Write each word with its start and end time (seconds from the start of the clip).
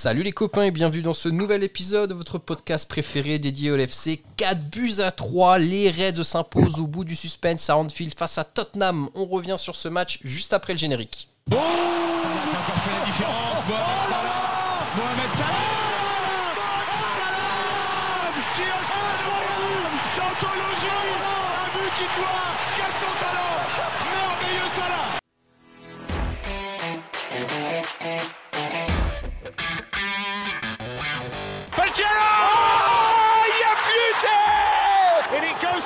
Salut 0.00 0.22
les 0.22 0.30
copains 0.30 0.62
et 0.62 0.70
bienvenue 0.70 1.02
dans 1.02 1.12
ce 1.12 1.28
nouvel 1.28 1.64
épisode 1.64 2.10
de 2.10 2.14
votre 2.14 2.38
podcast 2.38 2.88
préféré 2.88 3.40
dédié 3.40 3.72
au 3.72 3.76
LFC. 3.76 4.22
4 4.36 4.70
buts 4.70 5.00
à 5.00 5.10
3, 5.10 5.58
les 5.58 5.90
Reds 5.90 6.22
s'imposent 6.22 6.78
au 6.78 6.86
bout 6.86 7.02
du 7.02 7.16
suspense 7.16 7.68
à 7.68 7.76
Anfield 7.76 8.14
face 8.16 8.38
à 8.38 8.44
Tottenham. 8.44 9.08
On 9.16 9.26
revient 9.26 9.56
sur 9.58 9.74
ce 9.74 9.88
match 9.88 10.20
juste 10.22 10.52
après 10.52 10.74
le 10.74 10.78
générique. 10.78 11.28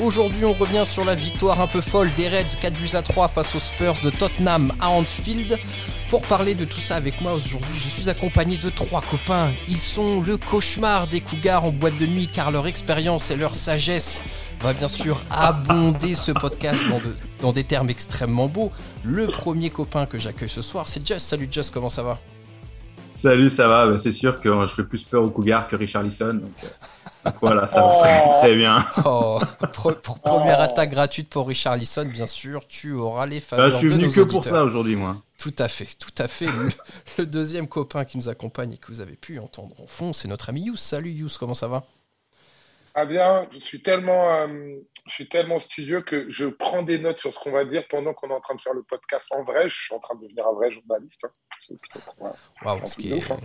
Aujourd'hui, 0.00 0.44
on 0.44 0.52
revient 0.54 0.82
sur 0.84 1.04
la 1.04 1.14
victoire 1.14 1.60
un 1.60 1.68
peu 1.68 1.80
folle 1.80 2.10
des 2.16 2.28
Reds 2.28 2.56
4 2.60 2.74
buts 2.74 2.88
à 2.94 3.02
3 3.02 3.28
face 3.28 3.54
aux 3.54 3.60
Spurs 3.60 3.94
de 4.02 4.10
Tottenham 4.10 4.72
à 4.80 4.90
Anfield. 4.90 5.56
Pour 6.10 6.20
parler 6.22 6.54
de 6.54 6.64
tout 6.64 6.80
ça 6.80 6.96
avec 6.96 7.20
moi 7.20 7.32
aujourd'hui, 7.32 7.74
je 7.78 7.88
suis 7.88 8.08
accompagné 8.08 8.56
de 8.56 8.68
trois 8.70 9.00
copains. 9.00 9.50
Ils 9.68 9.80
sont 9.80 10.20
le 10.20 10.36
cauchemar 10.36 11.06
des 11.06 11.20
Cougars 11.20 11.64
en 11.64 11.70
boîte 11.70 11.96
de 11.98 12.06
nuit 12.06 12.28
car 12.32 12.50
leur 12.50 12.66
expérience 12.66 13.30
et 13.30 13.36
leur 13.36 13.54
sagesse 13.54 14.22
va 14.60 14.72
bien 14.74 14.88
sûr 14.88 15.20
abonder 15.30 16.14
ce 16.14 16.32
podcast 16.32 16.80
dans, 16.88 16.98
de- 16.98 17.16
dans 17.40 17.52
des 17.52 17.64
termes 17.64 17.88
extrêmement 17.90 18.48
beaux. 18.48 18.70
Le 19.04 19.26
premier 19.28 19.70
copain 19.70 20.06
que 20.06 20.18
j'accueille 20.18 20.48
ce 20.48 20.62
soir, 20.62 20.88
c'est 20.88 21.04
Just. 21.06 21.20
Salut 21.26 21.48
Just, 21.50 21.72
comment 21.72 21.90
ça 21.90 22.02
va? 22.02 22.18
Salut, 23.14 23.48
ça 23.50 23.68
va 23.68 23.86
Bah, 23.86 23.98
C'est 23.98 24.12
sûr 24.12 24.40
que 24.40 24.48
je 24.66 24.72
fais 24.74 24.84
plus 24.84 25.02
peur 25.04 25.22
aux 25.22 25.30
Cougars 25.30 25.66
que 25.68 25.76
Richard 25.76 26.02
Lisson. 26.02 26.34
Donc, 26.34 26.52
euh, 26.64 26.68
donc 27.24 27.34
voilà, 27.40 27.66
ça 27.66 27.82
va 27.82 27.96
très, 27.98 28.28
très 28.40 28.56
bien. 28.56 28.78
Oh, 29.04 29.40
pre- 29.62 30.00
pre- 30.00 30.18
première 30.20 30.60
attaque 30.60 30.90
gratuite 30.90 31.28
pour 31.28 31.48
Richard 31.48 31.76
Lisson, 31.76 32.04
bien 32.06 32.26
sûr. 32.26 32.66
Tu 32.68 32.92
auras 32.92 33.26
les 33.26 33.40
faveurs 33.40 33.70
je 33.70 33.76
suis 33.78 33.88
de 33.88 33.94
venu 33.94 34.04
nos 34.06 34.10
que 34.12 34.20
pour 34.20 34.44
ça 34.44 34.64
aujourd'hui, 34.64 34.96
moi. 34.96 35.16
Tout 35.38 35.54
à 35.58 35.68
fait, 35.68 35.88
tout 35.98 36.14
à 36.18 36.28
fait. 36.28 36.46
Le, 36.46 36.68
le 37.18 37.26
deuxième 37.26 37.66
copain 37.68 38.04
qui 38.04 38.16
nous 38.18 38.28
accompagne 38.28 38.72
et 38.74 38.76
que 38.76 38.86
vous 38.88 39.00
avez 39.00 39.16
pu 39.16 39.38
entendre 39.38 39.74
en 39.82 39.86
fond, 39.86 40.12
c'est 40.12 40.28
notre 40.28 40.48
ami 40.48 40.62
Yous. 40.62 40.76
Salut 40.76 41.10
Yous, 41.10 41.30
comment 41.38 41.54
ça 41.54 41.68
va? 41.68 41.84
Ah 42.96 43.06
bien, 43.06 43.48
je 43.52 43.58
suis 43.58 43.82
tellement, 43.82 44.30
euh, 44.36 44.46
je 45.08 45.12
suis 45.12 45.28
tellement 45.28 45.58
studieux 45.58 46.00
que 46.00 46.30
je 46.30 46.46
prends 46.46 46.82
des 46.82 47.00
notes 47.00 47.18
sur 47.18 47.32
ce 47.34 47.40
qu'on 47.40 47.50
va 47.50 47.64
dire 47.64 47.82
pendant 47.90 48.14
qu'on 48.14 48.28
est 48.30 48.34
en 48.34 48.40
train 48.40 48.54
de 48.54 48.60
faire 48.60 48.72
le 48.72 48.84
podcast 48.84 49.26
en 49.32 49.42
vrai. 49.42 49.68
Je 49.68 49.74
suis 49.74 49.94
en 49.94 49.98
train 49.98 50.14
de 50.14 50.20
devenir 50.22 50.46
un 50.46 50.52
vrai 50.52 50.70
journaliste. 50.70 51.24
hein. 51.24 51.30
Ce 52.86 52.94
qui 52.96 53.08
de 53.08 53.14
est. 53.16 53.18
ouf, 53.18 53.30
hein. 53.32 53.40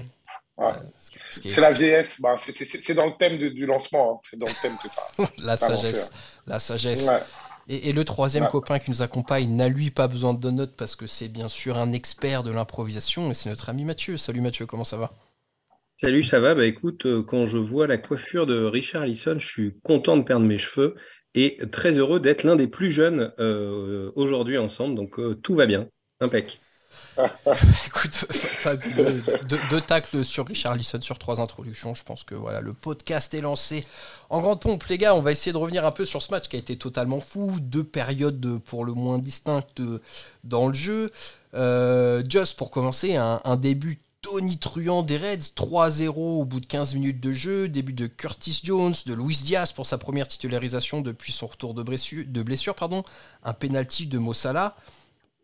Ouais. 0.60 0.74
ce 0.98 1.42
C'est 1.50 1.62
la 1.62 1.72
vieillesse. 1.72 2.20
Bah, 2.22 2.36
c'est- 2.38 2.94
dans 2.94 3.06
le 3.06 3.14
thème 3.18 3.38
de- 3.38 3.50
du 3.50 3.66
lancement. 3.66 4.16
hein. 4.16 4.20
C'est 4.30 4.38
dans 4.38 4.48
le 4.48 4.62
thème 4.62 4.76
que 4.82 4.90
ça. 4.90 5.32
la 5.44 5.56
sagesse. 5.58 6.12
La 6.48 6.60
sagesse. 6.60 7.08
Ouais. 7.08 7.22
Et, 7.70 7.90
et 7.90 7.94
le 7.94 8.04
troisième 8.04 8.44
Ouais. 8.46 8.50
copain 8.50 8.80
qui 8.80 8.90
nous 8.92 9.02
accompagne 9.02 9.56
n'a 9.56 9.70
lui 9.70 9.92
pas 9.92 10.08
besoin 10.08 10.34
de 10.34 10.50
notes 10.52 10.76
parce 10.76 10.96
que 10.96 11.08
c'est 11.08 11.28
bien 11.30 11.48
sûr 11.50 11.78
un 11.78 11.92
expert 11.94 12.44
de 12.44 12.52
l'improvisation 12.52 13.32
et 13.32 13.34
c'est 13.34 13.50
notre 13.50 13.70
ami 13.70 13.86
Mathieu. 13.86 14.18
Salut 14.18 14.42
Mathieu, 14.42 14.66
comment 14.66 14.84
ça 14.84 14.98
va? 14.98 15.12
Salut, 15.98 16.24
ça 16.24 16.40
va? 16.40 16.56
Bah 16.56 16.66
écoute, 16.66 17.06
euh, 17.06 17.22
quand 17.24 17.46
je 17.46 17.58
vois 17.58 17.86
la 17.86 17.98
coiffure 17.98 18.46
de 18.48 18.64
Richard 18.66 19.06
Lisson, 19.06 19.36
je 19.38 19.46
suis 19.46 19.80
content 19.84 20.16
de 20.18 20.24
perdre 20.24 20.46
mes 20.46 20.58
cheveux 20.58 20.96
et 21.36 21.58
très 21.72 21.92
heureux 22.00 22.20
d'être 22.20 22.44
l'un 22.44 22.56
des 22.56 22.68
plus 22.68 22.90
jeunes 22.90 23.34
euh, 23.40 24.12
aujourd'hui 24.16 24.58
ensemble. 24.58 24.96
Donc 24.96 25.20
euh, 25.20 25.36
tout 25.36 25.56
va 25.56 25.66
bien. 25.66 25.88
Impec. 26.22 26.60
Deux, 29.70 29.82
tacles 29.82 30.24
sur 30.24 30.48
Richard 30.48 30.76
Lisson 30.76 31.02
sur 31.02 31.20
trois 31.20 31.42
introductions. 31.42 31.94
Je 31.94 32.04
pense 32.04 32.24
que 32.24 32.36
voilà, 32.36 32.62
le 32.62 32.74
podcast 32.74 33.34
est 33.34 33.42
lancé 33.42 33.86
en 34.30 34.42
grande 34.42 34.62
pompe. 34.62 34.84
Les 34.86 34.98
gars, 34.98 35.16
on 35.16 35.22
va 35.22 35.32
essayer 35.32 35.52
de 35.52 35.58
revenir 35.58 35.86
un 35.86 35.92
peu 35.92 36.06
sur 36.06 36.22
ce 36.22 36.32
match 36.32 36.48
qui 36.48 36.56
a 36.56 36.60
été 36.60 36.78
totalement 36.78 37.22
fou. 37.22 37.58
Deux 37.60 37.84
périodes 37.84 38.40
de- 38.40 38.58
pour 38.58 38.86
le 38.86 38.94
moins 38.94 39.20
distinctes 39.20 39.82
dans 40.44 40.68
le 40.68 40.74
jeu. 40.74 41.12
Euh, 41.56 42.24
Just 42.28 42.58
pour 42.58 42.72
commencer, 42.72 43.16
un, 43.16 43.42
un 43.44 43.56
début 43.56 44.00
tonitruant 44.22 45.02
des 45.02 45.18
Reds, 45.18 45.54
3-0 45.56 46.42
au 46.42 46.46
bout 46.46 46.60
de 46.60 46.66
15 46.66 46.94
minutes 46.94 47.22
de 47.22 47.32
jeu, 47.32 47.70
début 47.70 47.94
de 47.94 48.06
Curtis 48.06 48.60
Jones, 48.64 48.94
de 49.06 49.14
Luis 49.14 49.40
Diaz 49.44 49.72
pour 49.72 49.86
sa 49.86 49.98
première 49.98 50.28
titularisation 50.28 51.02
depuis 51.02 51.32
son 51.32 51.48
retour 51.48 51.74
de 51.74 51.84
blessure, 51.84 52.26
de 52.28 52.44
blessure 52.44 52.76
pardon, 52.76 53.04
un 53.44 53.54
penalty 53.54 54.08
de 54.08 54.18
Mossala 54.18 54.76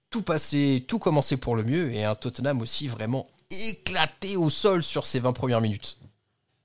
tout 0.10 0.22
passé, 0.22 0.86
tout 0.88 1.00
commençait 1.00 1.38
pour 1.38 1.56
le 1.56 1.64
mieux 1.64 1.92
et 1.92 2.04
un 2.04 2.16
Tottenham 2.16 2.62
aussi 2.62 2.88
vraiment 2.88 3.28
éclaté 3.50 4.38
au 4.38 4.50
sol 4.50 4.84
sur 4.84 5.06
ses 5.06 5.20
20 5.20 5.34
premières 5.34 5.62
minutes. 5.62 6.00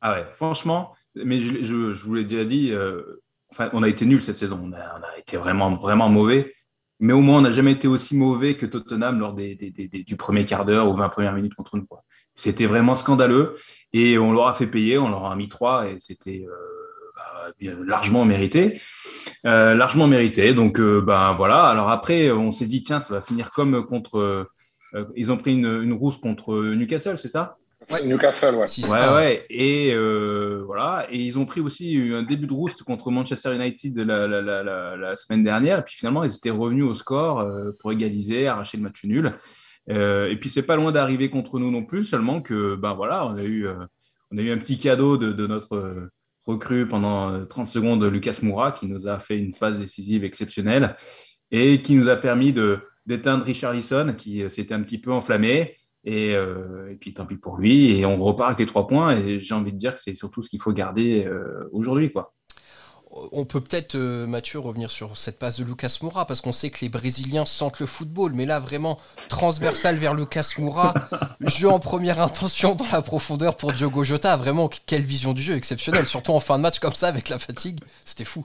Ah 0.01 0.15
ouais, 0.15 0.27
franchement, 0.37 0.95
mais 1.15 1.41
je, 1.41 1.75
vous 1.75 2.15
l'ai 2.15 2.25
déjà 2.25 2.45
dit, 2.45 2.73
euh, 2.73 3.23
enfin, 3.51 3.69
on 3.73 3.83
a 3.83 3.89
été 3.89 4.07
nuls 4.07 4.23
cette 4.23 4.37
saison. 4.37 4.61
On 4.63 4.73
a, 4.73 5.19
été 5.19 5.37
vraiment, 5.37 5.75
vraiment 5.77 6.09
mauvais. 6.09 6.53
Mais 7.01 7.13
au 7.13 7.21
moins, 7.21 7.39
on 7.39 7.43
n'a 7.43 7.51
jamais 7.51 7.73
été 7.73 7.89
aussi 7.89 8.15
mauvais 8.17 8.55
que 8.55 8.67
Tottenham 8.67 9.21
lors 9.21 9.33
des, 9.33 9.55
du 9.55 10.17
premier 10.17 10.45
quart 10.45 10.65
d'heure 10.65 10.89
aux 10.89 10.95
20 10.95 11.09
premières 11.09 11.35
minutes 11.35 11.55
contre 11.55 11.77
nous. 11.77 11.87
C'était 12.35 12.67
vraiment 12.67 12.95
scandaleux 12.95 13.55
et 13.93 14.19
on 14.19 14.33
leur 14.33 14.49
a 14.49 14.55
fait 14.55 14.67
payer, 14.67 14.99
on 14.99 15.09
leur 15.09 15.25
a 15.25 15.35
mis 15.35 15.49
trois 15.49 15.89
et 15.89 15.99
c'était 15.99 16.47
euh, 16.47 16.70
largement 17.61 18.25
mérité. 18.25 18.81
Euh, 19.47 19.75
largement 19.75 20.07
mérité. 20.07 20.55
Donc, 20.55 20.79
euh, 20.79 21.01
ben 21.01 21.35
voilà. 21.35 21.65
Alors 21.65 21.91
après, 21.91 22.31
on 22.31 22.51
s'est 22.51 22.67
dit, 22.67 22.83
tiens, 22.83 23.01
ça 23.01 23.15
va 23.15 23.21
finir 23.21 23.51
comme 23.51 23.85
contre. 23.87 24.19
euh, 24.19 25.05
ils 25.17 25.31
ont 25.31 25.37
pris 25.37 25.55
une, 25.55 25.83
une 25.83 25.93
rousse 25.93 26.17
contre 26.19 26.55
Newcastle, 26.75 27.17
c'est 27.17 27.29
ça? 27.29 27.57
Ouais. 27.91 28.05
Newcastle, 28.05 28.55
ouais. 28.57 28.67
Si 28.67 28.85
Ouais, 28.85 29.09
ouais. 29.15 29.47
Et 29.49 29.93
euh, 29.95 30.63
voilà. 30.67 31.07
Et 31.11 31.19
ils 31.19 31.39
ont 31.39 31.47
pris 31.47 31.61
aussi 31.61 32.11
un 32.15 32.23
début 32.23 32.47
de 32.47 32.53
rouste 32.53 32.83
contre 32.83 33.11
Manchester 33.11 33.55
United 33.55 33.97
la, 33.99 34.29
la, 34.29 34.43
la, 34.43 34.63
la, 34.63 34.97
la 34.97 35.17
semaine 35.17 35.43
dernière. 35.43 35.79
Et 35.79 35.83
puis 35.83 35.95
finalement, 35.97 36.23
ils 36.25 36.35
étaient 36.35 36.51
revenus 36.51 36.85
au 36.85 36.95
score 36.95 37.41
euh, 37.41 37.71
pour 37.79 37.93
égaliser, 37.93 38.49
arracher 38.49 38.77
le 38.77 38.83
match 38.83 39.05
nul. 39.05 39.33
Euh, 39.89 40.29
et 40.29 40.37
puis 40.37 40.51
c'est 40.51 40.63
pas 40.63 40.77
loin 40.77 40.93
d'arriver 40.93 41.31
contre 41.31 41.59
nous 41.59 41.71
non 41.71 41.85
plus. 41.85 42.05
Seulement 42.05 42.43
que, 42.43 42.75
ben 42.75 42.93
voilà, 42.93 43.27
on 43.27 43.35
a 43.37 43.43
eu, 43.43 43.67
euh, 43.67 43.75
on 44.31 44.39
a 44.39 44.43
eu 44.43 44.51
un 44.51 44.59
petit 44.59 44.79
cadeau 44.79 45.17
de, 45.17 45.33
de 45.33 45.47
notre 45.47 45.77
euh, 45.77 46.11
recrue 46.47 46.87
pendant 46.89 47.33
euh, 47.33 47.45
30 47.45 47.67
secondes, 47.69 48.05
Lucas 48.05 48.39
Moura, 48.43 48.73
qui 48.73 48.87
nous 48.87 49.07
a 49.07 49.19
fait 49.19 49.39
une 49.39 49.55
passe 49.55 49.79
décisive 49.79 50.25
exceptionnelle 50.25 50.95
et 51.51 51.83
qui 51.83 51.95
nous 51.95 52.09
a 52.09 52.17
permis 52.17 52.53
de 52.53 52.81
d'éteindre 53.07 53.45
Richard 53.45 53.73
Lisson, 53.73 54.15
qui 54.17 54.43
euh, 54.43 54.49
s'était 54.49 54.75
un 54.75 54.83
petit 54.83 54.99
peu 54.99 55.13
enflammé. 55.13 55.75
Et, 56.05 56.35
euh, 56.35 56.91
et 56.91 56.97
puis 56.97 57.13
tant 57.13 57.27
pis 57.27 57.37
pour 57.37 57.59
lui. 57.59 57.99
Et 57.99 58.07
on 58.07 58.17
repart 58.17 58.49
avec 58.49 58.61
les 58.61 58.67
trois 58.67 58.87
points. 58.87 59.17
Et 59.17 59.41
j'ai 59.41 59.55
envie 59.55 59.73
de 59.73 59.77
dire 59.77 59.95
que 59.95 60.01
c'est 60.01 60.15
surtout 60.15 60.43
ce 60.43 60.49
qu'il 60.49 60.61
faut 60.61 60.73
garder 60.73 61.25
euh, 61.27 61.69
aujourd'hui. 61.73 62.11
quoi. 62.11 62.33
On 63.11 63.45
peut 63.45 63.61
peut-être, 63.61 63.97
euh, 63.97 64.27
Mathieu, 64.27 64.61
revenir 64.61 64.91
sur 64.91 65.17
cette 65.17 65.39
passe 65.39 65.59
de 65.59 65.65
Lucas 65.65 65.99
Moura 66.01 66.27
parce 66.27 66.41
qu'on 66.41 66.53
sait 66.53 66.71
que 66.71 66.79
les 66.83 66.89
Brésiliens 66.89 67.45
sentent 67.45 67.81
le 67.81 67.87
football, 67.87 68.33
mais 68.35 68.47
là, 68.47 68.61
vraiment, 68.61 68.99
transversal 69.29 69.97
vers 69.97 70.15
Lucas 70.15 70.55
Moura, 70.59 70.95
jeu 71.41 71.69
en 71.69 71.81
première 71.81 72.21
intention 72.21 72.77
dans 72.77 72.87
la 72.93 73.03
profondeur 73.03 73.57
pour 73.57 73.73
Diogo 73.73 74.05
Jota. 74.05 74.37
Vraiment, 74.37 74.71
quelle 74.87 75.03
vision 75.03 75.33
du 75.33 75.43
jeu 75.43 75.57
exceptionnelle, 75.57 76.07
surtout 76.07 76.33
en 76.33 76.41
fin 76.41 76.57
de 76.57 76.63
match 76.63 76.79
comme 76.79 76.95
ça 76.95 77.09
avec 77.09 77.29
la 77.29 77.41
fatigue. 77.41 77.81
C'était 78.05 78.25
fou. 78.25 78.45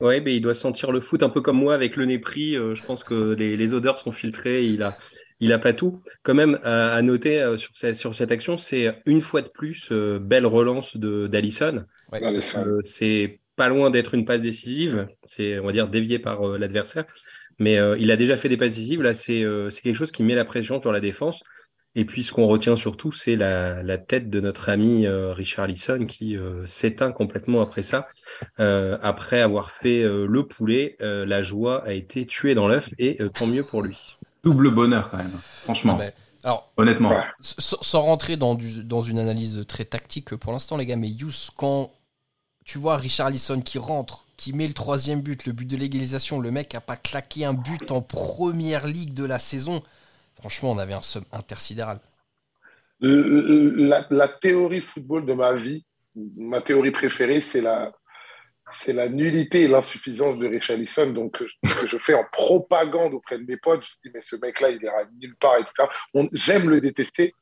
Ouais, 0.00 0.20
mais 0.20 0.36
il 0.36 0.42
doit 0.42 0.52
sentir 0.52 0.92
le 0.92 1.00
foot 1.00 1.22
un 1.22 1.30
peu 1.30 1.40
comme 1.40 1.56
moi 1.56 1.74
avec 1.74 1.96
le 1.96 2.04
nez 2.04 2.18
pris. 2.18 2.54
Euh, 2.54 2.74
je 2.74 2.84
pense 2.84 3.02
que 3.02 3.32
les, 3.32 3.56
les 3.56 3.72
odeurs 3.72 3.96
sont 3.96 4.12
filtrées. 4.12 4.66
Il 4.66 4.82
a, 4.82 4.94
il 5.40 5.52
a 5.52 5.58
pas 5.58 5.72
tout. 5.72 6.02
Quand 6.22 6.34
même, 6.34 6.58
à, 6.64 6.92
à 6.94 7.02
noter 7.02 7.40
euh, 7.40 7.56
sur, 7.56 7.74
cette, 7.74 7.94
sur 7.96 8.14
cette 8.14 8.30
action, 8.30 8.56
c'est 8.56 9.00
une 9.06 9.20
fois 9.20 9.42
de 9.42 9.48
plus 9.48 9.88
euh, 9.92 10.18
belle 10.18 10.46
relance 10.46 10.96
de. 10.96 11.28
Ouais. 12.12 12.20
Euh, 12.56 12.80
c'est 12.84 13.40
pas 13.56 13.68
loin 13.68 13.90
d'être 13.90 14.14
une 14.14 14.24
passe 14.24 14.42
décisive. 14.42 15.08
C'est, 15.24 15.58
on 15.58 15.66
va 15.66 15.72
dire, 15.72 15.88
dévié 15.88 16.18
par 16.18 16.46
euh, 16.46 16.58
l'adversaire. 16.58 17.04
Mais 17.58 17.78
euh, 17.78 17.96
il 17.98 18.10
a 18.10 18.16
déjà 18.16 18.36
fait 18.36 18.48
des 18.50 18.56
passes 18.56 18.70
décisives. 18.70 19.02
Là, 19.02 19.14
c'est 19.14 19.42
euh, 19.42 19.70
c'est 19.70 19.82
quelque 19.82 19.96
chose 19.96 20.12
qui 20.12 20.22
met 20.22 20.34
la 20.34 20.44
pression 20.44 20.80
sur 20.80 20.92
la 20.92 21.00
défense. 21.00 21.42
Et 21.98 22.04
puis, 22.04 22.22
ce 22.22 22.30
qu'on 22.30 22.46
retient 22.46 22.76
surtout, 22.76 23.10
c'est 23.10 23.36
la, 23.36 23.82
la 23.82 23.96
tête 23.96 24.28
de 24.28 24.38
notre 24.38 24.68
ami 24.68 25.06
euh, 25.06 25.32
Richard 25.32 25.66
Lisson 25.66 26.04
qui 26.06 26.36
euh, 26.36 26.66
s'éteint 26.66 27.10
complètement 27.10 27.62
après 27.62 27.82
ça. 27.82 28.08
Euh, 28.60 28.98
après 29.00 29.40
avoir 29.40 29.70
fait 29.70 30.02
euh, 30.02 30.26
le 30.26 30.46
poulet, 30.46 30.96
euh, 31.00 31.24
la 31.24 31.40
joie 31.40 31.82
a 31.86 31.92
été 31.94 32.26
tuée 32.26 32.54
dans 32.54 32.68
l'œuf 32.68 32.90
et 32.98 33.16
euh, 33.22 33.30
tant 33.30 33.46
mieux 33.46 33.62
pour 33.64 33.80
lui. 33.80 34.18
Double 34.44 34.70
bonheur 34.70 35.08
quand 35.08 35.16
même. 35.16 35.32
Franchement, 35.62 35.94
Ah 35.96 36.02
ben, 36.04 36.12
alors, 36.44 36.70
honnêtement. 36.76 37.14
Sans, 37.40 37.82
sans 37.82 38.02
rentrer 38.02 38.36
dans, 38.36 38.54
du- 38.54 38.84
dans 38.84 39.00
une 39.00 39.18
analyse 39.18 39.64
très 39.66 39.86
tactique 39.86 40.36
pour 40.36 40.52
l'instant, 40.52 40.76
les 40.76 40.84
gars, 40.84 40.96
mais 40.96 41.08
Yous, 41.08 41.48
quand 41.56 41.90
tu 42.66 42.78
vois 42.78 42.96
Richard 42.96 43.30
Lisson 43.30 43.62
qui 43.62 43.78
rentre 43.78 44.26
qui 44.36 44.52
met 44.52 44.66
le 44.66 44.74
troisième 44.74 45.22
but, 45.22 45.46
le 45.46 45.52
but 45.52 45.66
de 45.66 45.76
l'égalisation. 45.76 46.40
Le 46.40 46.50
mec 46.50 46.74
a 46.74 46.80
pas 46.80 46.96
claqué 46.96 47.44
un 47.46 47.54
but 47.54 47.90
en 47.90 48.02
première 48.02 48.86
ligue 48.86 49.14
de 49.14 49.24
la 49.24 49.38
saison. 49.38 49.82
Franchement, 50.38 50.72
on 50.72 50.78
avait 50.78 50.92
un 50.92 51.00
somme 51.00 51.24
intersidéral. 51.32 52.00
La, 53.00 54.06
la 54.10 54.28
théorie 54.28 54.80
football 54.80 55.24
de 55.24 55.32
ma 55.32 55.54
vie, 55.54 55.86
ma 56.36 56.60
théorie 56.60 56.90
préférée, 56.90 57.40
c'est 57.40 57.62
la, 57.62 57.92
c'est 58.72 58.92
la 58.92 59.08
nullité 59.08 59.62
et 59.62 59.68
l'insuffisance 59.68 60.36
de 60.36 60.46
Richarlison. 60.46 61.10
Donc, 61.10 61.38
que 61.38 61.86
je 61.86 61.98
fais 61.98 62.14
en 62.14 62.24
propagande 62.30 63.14
auprès 63.14 63.38
de 63.38 63.44
mes 63.44 63.56
potes. 63.56 63.84
Je 63.84 63.94
dis, 64.04 64.10
mais 64.12 64.20
ce 64.20 64.36
mec-là, 64.36 64.70
il 64.70 64.82
ira 64.82 65.04
nulle 65.18 65.36
part, 65.36 65.56
etc. 65.56 65.88
J'aime 66.32 66.68
le 66.68 66.80
détester. 66.80 67.34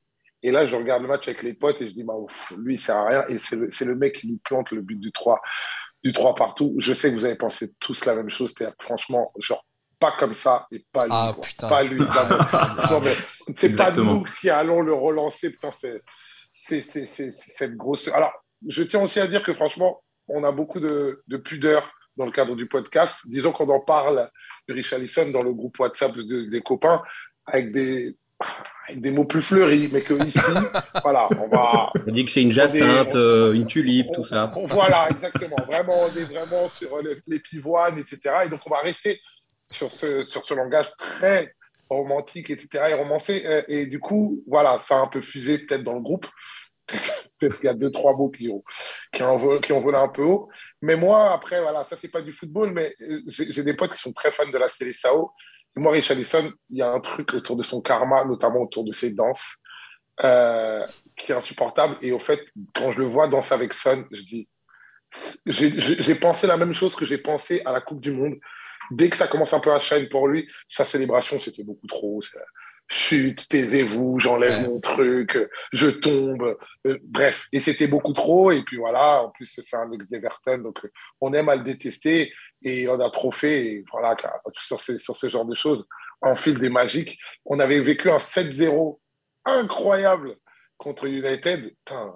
Et 0.45 0.51
là, 0.51 0.67
je 0.67 0.77
regarde 0.77 1.01
le 1.01 1.09
match 1.09 1.27
avec 1.27 1.43
les 1.43 1.55
potes 1.55 1.81
et 1.81 1.89
je 1.89 1.95
dis, 1.95 2.05
bah, 2.05 2.13
lui, 2.59 2.75
il 2.75 2.79
sert 2.79 2.97
à 2.97 3.09
rien. 3.09 3.25
Et 3.29 3.39
c'est 3.39 3.57
le, 3.57 3.67
le, 3.67 3.97
mec 3.97 4.17
qui 4.17 4.29
nous 4.29 4.37
plante 4.45 4.73
le 4.73 4.83
but 4.83 5.01
du 5.01 5.11
3, 5.11 5.41
du 6.05 6.13
3 6.13 6.35
partout. 6.35 6.75
Je 6.77 6.93
sais 6.93 7.11
que 7.11 7.17
vous 7.17 7.25
avez 7.25 7.35
pensé 7.35 7.73
tous 7.81 8.05
la 8.05 8.15
même 8.15 8.29
chose. 8.29 8.53
C'est-à-dire 8.55 8.77
franchement, 8.79 9.33
genre, 9.39 9.65
pas 9.99 10.13
comme 10.19 10.35
ça 10.35 10.67
et 10.71 10.85
pas 10.93 11.07
lui. 11.07 11.13
Ah, 11.15 11.35
pas 11.67 11.83
lui. 11.83 11.99
c'est 13.57 13.75
pas 13.75 13.91
nous 13.93 14.25
qui 14.39 14.51
allons 14.51 14.83
le 14.83 14.93
relancer. 14.93 15.49
Putain, 15.49 15.71
c'est 15.73 16.03
cette 16.53 17.75
grosse. 17.75 18.09
Alors, 18.09 18.33
je 18.69 18.83
tiens 18.83 19.03
aussi 19.03 19.21
à 19.21 19.27
dire 19.27 19.43
que 19.43 19.55
franchement, 19.55 20.03
on 20.29 20.45
a 20.45 20.53
beaucoup 20.53 20.79
de, 20.79 21.23
pudeur 21.43 21.91
dans 22.19 22.27
le 22.27 22.33
cadre 22.33 22.55
du 22.55 22.69
podcast. 22.69 23.23
Disons 23.25 23.53
qu'on 23.53 23.71
en 23.71 23.81
parle 23.81 24.31
de 24.69 24.75
Richarlison 24.75 25.31
dans 25.31 25.43
le 25.43 25.55
groupe 25.55 25.79
WhatsApp 25.79 26.13
des 26.19 26.61
copains 26.61 27.03
avec 27.47 27.73
des, 27.73 28.15
des 28.93 29.11
mots 29.11 29.25
plus 29.25 29.43
fleuris, 29.43 29.89
mais 29.93 30.03
que 30.03 30.15
ici, 30.27 30.39
voilà, 31.03 31.29
on 31.41 31.49
va. 31.49 31.91
On 32.07 32.13
dit 32.13 32.25
que 32.25 32.31
c'est 32.31 32.43
une 32.43 32.53
jacinthe, 32.53 33.15
euh, 33.15 33.53
une 33.53 33.67
tulipe, 33.67 34.13
tout 34.13 34.25
ça. 34.25 34.53
voilà, 34.55 35.09
exactement. 35.11 35.57
Vraiment, 35.67 36.03
on 36.03 36.17
est 36.19 36.25
vraiment 36.25 36.69
sur 36.69 37.01
les, 37.27 37.41
pivoines, 37.41 37.99
etc. 37.99 38.37
Et 38.45 38.49
donc, 38.49 38.61
on 38.67 38.71
va 38.71 38.81
rester 38.81 39.21
sur 39.67 39.91
ce, 39.91 40.23
sur 40.23 40.45
ce 40.45 40.55
langage 40.55 40.93
très 40.97 41.55
romantique, 41.89 42.51
etc. 42.51 42.85
et 42.91 42.95
romancé. 42.95 43.65
Et, 43.69 43.87
du 43.87 44.01
coup, 44.01 44.43
voilà, 44.47 44.79
ça 44.81 44.97
a 44.97 45.01
un 45.01 45.09
peu 45.09 45.23
fusé 45.23 45.59
peut-être 45.59 45.83
dans 45.83 45.95
le 45.95 46.01
groupe. 46.01 46.27
Peut-être 47.41 47.57
qu'il 47.57 47.65
y 47.65 47.69
a 47.69 47.75
deux, 47.75 47.91
trois 47.91 48.15
mots 48.15 48.29
qui 48.29 48.49
ont, 48.51 48.63
qui, 49.11 49.23
ont, 49.23 49.59
qui 49.59 49.73
ont 49.73 49.81
volé 49.81 49.97
un 49.97 50.09
peu 50.09 50.23
haut. 50.23 50.51
Mais 50.83 50.97
moi, 50.97 51.33
après, 51.33 51.61
voilà, 51.61 51.83
ça, 51.83 51.97
c'est 51.97 52.09
pas 52.09 52.21
du 52.21 52.33
football, 52.33 52.73
mais 52.73 52.95
euh, 53.01 53.21
j'ai 53.27 53.63
des 53.63 53.73
potes 53.75 53.95
qui 53.95 54.01
sont 54.01 54.13
très 54.13 54.31
fans 54.31 54.49
de 54.49 54.59
la 54.59 54.69
Célessao. 54.69 55.33
Moi, 55.77 55.93
Richarlison, 55.93 56.53
il 56.71 56.79
y 56.79 56.83
a 56.83 56.91
un 56.91 57.01
truc 57.01 57.35
autour 57.35 57.57
de 57.57 57.63
son 57.63 57.81
karma, 57.81 58.25
notamment 58.25 58.61
autour 58.61 58.85
de 58.85 58.93
ses 58.93 59.11
danses, 59.11 59.57
euh, 60.23 60.87
qui 61.17 61.33
est 61.33 61.35
insupportable. 61.35 61.97
Et 62.01 62.13
au 62.13 62.21
fait, 62.21 62.41
quand 62.75 62.93
je 62.93 63.01
le 63.01 63.07
vois 63.07 63.27
danser 63.27 63.55
avec 63.55 63.75
Son, 63.75 64.05
je 64.13 64.23
dis, 64.23 64.49
j'ai 65.47 66.15
pensé 66.15 66.47
la 66.47 66.57
même 66.57 66.75
chose 66.75 66.95
que 66.95 67.05
j'ai 67.05 67.19
pensé 67.19 67.63
à 67.65 67.73
la 67.73 67.81
Coupe 67.81 68.01
du 68.01 68.13
Monde. 68.13 68.35
Dès 68.91 69.09
que 69.09 69.17
ça 69.17 69.27
commence 69.27 69.53
un 69.53 69.61
peu 69.61 69.73
à 69.73 69.79
shine 69.81 70.09
pour 70.09 70.29
lui, 70.29 70.49
sa 70.69 70.85
célébration, 70.85 71.39
c'était 71.39 71.65
beaucoup 71.65 71.87
trop 71.87 72.21
chute, 72.89 73.49
taisez-vous, 73.49 74.21
j'enlève 74.21 74.69
mon 74.69 74.81
truc, 74.81 75.39
je 75.73 75.89
tombe, 75.89 76.57
euh, 76.87 76.99
bref. 77.03 77.47
Et 77.53 77.61
c'était 77.61 77.87
beaucoup 77.87 78.13
trop. 78.13 78.51
Et 78.51 78.63
puis 78.63 78.77
voilà, 78.77 79.23
en 79.23 79.31
plus, 79.31 79.47
c'est 79.47 79.77
un 79.77 79.91
ex 79.93 80.09
d'Everton, 80.09 80.59
donc 80.59 80.87
on 81.21 81.33
aime 81.33 81.49
à 81.49 81.57
le 81.57 81.65
détester 81.65 82.33
et 82.63 82.89
on 82.89 83.01
a 83.01 83.11
trop 83.11 83.33
fait. 83.33 83.67
Et 83.67 83.85
voilà, 83.91 84.17
sur, 84.57 84.81
sur 84.81 85.17
ce 85.17 85.29
genre 85.29 85.45
de 85.45 85.55
choses, 85.55 85.87
en 86.21 86.37
fil 86.37 86.59
des 86.59 86.71
magiques. 86.71 87.19
On 87.45 87.61
avait 87.61 87.81
vécu 87.81 88.11
un 88.11 88.19
7-0 88.19 88.99
incroyable 89.45 90.37
contre 90.77 91.07
United. 91.07 91.75
Putain, 91.85 92.15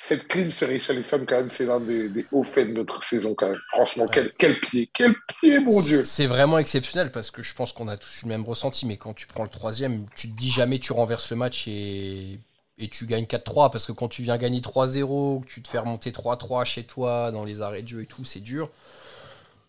cette 0.00 0.28
clean 0.28 0.50
sur 0.50 0.68
Richarlison, 0.68 1.26
quand 1.26 1.38
même, 1.38 1.50
c'est 1.50 1.66
l'un 1.66 1.80
des, 1.80 2.24
hauts 2.30 2.44
faits 2.44 2.68
de 2.68 2.72
notre 2.72 3.02
saison, 3.02 3.34
quand 3.34 3.48
même. 3.48 3.58
Franchement, 3.72 4.06
quel, 4.06 4.32
quel, 4.38 4.60
pied, 4.60 4.88
quel 4.92 5.14
pied, 5.26 5.58
mon 5.58 5.82
Dieu 5.82 6.04
C'est 6.04 6.26
vraiment 6.26 6.58
exceptionnel 6.58 7.10
parce 7.10 7.32
que 7.32 7.42
je 7.42 7.52
pense 7.52 7.72
qu'on 7.72 7.88
a 7.88 7.96
tous 7.96 8.22
le 8.22 8.28
même 8.28 8.44
ressenti, 8.44 8.86
mais 8.86 8.96
quand 8.96 9.12
tu 9.12 9.26
prends 9.26 9.42
le 9.42 9.48
troisième, 9.48 10.06
tu 10.14 10.30
te 10.30 10.36
dis 10.36 10.50
jamais 10.50 10.78
tu 10.78 10.92
renverses 10.92 11.30
le 11.30 11.36
match 11.36 11.66
et, 11.66 12.38
et 12.78 12.88
tu 12.88 13.06
gagnes 13.06 13.24
4-3 13.24 13.70
parce 13.70 13.86
que 13.86 13.92
quand 13.92 14.08
tu 14.08 14.22
viens 14.22 14.38
gagner 14.38 14.60
3-0, 14.60 15.44
tu 15.46 15.62
te 15.62 15.68
fais 15.68 15.78
remonter 15.78 16.12
3-3 16.12 16.64
chez 16.64 16.84
toi 16.84 17.32
dans 17.32 17.44
les 17.44 17.60
arrêts 17.60 17.82
de 17.82 17.88
jeu 17.88 18.02
et 18.02 18.06
tout, 18.06 18.24
c'est 18.24 18.40
dur. 18.40 18.70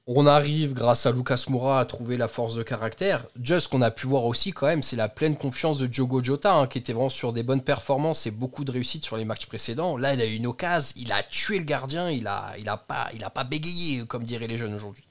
On 0.08 0.26
arrive, 0.26 0.74
grâce 0.74 1.06
à 1.06 1.12
Lucas 1.12 1.46
Moura, 1.50 1.80
à 1.80 1.86
trouver 1.86 2.18
la 2.18 2.28
force 2.28 2.56
de 2.56 2.64
caractère. 2.64 3.28
Just, 3.42 3.68
qu'on 3.68 3.84
a 3.84 3.92
pu 3.92 4.08
voir 4.08 4.26
aussi, 4.26 4.52
quand 4.52 4.66
même, 4.66 4.82
c'est 4.82 4.96
la 4.96 5.08
pleine 5.08 5.38
confiance 5.38 5.78
de 5.78 5.86
Diogo 5.86 6.24
Jota, 6.24 6.54
hein, 6.54 6.68
qui 6.68 6.80
était 6.80 6.94
vraiment 6.94 7.10
sur 7.10 7.32
des 7.32 7.44
bonnes 7.44 7.62
performances 7.62 8.26
et 8.26 8.32
beaucoup 8.32 8.66
de 8.66 8.72
réussite 8.72 9.06
sur 9.06 9.18
les 9.18 9.26
matchs 9.26 9.46
précédents. 9.46 9.98
Là, 9.98 10.16
il 10.16 10.22
a 10.22 10.26
eu 10.26 10.34
une 10.34 10.48
occasion, 10.48 10.94
il 10.96 11.12
a 11.12 11.22
tué 11.22 11.60
le 11.60 11.66
gardien, 11.66 12.10
il 12.10 12.28
a, 12.28 12.56
pas, 12.88 13.12
pas 13.34 13.44
bégayé, 13.44 14.04
comme 14.06 14.24
diraient 14.24 14.48
les 14.48 14.58
jeunes 14.58 14.74
aujourd'hui. 14.74 15.04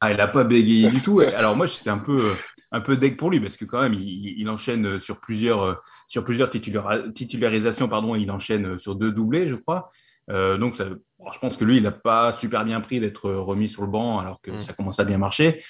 Ah, 0.00 0.12
il 0.12 0.20
a 0.20 0.28
pas 0.28 0.44
bégayé 0.44 0.90
du 0.90 1.00
tout. 1.00 1.20
Alors, 1.20 1.56
moi, 1.56 1.66
j'étais 1.66 1.90
un 1.90 1.98
peu, 1.98 2.34
un 2.72 2.80
peu 2.80 2.96
deg 2.96 3.16
pour 3.16 3.30
lui, 3.30 3.38
parce 3.38 3.56
que 3.56 3.64
quand 3.64 3.80
même, 3.80 3.94
il, 3.94 4.48
enchaîne 4.48 4.98
sur 4.98 5.20
plusieurs, 5.20 5.82
sur 6.06 6.24
plusieurs 6.24 6.50
titularisations, 6.50 7.88
pardon, 7.88 8.14
il 8.14 8.30
enchaîne 8.30 8.78
sur 8.78 8.94
deux 8.94 9.12
doublés, 9.12 9.46
je 9.46 9.54
crois. 9.54 9.88
Euh, 10.30 10.56
donc, 10.56 10.76
ça, 10.76 10.86
je 10.88 11.38
pense 11.38 11.56
que 11.56 11.64
lui, 11.64 11.76
il 11.78 11.82
n'a 11.82 11.90
pas 11.90 12.32
super 12.32 12.64
bien 12.64 12.80
pris 12.80 13.00
d'être 13.00 13.30
remis 13.30 13.68
sur 13.68 13.82
le 13.82 13.88
banc 13.88 14.18
alors 14.18 14.40
que 14.40 14.50
mm. 14.50 14.60
ça 14.60 14.72
commence 14.72 15.00
à 15.00 15.04
bien 15.04 15.18
marcher. 15.18 15.62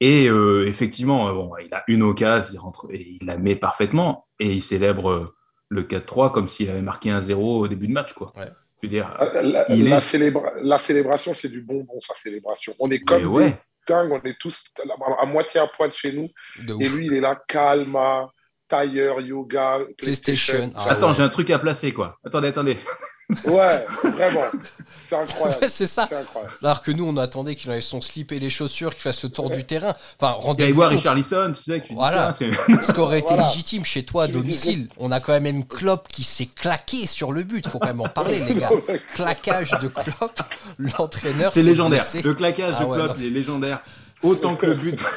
Et 0.00 0.28
euh, 0.28 0.66
effectivement, 0.66 1.28
euh, 1.28 1.32
bon, 1.32 1.52
il 1.64 1.72
a 1.72 1.82
une 1.88 2.02
occasion, 2.02 2.52
il 2.52 2.58
rentre 2.58 2.88
et 2.90 3.16
il 3.20 3.26
la 3.26 3.38
met 3.38 3.56
parfaitement 3.56 4.26
et 4.38 4.52
il 4.52 4.62
célèbre 4.62 5.34
le 5.68 5.82
4-3 5.82 6.32
comme 6.32 6.48
s'il 6.48 6.68
avait 6.70 6.82
marqué 6.82 7.10
un 7.10 7.22
0 7.22 7.60
au 7.60 7.68
début 7.68 7.88
de 7.88 7.92
match. 7.92 8.12
Quoi. 8.12 8.32
Je 8.36 8.42
veux 8.82 8.88
dire, 8.88 9.16
ah, 9.18 9.42
la, 9.42 9.64
la, 9.68 10.78
célébration, 10.78 11.32
c'est 11.32 11.48
du 11.48 11.62
bonbon, 11.62 11.98
sa 12.00 12.14
célébration. 12.14 12.74
On 12.78 12.90
est 12.90 13.00
comme 13.00 13.24
ouais. 13.24 13.58
On 13.90 14.20
est 14.20 14.38
tous 14.38 14.64
à, 15.18 15.26
moitié 15.26 15.60
à 15.60 15.66
poil 15.66 15.92
chez 15.92 16.12
nous. 16.12 16.28
et 16.80 16.88
lui, 16.88 17.06
il 17.06 17.14
est 17.14 17.20
là, 17.20 17.40
calme, 17.48 17.98
tailleur, 18.68 19.20
yoga, 19.20 19.80
PlayStation. 19.98 20.72
Ah 20.74 20.90
Attends, 20.90 21.12
j'ai 21.12 21.22
un 21.22 21.28
truc 21.28 21.50
à 21.50 21.58
placer, 21.58 21.92
quoi. 21.92 22.18
Attendez, 22.24 22.48
attendez. 22.48 22.76
Ouais, 23.44 23.84
vraiment. 24.04 24.44
C'est 25.08 25.16
incroyable. 25.16 25.68
c'est 25.68 25.86
ça. 25.86 26.08
Alors 26.62 26.82
que 26.82 26.90
nous, 26.90 27.06
on 27.06 27.16
attendait 27.16 27.54
qu'il 27.54 27.70
ait 27.70 27.80
son 27.80 28.00
slip 28.00 28.32
et 28.32 28.38
les 28.38 28.50
chaussures, 28.50 28.92
qu'il 28.92 29.02
fasse 29.02 29.22
le 29.22 29.30
tour 29.30 29.50
du 29.50 29.64
terrain. 29.64 29.94
Enfin, 30.20 30.32
rendez-vous. 30.32 30.74
voir 30.74 30.90
Richarlison, 30.90 31.52
tu 31.52 31.62
sais. 31.62 31.82
Voilà. 31.90 32.32
Ça, 32.32 32.44
Ce 32.82 32.92
qui 32.92 33.00
aurait 33.00 33.20
été 33.20 33.36
légitime 33.36 33.84
chez 33.84 34.04
toi 34.04 34.24
à 34.24 34.28
domicile. 34.28 34.88
On 34.98 35.12
a 35.12 35.20
quand 35.20 35.32
même 35.32 35.46
une 35.46 35.64
Klopp 35.64 36.08
qui 36.08 36.24
s'est 36.24 36.46
claqué 36.46 37.06
sur 37.06 37.32
le 37.32 37.42
but. 37.42 37.66
Faut 37.66 37.78
quand 37.78 37.88
même 37.88 38.00
en 38.00 38.08
parler, 38.08 38.40
les 38.40 38.54
gars. 38.54 38.70
Claquage 39.14 39.72
de 39.80 39.88
Klopp. 39.88 40.40
L'entraîneur. 40.78 41.52
C'est 41.52 41.62
légendaire. 41.62 42.04
Le 42.22 42.34
claquage 42.34 42.74
ah 42.78 42.84
de 42.84 42.92
Klopp, 42.92 43.16
il 43.18 43.26
est 43.26 43.30
légendaire. 43.30 43.80
Autant 44.22 44.56
que 44.56 44.66
le 44.66 44.74
but. 44.74 45.00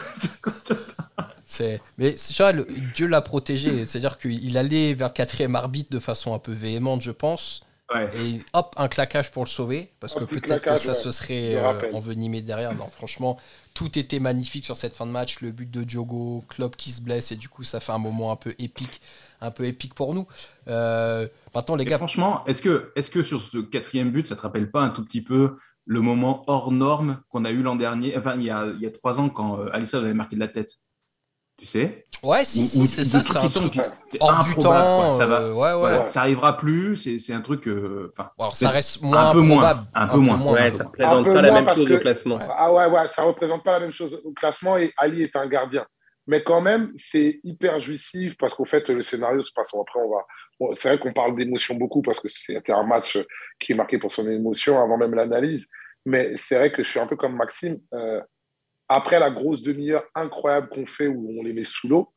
Mais 1.97 2.15
vois, 2.37 2.53
Dieu 2.93 3.07
l'a 3.07 3.21
protégé. 3.21 3.85
C'est-à-dire 3.85 4.17
qu'il 4.17 4.57
allait 4.57 4.93
vers 4.93 5.09
le 5.09 5.13
quatrième 5.13 5.55
arbitre 5.55 5.89
de 5.89 5.99
façon 5.99 6.33
un 6.33 6.39
peu 6.39 6.51
véhémente, 6.51 7.01
je 7.01 7.11
pense. 7.11 7.61
Et 7.95 8.39
hop, 8.53 8.75
un 8.77 8.87
claquage 8.87 9.31
pour 9.31 9.43
le 9.43 9.49
sauver, 9.49 9.91
parce 9.99 10.13
que 10.13 10.23
peut-être 10.23 10.63
que 10.63 10.77
ça 10.77 10.93
se 10.93 11.11
serait 11.11 11.55
euh, 11.55 11.91
envenimé 11.93 12.41
derrière. 12.41 12.75
Non, 12.75 12.87
franchement, 12.87 13.39
tout 13.73 13.97
était 13.97 14.19
magnifique 14.19 14.65
sur 14.65 14.77
cette 14.77 14.95
fin 14.95 15.05
de 15.05 15.11
match. 15.11 15.41
Le 15.41 15.51
but 15.51 15.69
de 15.69 15.83
Diogo, 15.83 16.43
Klopp 16.49 16.75
qui 16.75 16.91
se 16.91 17.01
blesse, 17.01 17.31
et 17.31 17.35
du 17.35 17.49
coup, 17.49 17.63
ça 17.63 17.79
fait 17.79 17.91
un 17.91 17.97
moment 17.97 18.31
un 18.31 18.35
peu 18.35 18.53
épique, 18.59 19.01
un 19.41 19.51
peu 19.51 19.65
épique 19.65 19.95
pour 19.95 20.13
nous. 20.13 20.27
Euh, 20.67 21.27
maintenant, 21.55 21.75
les 21.75 21.85
gars. 21.85 21.97
Franchement, 21.97 22.45
est-ce 22.45 22.61
que, 22.61 22.91
est 22.95 23.09
que 23.09 23.23
sur 23.23 23.41
ce 23.41 23.57
quatrième 23.57 24.11
but, 24.11 24.25
ça 24.25 24.35
te 24.35 24.41
rappelle 24.41 24.69
pas 24.69 24.81
un 24.81 24.89
tout 24.89 25.03
petit 25.03 25.23
peu 25.23 25.57
le 25.85 26.01
moment 26.01 26.43
hors 26.45 26.71
norme 26.71 27.21
qu'on 27.29 27.45
a 27.45 27.51
eu 27.51 27.63
l'an 27.63 27.75
dernier, 27.75 28.15
enfin, 28.15 28.35
il 28.35 28.43
y 28.43 28.51
a, 28.51 28.67
il 28.67 28.81
y 28.81 28.85
a 28.85 28.91
trois 28.91 29.19
ans, 29.19 29.29
quand 29.29 29.59
euh, 29.59 29.69
Alisson 29.73 29.97
avait 29.97 30.13
marqué 30.13 30.35
de 30.35 30.41
la 30.41 30.47
tête? 30.47 30.75
Tu 31.59 31.65
sais 31.65 32.05
Ouais, 32.21 32.43
si, 32.43 32.67
si, 32.67 32.85
c'est 32.85 33.05
ça. 33.05 33.23
C'est 33.23 33.37
un 33.37 33.47
truc 33.47 33.79
hors 34.19 34.43
du 34.43 34.55
temps. 34.55 35.13
Ça, 35.13 35.25
va, 35.25 35.41
euh, 35.41 35.53
ouais, 35.53 35.73
ouais. 35.73 36.07
ça 36.07 36.21
arrivera 36.21 36.57
plus. 36.57 36.97
C'est 36.97 37.33
un 37.33 37.41
truc. 37.41 37.67
Euh, 37.67 38.11
enfin, 38.17 38.31
ça 38.53 38.69
reste 38.69 39.01
moins 39.01 39.29
un 39.29 39.33
peu. 39.33 39.41
Moins, 39.41 39.87
un, 39.93 40.07
peu 40.07 40.17
moins. 40.17 40.53
Ouais, 40.53 40.71
ça 40.71 40.83
représente 40.83 41.25
pas 41.25 41.41
la 41.41 41.51
même 41.61 41.75
chose 41.75 41.91
au 41.91 41.97
classement. 41.97 42.39
Ah 42.57 42.73
ouais, 42.73 42.87
ouais, 42.87 43.07
ça 43.07 43.23
représente 43.23 43.63
pas 43.63 43.73
la 43.73 43.79
même 43.79 43.93
chose 43.93 44.19
au 44.25 44.31
classement. 44.33 44.77
Et 44.77 44.91
Ali 44.97 45.23
est 45.23 45.35
un 45.35 45.47
gardien. 45.47 45.85
Mais 46.27 46.43
quand 46.43 46.61
même, 46.61 46.91
c'est 46.97 47.39
hyper 47.43 47.79
jouissif 47.79 48.35
parce 48.37 48.53
qu'au 48.53 48.65
fait, 48.65 48.89
le 48.89 49.01
scénario 49.01 49.41
se 49.41 49.51
passe. 49.53 49.69
Après, 49.73 49.99
on 49.99 50.09
va. 50.09 50.75
c'est 50.75 50.89
vrai 50.89 50.99
qu'on 50.99 51.13
parle 51.13 51.35
d'émotion 51.35 51.75
beaucoup 51.75 52.01
parce 52.01 52.19
que 52.19 52.27
c'était 52.27 52.73
un 52.73 52.83
match 52.83 53.17
qui 53.59 53.71
est 53.71 53.75
marqué 53.75 53.97
pour 53.97 54.11
son 54.11 54.29
émotion 54.29 54.79
avant 54.79 54.97
même 54.97 55.15
l'analyse. 55.15 55.65
Mais 56.05 56.35
c'est 56.37 56.57
vrai 56.57 56.71
que 56.71 56.83
je 56.83 56.89
suis 56.89 56.99
un 56.99 57.07
peu 57.07 57.15
comme 57.15 57.35
Maxime. 57.35 57.79
Après 58.89 59.19
la 59.19 59.29
grosse 59.29 59.61
demi-heure 59.61 60.03
incroyable 60.15 60.69
qu'on 60.69 60.85
fait 60.85 61.07
où 61.07 61.39
on 61.39 61.43
les 61.43 61.53
met 61.53 61.63
sous 61.63 61.87
l'eau, 61.87 62.11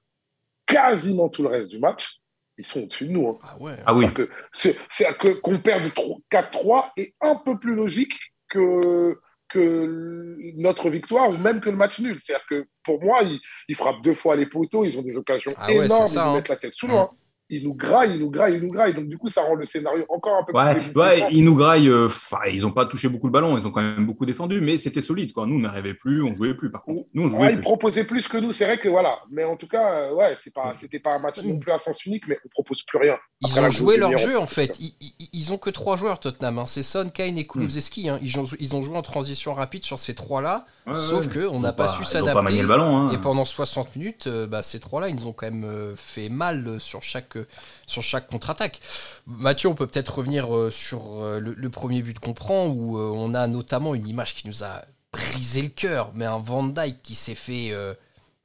quasiment 0.66 1.28
tout 1.28 1.42
le 1.42 1.48
reste 1.48 1.70
du 1.70 1.78
match, 1.78 2.18
ils 2.58 2.66
sont 2.66 2.82
au-dessus 2.82 3.06
de 3.06 3.12
nous. 3.12 3.28
Hein. 3.28 3.38
Ah, 3.42 3.56
ouais. 3.60 3.76
ah 3.86 3.94
oui. 3.94 4.06
C'est 4.52 4.76
que 5.18 5.28
qu'on 5.34 5.58
perde 5.58 5.84
4-3 6.30 6.90
est 6.96 7.14
un 7.20 7.36
peu 7.36 7.58
plus 7.58 7.74
logique 7.74 8.18
que, 8.48 9.18
que 9.48 10.36
notre 10.56 10.90
victoire 10.90 11.30
ou 11.30 11.36
même 11.38 11.60
que 11.60 11.70
le 11.70 11.76
match 11.76 11.98
nul. 11.98 12.18
C'est-à-dire 12.24 12.46
que 12.48 12.66
pour 12.84 13.02
moi, 13.02 13.20
ils, 13.68 13.74
frappent 13.74 14.02
deux 14.02 14.14
fois 14.14 14.36
les 14.36 14.46
poteaux, 14.46 14.84
ils 14.84 14.98
ont 14.98 15.02
des 15.02 15.16
occasions 15.16 15.52
ah 15.56 15.70
énormes, 15.70 16.06
ils 16.10 16.18
hein. 16.18 16.34
mettent 16.34 16.48
la 16.48 16.56
tête 16.56 16.74
sous 16.74 16.86
l'eau. 16.86 16.96
Hein. 16.96 17.10
Il 17.52 17.64
nous 17.64 17.74
graille, 17.74 18.12
il 18.14 18.20
nous 18.20 18.30
graille, 18.30 18.54
il 18.56 18.60
nous 18.62 18.68
graille. 18.70 18.94
Donc, 18.94 19.06
du 19.06 19.18
coup, 19.18 19.28
ça 19.28 19.42
rend 19.42 19.54
le 19.54 19.64
scénario 19.64 20.04
encore 20.08 20.36
un 20.36 20.44
peu 20.44 20.52
Ouais, 20.56 20.74
plus. 20.76 21.00
ouais 21.00 21.26
ils 21.30 21.44
nous 21.44 21.54
graillent. 21.56 21.88
euh, 21.88 22.06
enfin, 22.06 22.38
ils 22.52 22.62
n'ont 22.62 22.72
pas 22.72 22.86
touché 22.86 23.08
beaucoup 23.08 23.26
le 23.26 23.32
ballon. 23.32 23.56
Ils 23.58 23.66
ont 23.66 23.70
quand 23.70 23.82
même 23.82 24.06
beaucoup 24.06 24.26
défendu, 24.26 24.60
mais 24.60 24.78
c'était 24.78 25.00
solide. 25.02 25.32
Quoi. 25.32 25.46
Nous, 25.46 25.56
on 25.56 25.60
n'arrivait 25.60 25.94
plus, 25.94 26.22
on 26.22 26.34
jouait 26.34 26.54
plus. 26.54 26.70
Par 26.70 26.82
contre, 26.82 27.06
nous, 27.14 27.24
on 27.24 27.28
jouait 27.28 27.38
Ouais, 27.38 27.52
ils 27.54 27.60
proposaient 27.60 28.04
plus 28.04 28.26
que 28.28 28.38
nous, 28.38 28.52
c'est 28.52 28.64
vrai 28.64 28.78
que 28.78 28.88
voilà. 28.88 29.18
Mais 29.30 29.44
en 29.44 29.56
tout 29.56 29.68
cas, 29.68 29.92
euh, 29.92 30.14
ouais, 30.14 30.36
c'est 30.42 30.52
pas, 30.52 30.72
c'était 30.74 30.98
pas 31.00 31.14
un 31.14 31.18
match 31.18 31.38
non 31.44 31.58
plus 31.58 31.72
à 31.72 31.78
sens 31.78 32.04
unique, 32.06 32.24
mais 32.28 32.38
on 32.44 32.48
propose 32.48 32.82
plus 32.82 32.98
rien. 32.98 33.16
Ils 33.42 33.60
ont 33.60 33.70
joué 33.70 33.96
leur 33.96 34.16
jeu 34.16 34.38
en 34.38 34.46
fait. 34.46 34.76
Ils, 34.80 34.94
ils, 35.00 35.28
ils 35.32 35.52
ont 35.52 35.58
que 35.58 35.70
trois 35.70 35.96
joueurs 35.96 36.20
Tottenham. 36.20 36.58
hein. 36.58 36.66
C'est 36.66 36.82
Son, 36.82 37.10
Kane 37.10 37.36
et 37.38 37.46
Kulusevski. 37.46 38.08
hein. 38.08 38.18
Ils, 38.22 38.38
ont, 38.38 38.44
ils 38.60 38.76
ont 38.76 38.82
joué 38.82 38.96
en 38.96 39.02
transition 39.02 39.54
rapide 39.54 39.84
sur 39.84 39.98
ces 39.98 40.14
trois-là. 40.14 40.64
Ouais, 40.86 40.94
sauf 40.98 41.26
ouais. 41.26 41.32
que 41.32 41.46
on 41.46 41.56
Ils 41.58 41.62
n'a 41.62 41.72
pas, 41.72 41.88
su 41.88 42.02
Ils 42.02 42.22
ont 42.22 42.26
pas 42.26 42.42
manié 42.42 42.58
s'adapter. 42.58 42.62
le 42.62 42.68
ballon. 42.68 42.96
hein. 43.08 43.12
Et 43.12 43.18
pendant 43.18 43.44
60 43.44 43.96
minutes, 43.96 44.26
euh, 44.26 44.46
bah, 44.46 44.62
ces 44.62 44.80
trois-là, 44.80 45.08
ils 45.08 45.16
nous 45.16 45.26
ont 45.26 45.32
quand 45.32 45.46
même 45.50 45.64
euh, 45.64 45.94
fait 45.96 46.28
mal 46.28 46.66
euh, 46.66 46.78
sur 46.78 47.02
chaque, 47.02 47.36
euh, 47.36 47.41
sur 47.86 48.02
chaque 48.02 48.28
contre-attaque. 48.28 48.80
Mathieu, 49.26 49.68
on 49.68 49.74
peut 49.74 49.86
peut-être 49.86 50.18
revenir 50.18 50.54
euh, 50.54 50.70
sur 50.70 51.22
euh, 51.22 51.40
le, 51.40 51.70
premier 51.70 52.02
but 52.02 52.18
qu'on 52.18 52.34
prend, 52.34 52.66
où 52.66 52.98
euh, 52.98 53.10
on 53.14 53.34
a 53.34 53.46
notamment 53.46 53.94
une 53.94 54.06
image 54.08 54.34
qui 54.34 54.46
nous 54.46 54.64
a 54.64 54.82
brisé 55.12 55.62
le 55.62 55.68
cœur, 55.68 56.10
mais 56.14 56.24
un 56.24 56.38
Van 56.38 56.62
Dyke 56.64 57.02
qui 57.02 57.14
s'est 57.14 57.34
fait 57.34 57.74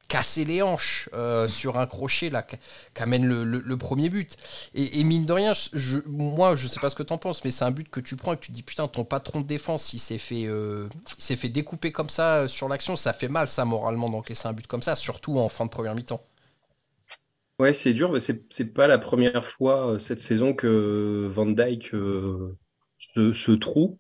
casser 0.09 0.45
les 0.45 0.61
hanches 0.61 1.09
sur 1.47 1.77
un 1.79 1.85
crochet 1.85 2.29
là, 2.29 2.43
qu- 2.43 2.57
qu'amène 2.93 3.25
le, 3.25 3.43
le- 3.43 3.77
premier 3.77 4.09
but. 4.09 4.35
Et, 4.73 5.03
mine 5.03 5.25
de 5.25 5.33
rien, 5.33 5.53
je, 5.73 5.99
moi, 6.05 6.55
je 6.57 6.67
sais 6.67 6.79
pas 6.79 6.89
ce 6.89 6.95
que 6.95 7.03
t'en 7.03 7.17
penses, 7.17 7.43
mais 7.45 7.51
c'est 7.51 7.63
un 7.63 7.71
but 7.71 7.89
que 7.89 7.99
tu 8.01 8.15
prends 8.17 8.33
et 8.33 8.37
que 8.37 8.45
tu 8.45 8.51
dis 8.51 8.63
putain, 8.63 8.87
ton 8.87 9.05
patron 9.05 9.41
de 9.41 9.47
défense, 9.47 9.93
il 9.93 9.99
s'est 9.99 10.17
fait, 10.17 10.47
s'est 11.17 11.37
fait 11.37 11.49
découper 11.49 11.91
comme 11.93 12.09
ça 12.09 12.47
sur 12.49 12.67
l'action, 12.67 12.95
ça 12.97 13.13
fait 13.13 13.29
mal, 13.29 13.47
ça, 13.47 13.63
moralement, 13.65 14.09
d'encaisser 14.09 14.47
un 14.47 14.53
but 14.53 14.67
comme 14.67 14.83
ça, 14.83 14.95
surtout 14.95 15.37
en 15.39 15.47
fin 15.49 15.65
de 15.65 15.69
première 15.69 15.95
mi-temps. 15.95 16.21
Ouais, 17.59 17.73
c'est 17.73 17.93
dur, 17.93 18.11
mais 18.11 18.19
c'est 18.19 18.43
c'est 18.51 18.71
pas 18.73 18.87
la 18.87 18.99
première 18.99 19.43
fois 19.45 19.93
euh, 19.93 19.97
cette 19.99 20.19
saison 20.19 20.53
que 20.53 21.27
Van 21.31 21.47
Dijk 21.47 21.93
euh, 21.95 22.55
se, 22.99 23.33
se 23.33 23.51
trouve, 23.51 23.97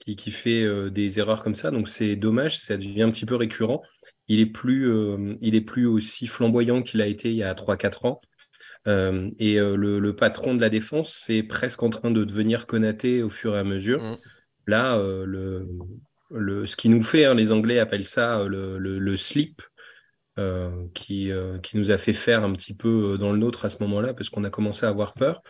qui, 0.00 0.16
qui 0.16 0.32
fait 0.32 0.64
euh, 0.64 0.90
des 0.90 1.20
erreurs 1.20 1.44
comme 1.44 1.54
ça. 1.54 1.70
Donc 1.70 1.88
c'est 1.88 2.16
dommage, 2.16 2.58
ça 2.58 2.76
devient 2.76 3.02
un 3.02 3.10
petit 3.12 3.26
peu 3.26 3.36
récurrent. 3.36 3.82
Il 4.26 4.40
est 4.40 4.46
plus, 4.46 4.90
euh, 4.90 5.36
il 5.40 5.54
est 5.54 5.60
plus 5.60 5.86
aussi 5.86 6.26
flamboyant 6.26 6.82
qu'il 6.82 7.00
a 7.00 7.06
été 7.06 7.30
il 7.30 7.36
y 7.36 7.44
a 7.44 7.54
3-4 7.54 8.06
ans. 8.06 8.20
Euh, 8.88 9.30
et 9.38 9.58
euh, 9.60 9.76
le, 9.76 10.00
le 10.00 10.16
patron 10.16 10.54
de 10.54 10.60
la 10.60 10.68
défense, 10.68 11.12
c'est 11.24 11.42
presque 11.44 11.82
en 11.84 11.90
train 11.90 12.10
de 12.10 12.24
devenir 12.24 12.66
Konaté 12.66 13.22
au 13.22 13.30
fur 13.30 13.54
et 13.54 13.58
à 13.58 13.64
mesure. 13.64 14.02
Mm. 14.02 14.16
Là, 14.66 14.96
euh, 14.96 15.24
le, 15.24 15.68
le, 16.30 16.66
ce 16.66 16.76
qui 16.76 16.88
nous 16.88 17.02
fait, 17.04 17.24
hein, 17.24 17.34
les 17.34 17.52
Anglais 17.52 17.78
appellent 17.78 18.04
ça 18.04 18.40
euh, 18.40 18.78
le 18.78 19.16
slip, 19.16 19.62
euh, 20.38 20.86
qui, 20.92 21.30
euh, 21.30 21.58
qui 21.58 21.78
nous 21.78 21.90
a 21.90 21.96
fait 21.96 22.12
faire 22.12 22.44
un 22.44 22.52
petit 22.52 22.74
peu 22.74 23.14
euh, 23.14 23.16
dans 23.16 23.32
le 23.32 23.38
nôtre 23.38 23.64
à 23.64 23.70
ce 23.70 23.78
moment-là, 23.80 24.12
parce 24.12 24.28
qu'on 24.28 24.44
a 24.44 24.50
commencé 24.50 24.84
à 24.84 24.90
avoir 24.90 25.14
peur. 25.14 25.42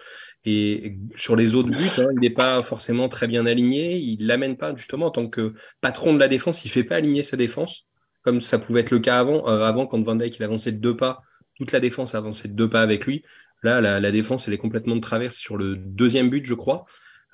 Et 0.45 0.97
sur 1.17 1.35
les 1.35 1.57
autres 1.57 1.71
buts, 1.71 1.91
hein, 1.99 2.07
il 2.13 2.21
n'est 2.21 2.31
pas 2.31 2.63
forcément 2.63 3.09
très 3.09 3.27
bien 3.27 3.47
aligné. 3.47 3.97
Il 3.97 4.29
l'amène 4.29 4.57
pas, 4.57 4.75
justement, 4.77 5.07
en 5.07 5.11
tant 5.11 5.29
que 5.29 5.55
patron 5.81 6.15
de 6.15 6.21
la 6.21 6.29
défense, 6.29 6.65
il 6.65 6.71
fait 6.71 6.85
pas 6.85 6.97
aligner 6.97 7.25
sa 7.25 7.37
défense, 7.37 7.87
comme 8.23 8.41
ça 8.41 8.61
pouvait 8.61 8.83
être 8.83 8.93
le 8.93 9.01
cas 9.01 9.19
avant. 9.19 9.49
Euh, 9.49 9.65
avant, 9.65 9.89
quand 9.89 10.01
Van 10.03 10.15
Dijk 10.15 10.37
il 10.37 10.45
avançait 10.45 10.71
de 10.71 10.79
deux 10.79 10.97
pas, 10.97 11.21
toute 11.57 11.73
la 11.73 11.81
défense 11.81 12.15
avançait 12.15 12.47
de 12.47 12.55
deux 12.55 12.71
pas 12.71 12.81
avec 12.81 13.07
lui. 13.07 13.25
Là, 13.65 13.81
la, 13.81 14.13
défense, 14.13 14.47
elle 14.47 14.55
est 14.55 14.59
complètement 14.59 14.95
de 14.95 15.01
traverse 15.01 15.35
sur 15.35 15.57
le 15.57 15.75
deuxième 15.75 16.31
but, 16.31 16.45
je 16.45 16.55
crois. 16.55 16.85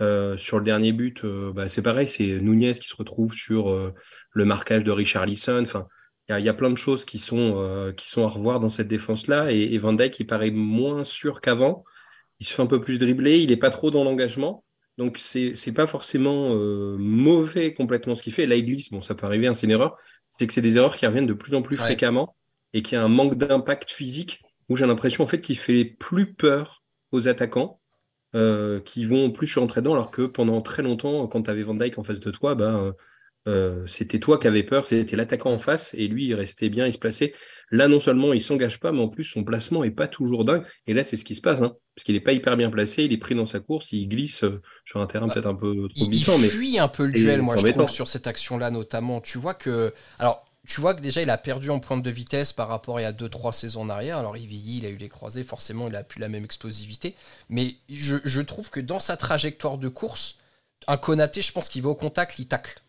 Euh, 0.00 0.38
sur 0.38 0.56
le 0.56 0.64
dernier 0.64 0.92
but, 0.92 1.22
euh, 1.24 1.52
bah, 1.52 1.68
c'est 1.68 1.82
pareil, 1.82 2.06
c'est 2.06 2.40
Nunez 2.40 2.72
qui 2.72 2.88
se 2.88 2.96
retrouve 2.96 3.34
sur 3.34 3.92
le 4.32 4.44
marquage 4.46 4.84
de 4.84 4.90
Richarlison. 4.90 5.60
Enfin, 5.60 5.86
il 6.28 6.32
y, 6.32 6.34
a- 6.34 6.40
il 6.40 6.46
y 6.46 6.48
a 6.48 6.54
plein 6.54 6.70
de 6.70 6.76
choses 6.76 7.04
qui 7.04 7.18
sont, 7.18 7.54
euh, 7.58 7.92
qui 7.92 8.08
sont 8.08 8.24
à 8.24 8.28
revoir 8.28 8.60
dans 8.60 8.68
cette 8.68 8.88
défense-là. 8.88 9.52
Et, 9.52 9.74
et 9.74 9.78
Van 9.78 9.92
Dijk, 9.92 10.20
il 10.20 10.26
paraît 10.26 10.50
moins 10.50 11.04
sûr 11.04 11.40
qu'avant. 11.40 11.84
Il 12.40 12.46
se 12.46 12.54
fait 12.54 12.62
un 12.62 12.66
peu 12.66 12.80
plus 12.80 12.98
dribbler, 12.98 13.38
il 13.40 13.50
n'est 13.50 13.56
pas 13.56 13.70
trop 13.70 13.90
dans 13.90 14.04
l'engagement. 14.04 14.64
Donc, 14.98 15.18
c'est 15.18 15.54
c'est 15.54 15.72
pas 15.72 15.86
forcément 15.86 16.54
euh, 16.54 16.96
mauvais 16.98 17.72
complètement 17.74 18.14
ce 18.16 18.22
qu'il 18.22 18.32
fait. 18.32 18.46
Là, 18.46 18.56
il 18.56 18.66
glisse, 18.66 18.90
bon, 18.90 19.00
ça 19.02 19.14
peut 19.14 19.26
arriver, 19.26 19.46
hein, 19.46 19.54
c'est 19.54 19.66
une 19.66 19.72
erreur. 19.72 19.96
C'est 20.28 20.46
que 20.46 20.52
c'est 20.52 20.62
des 20.62 20.76
erreurs 20.76 20.96
qui 20.96 21.06
reviennent 21.06 21.26
de 21.26 21.32
plus 21.34 21.54
en 21.54 21.62
plus 21.62 21.76
Ouais. 21.78 21.84
fréquemment 21.84 22.36
et 22.74 22.82
qu'il 22.82 22.96
y 22.96 23.00
a 23.00 23.04
un 23.04 23.08
manque 23.08 23.36
d'impact 23.36 23.90
physique 23.90 24.42
où 24.68 24.76
j'ai 24.76 24.86
l'impression 24.86 25.24
en 25.24 25.26
fait 25.26 25.40
qu'il 25.40 25.58
fait 25.58 25.84
plus 25.84 26.34
peur 26.34 26.82
aux 27.12 27.28
attaquants 27.28 27.80
euh, 28.34 28.80
qui 28.80 29.04
vont 29.04 29.30
plus 29.30 29.54
rentrer 29.58 29.80
dedans 29.82 29.94
alors 29.94 30.10
que 30.10 30.22
pendant 30.22 30.60
très 30.62 30.82
longtemps, 30.82 31.26
quand 31.28 31.42
tu 31.44 31.50
avais 31.50 31.62
Van 31.62 31.74
Dijk 31.74 31.98
en 31.98 32.04
face 32.04 32.20
de 32.20 32.30
toi, 32.30 32.54
bah, 32.54 32.94
euh, 33.48 33.84
c'était 33.86 34.20
toi 34.20 34.38
qui 34.38 34.46
avais 34.46 34.62
peur, 34.62 34.86
c'était 34.86 35.16
l'attaquant 35.16 35.50
en 35.50 35.58
face 35.58 35.94
et 35.94 36.06
lui 36.06 36.26
il 36.26 36.34
restait 36.34 36.68
bien, 36.68 36.86
il 36.86 36.92
se 36.92 36.98
plaçait. 36.98 37.34
Là 37.70 37.88
non 37.88 37.98
seulement 37.98 38.32
il 38.32 38.40
s'engage 38.40 38.78
pas, 38.78 38.92
mais 38.92 39.00
en 39.00 39.08
plus 39.08 39.24
son 39.24 39.42
placement 39.42 39.82
est 39.82 39.90
pas 39.90 40.06
toujours 40.06 40.44
dingue. 40.44 40.64
Et 40.86 40.94
là 40.94 41.02
c'est 41.02 41.16
ce 41.16 41.24
qui 41.24 41.34
se 41.34 41.40
passe, 41.40 41.60
hein, 41.60 41.74
parce 41.96 42.04
qu'il 42.04 42.14
est 42.14 42.20
pas 42.20 42.32
hyper 42.32 42.56
bien 42.56 42.70
placé, 42.70 43.04
il 43.04 43.12
est 43.12 43.18
pris 43.18 43.34
dans 43.34 43.46
sa 43.46 43.58
course, 43.58 43.92
il 43.92 44.08
glisse 44.08 44.44
euh, 44.44 44.60
sur 44.84 45.00
un 45.00 45.06
terrain 45.06 45.26
Bah, 45.26 45.34
peut-être 45.34 45.46
un 45.46 45.56
peu 45.56 45.74
trop 45.74 45.88
Il, 45.96 46.04
il 46.04 46.10
glissant, 46.10 46.38
mais 46.38 46.48
fuit 46.48 46.78
un 46.78 46.88
peu 46.88 47.04
le 47.04 47.10
Et 47.16 47.20
duel, 47.20 47.42
moi, 47.42 47.56
je 47.56 47.66
trouve, 47.66 47.90
sur 47.90 48.06
cette 48.08 48.26
action-là, 48.26 48.70
notamment. 48.70 49.20
Tu 49.20 49.38
vois 49.38 49.54
que. 49.54 49.92
Alors. 50.18 50.44
Tu 50.64 50.80
vois 50.80 50.94
que 50.94 51.00
déjà 51.00 51.20
il 51.20 51.28
a 51.28 51.38
perdu 51.38 51.70
en 51.70 51.80
pointe 51.80 52.04
de 52.04 52.10
vitesse 52.12 52.52
par 52.52 52.68
rapport 52.68 52.98
à 52.98 53.00
il 53.00 53.02
y 53.02 53.06
a 53.06 53.12
2-3 53.12 53.50
saisons 53.50 53.80
en 53.80 53.90
arrière. 53.90 54.18
Alors 54.18 54.36
il 54.36 54.46
vieillit, 54.46 54.78
il 54.78 54.86
a 54.86 54.90
eu 54.90 54.96
les 54.96 55.08
croisés, 55.08 55.42
forcément 55.42 55.88
il 55.88 55.96
a 55.96 56.04
plus 56.04 56.20
la 56.20 56.28
même 56.28 56.44
explosivité. 56.44 57.16
Mais 57.48 57.74
je, 57.90 58.18
je 58.22 58.40
trouve 58.40 58.70
que 58.70 58.78
dans 58.78 59.00
sa 59.00 59.16
trajectoire 59.16 59.76
de 59.76 59.88
course, 59.88 60.36
un 60.86 60.96
Konaté, 60.96 61.42
je 61.42 61.50
pense 61.50 61.68
qu'il 61.68 61.82
va 61.82 61.88
au 61.88 61.96
contact, 61.96 62.38
il 62.38 62.46
tacle. 62.46 62.81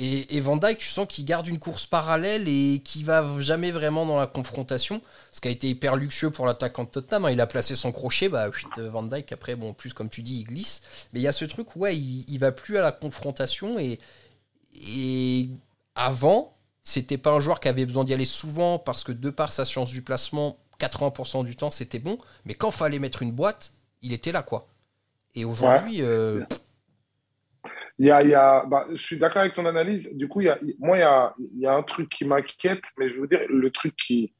Et, 0.00 0.36
et 0.36 0.40
Van 0.40 0.56
Dyke, 0.56 0.78
tu 0.78 0.86
sens 0.86 1.06
qu'il 1.08 1.24
garde 1.24 1.48
une 1.48 1.58
course 1.58 1.84
parallèle 1.86 2.48
et 2.48 2.80
qui 2.84 3.02
va 3.02 3.26
jamais 3.40 3.72
vraiment 3.72 4.06
dans 4.06 4.16
la 4.16 4.28
confrontation. 4.28 5.02
Ce 5.32 5.40
qui 5.40 5.48
a 5.48 5.50
été 5.50 5.68
hyper 5.68 5.96
luxueux 5.96 6.30
pour 6.30 6.46
l'attaquant 6.46 6.84
de 6.84 6.88
Tottenham. 6.88 7.24
hein. 7.24 7.30
Il 7.32 7.40
a 7.40 7.48
placé 7.48 7.74
son 7.74 7.90
crochet, 7.90 8.28
bah, 8.28 8.48
euh, 8.78 8.90
Van 8.90 9.02
Dyke, 9.02 9.32
après, 9.32 9.56
bon, 9.56 9.74
plus 9.74 9.92
comme 9.92 10.08
tu 10.08 10.22
dis, 10.22 10.38
il 10.40 10.44
glisse. 10.44 10.82
Mais 11.12 11.18
il 11.18 11.24
y 11.24 11.28
a 11.28 11.32
ce 11.32 11.44
truc, 11.44 11.74
ouais, 11.74 11.96
il, 11.96 12.24
il 12.28 12.38
va 12.38 12.52
plus 12.52 12.78
à 12.78 12.82
la 12.82 12.92
confrontation. 12.92 13.78
Et, 13.80 13.98
et 14.86 15.48
avant, 15.96 16.56
c'était 16.84 17.18
pas 17.18 17.32
un 17.32 17.40
joueur 17.40 17.58
qui 17.58 17.68
avait 17.68 17.84
besoin 17.84 18.04
d'y 18.04 18.14
aller 18.14 18.24
souvent 18.24 18.78
parce 18.78 19.02
que 19.02 19.10
de 19.12 19.30
par 19.30 19.50
sa 19.52 19.64
science 19.64 19.90
du 19.90 20.02
placement, 20.02 20.58
80% 20.80 21.44
du 21.44 21.56
temps 21.56 21.72
c'était 21.72 21.98
bon. 21.98 22.18
Mais 22.44 22.54
quand 22.54 22.70
fallait 22.70 23.00
mettre 23.00 23.22
une 23.22 23.32
boîte, 23.32 23.72
il 24.02 24.12
était 24.12 24.30
là, 24.30 24.42
quoi. 24.42 24.68
Et 25.34 25.44
aujourd'hui, 25.44 26.02
euh, 26.02 26.44
Il 28.00 28.06
y 28.06 28.10
a, 28.12 28.64
bah, 28.64 28.86
je 28.92 28.96
suis 29.02 29.18
d'accord 29.18 29.40
avec 29.40 29.54
ton 29.54 29.66
analyse. 29.66 30.08
Du 30.14 30.28
coup, 30.28 30.40
il 30.40 30.44
y 30.44 30.48
a, 30.48 30.56
moi, 30.78 30.96
il 30.96 31.00
y 31.00 31.02
a, 31.02 31.34
il 31.54 31.60
y 31.60 31.66
a 31.66 31.74
un 31.74 31.82
truc 31.82 32.08
qui 32.08 32.24
m'inquiète, 32.24 32.82
mais 32.96 33.10
je 33.10 33.20
veux 33.20 33.26
dire, 33.26 33.40
le 33.48 33.70
truc 33.72 33.96
qui, 33.96 34.32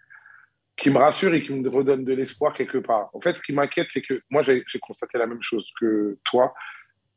qui 0.76 0.90
me 0.90 0.98
rassure 0.98 1.34
et 1.34 1.42
qui 1.42 1.52
me 1.52 1.68
redonne 1.68 2.04
de 2.04 2.12
l'espoir 2.14 2.52
quelque 2.52 2.78
part. 2.78 3.10
En 3.14 3.20
fait, 3.20 3.36
ce 3.36 3.42
qui 3.42 3.52
m'inquiète, 3.52 3.88
c'est 3.90 4.00
que 4.02 4.22
moi, 4.30 4.42
j'ai 4.44 4.62
constaté 4.80 5.18
la 5.18 5.26
même 5.26 5.42
chose 5.42 5.68
que 5.80 6.18
toi. 6.22 6.54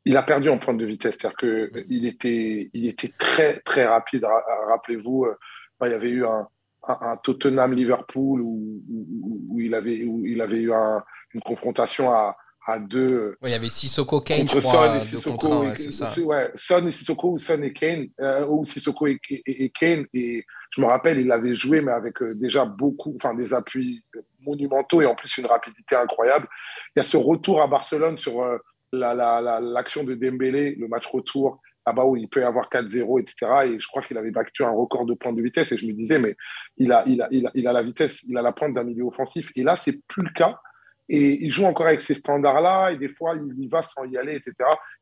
Il 0.04 0.16
a 0.16 0.24
perdu 0.24 0.48
en 0.48 0.58
pointe 0.58 0.78
de 0.78 0.84
vitesse. 0.84 1.16
C'est-à-dire 1.20 1.36
qu'il 1.36 2.06
était, 2.06 2.70
il 2.72 2.88
était 2.88 3.12
très, 3.16 3.60
très 3.60 3.86
rapide. 3.86 4.24
Ra- 4.24 4.42
Rappelez-vous, 4.70 5.26
euh, 5.26 5.38
bah, 5.78 5.86
il 5.86 5.92
y 5.92 5.94
avait 5.94 6.10
eu 6.10 6.26
un, 6.26 6.48
un, 6.88 7.16
Tottenham-Liverpool 7.18 8.40
où, 8.40 9.60
il 9.60 9.76
avait, 9.76 10.02
où 10.04 10.26
il 10.26 10.40
avait 10.40 10.60
eu 10.60 10.72
un- 10.72 11.04
une 11.34 11.40
confrontation 11.40 12.10
à, 12.10 12.36
à 12.66 12.78
deux. 12.78 13.36
ouais, 13.42 13.50
il 13.50 13.52
y 13.52 13.54
avait 13.54 13.68
Sissoko 13.68 14.20
Kane, 14.20 14.48
je 14.48 14.58
crois, 14.60 14.88
Son 14.88 14.94
et 14.96 15.00
Sissoko, 15.00 15.30
contre 15.48 15.52
un, 15.66 15.74
et- 15.74 15.90
ça. 15.92 16.12
ouais, 16.20 16.50
Son 16.54 16.86
et 16.86 16.92
Sissoko 16.92 17.32
ou 17.32 17.38
Son 17.38 17.62
et 17.62 17.72
Kane, 17.72 18.06
euh, 18.20 18.46
ou 18.46 18.64
Sissoko 18.64 19.06
et, 19.08 19.18
et- 19.30 19.64
et 19.64 19.70
Kane. 19.70 20.06
Et 20.14 20.44
je 20.70 20.80
me 20.80 20.86
rappelle, 20.86 21.18
il 21.18 21.30
avait 21.32 21.54
joué, 21.56 21.80
mais 21.80 21.92
avec 21.92 22.22
euh, 22.22 22.34
déjà 22.34 22.64
beaucoup, 22.64 23.16
enfin 23.16 23.34
des 23.34 23.52
appuis 23.52 24.04
monumentaux 24.40 25.02
et 25.02 25.06
en 25.06 25.14
plus 25.14 25.36
une 25.38 25.46
rapidité 25.46 25.96
incroyable. 25.96 26.46
Il 26.94 26.98
y 26.98 27.00
a 27.00 27.04
ce 27.04 27.16
retour 27.16 27.60
à 27.62 27.66
Barcelone 27.66 28.16
sur 28.16 28.42
euh, 28.42 28.58
la- 28.92 29.14
la- 29.14 29.40
la- 29.40 29.60
l'action 29.60 30.04
de 30.04 30.14
Dembélé, 30.14 30.74
le 30.78 30.86
match 30.88 31.06
retour, 31.08 31.60
là-bas 31.86 32.04
où 32.04 32.16
il 32.16 32.28
peut 32.28 32.40
y 32.42 32.44
avoir 32.44 32.68
4-0, 32.68 33.18
etc. 33.18 33.34
Et 33.66 33.80
je 33.80 33.86
crois 33.88 34.02
qu'il 34.02 34.16
avait 34.18 34.30
battu 34.30 34.62
un 34.64 34.70
record 34.70 35.04
de 35.06 35.14
points 35.14 35.32
de 35.32 35.42
vitesse. 35.42 35.72
Et 35.72 35.76
je 35.76 35.86
me 35.86 35.92
disais, 35.92 36.18
mais 36.20 36.36
il 36.76 36.92
a, 36.92 37.02
il 37.06 37.20
a, 37.22 37.28
il 37.32 37.46
a, 37.46 37.50
il 37.54 37.66
a 37.66 37.72
la 37.72 37.82
vitesse, 37.82 38.22
il 38.28 38.36
a 38.36 38.42
la 38.42 38.52
pointe 38.52 38.74
d'un 38.74 38.84
milieu 38.84 39.04
offensif. 39.04 39.50
Et 39.56 39.64
là, 39.64 39.76
c'est 39.76 39.98
plus 40.06 40.22
le 40.22 40.30
cas. 40.32 40.60
Et 41.08 41.44
il 41.44 41.50
joue 41.50 41.64
encore 41.64 41.86
avec 41.86 42.00
ces 42.00 42.14
standards-là, 42.14 42.92
et 42.92 42.96
des 42.96 43.08
fois, 43.08 43.34
il 43.36 43.64
y 43.64 43.68
va 43.68 43.82
sans 43.82 44.04
y 44.04 44.16
aller, 44.16 44.36
etc. 44.36 44.54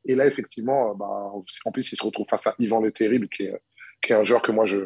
Et 0.05 0.15
là, 0.15 0.27
effectivement, 0.27 0.91
euh, 0.91 0.95
bah, 0.95 1.07
en 1.65 1.73
plus, 1.73 1.93
il 1.93 1.97
se 1.97 2.03
retrouve 2.05 2.27
face 2.29 2.47
à 2.47 2.55
Ivan 2.59 2.81
le 2.81 2.91
Terrible, 2.91 3.29
qui 3.29 3.45
est, 3.45 3.61
qui 4.03 4.13
est 4.13 4.17
un 4.17 4.25
joueur 4.25 4.43
que 4.43 4.51
moi, 4.51 4.65
je, 4.67 4.79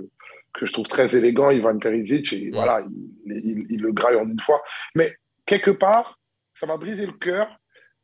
que 0.53 0.67
je 0.67 0.73
trouve 0.73 0.87
très 0.89 1.17
élégant, 1.17 1.51
Ivan 1.51 1.79
Perisic, 1.79 2.33
et 2.33 2.51
voilà, 2.53 2.81
il, 2.91 3.11
il- 3.37 3.67
il 3.71 3.81
le 3.81 3.93
graille 3.93 4.17
en 4.17 4.29
une 4.29 4.41
fois. 4.41 4.63
Mais 4.95 5.17
quelque 5.47 5.71
part, 5.71 6.19
ça 6.55 6.67
m'a 6.67 6.77
brisé 6.77 7.07
le 7.07 7.13
cœur, 7.13 7.49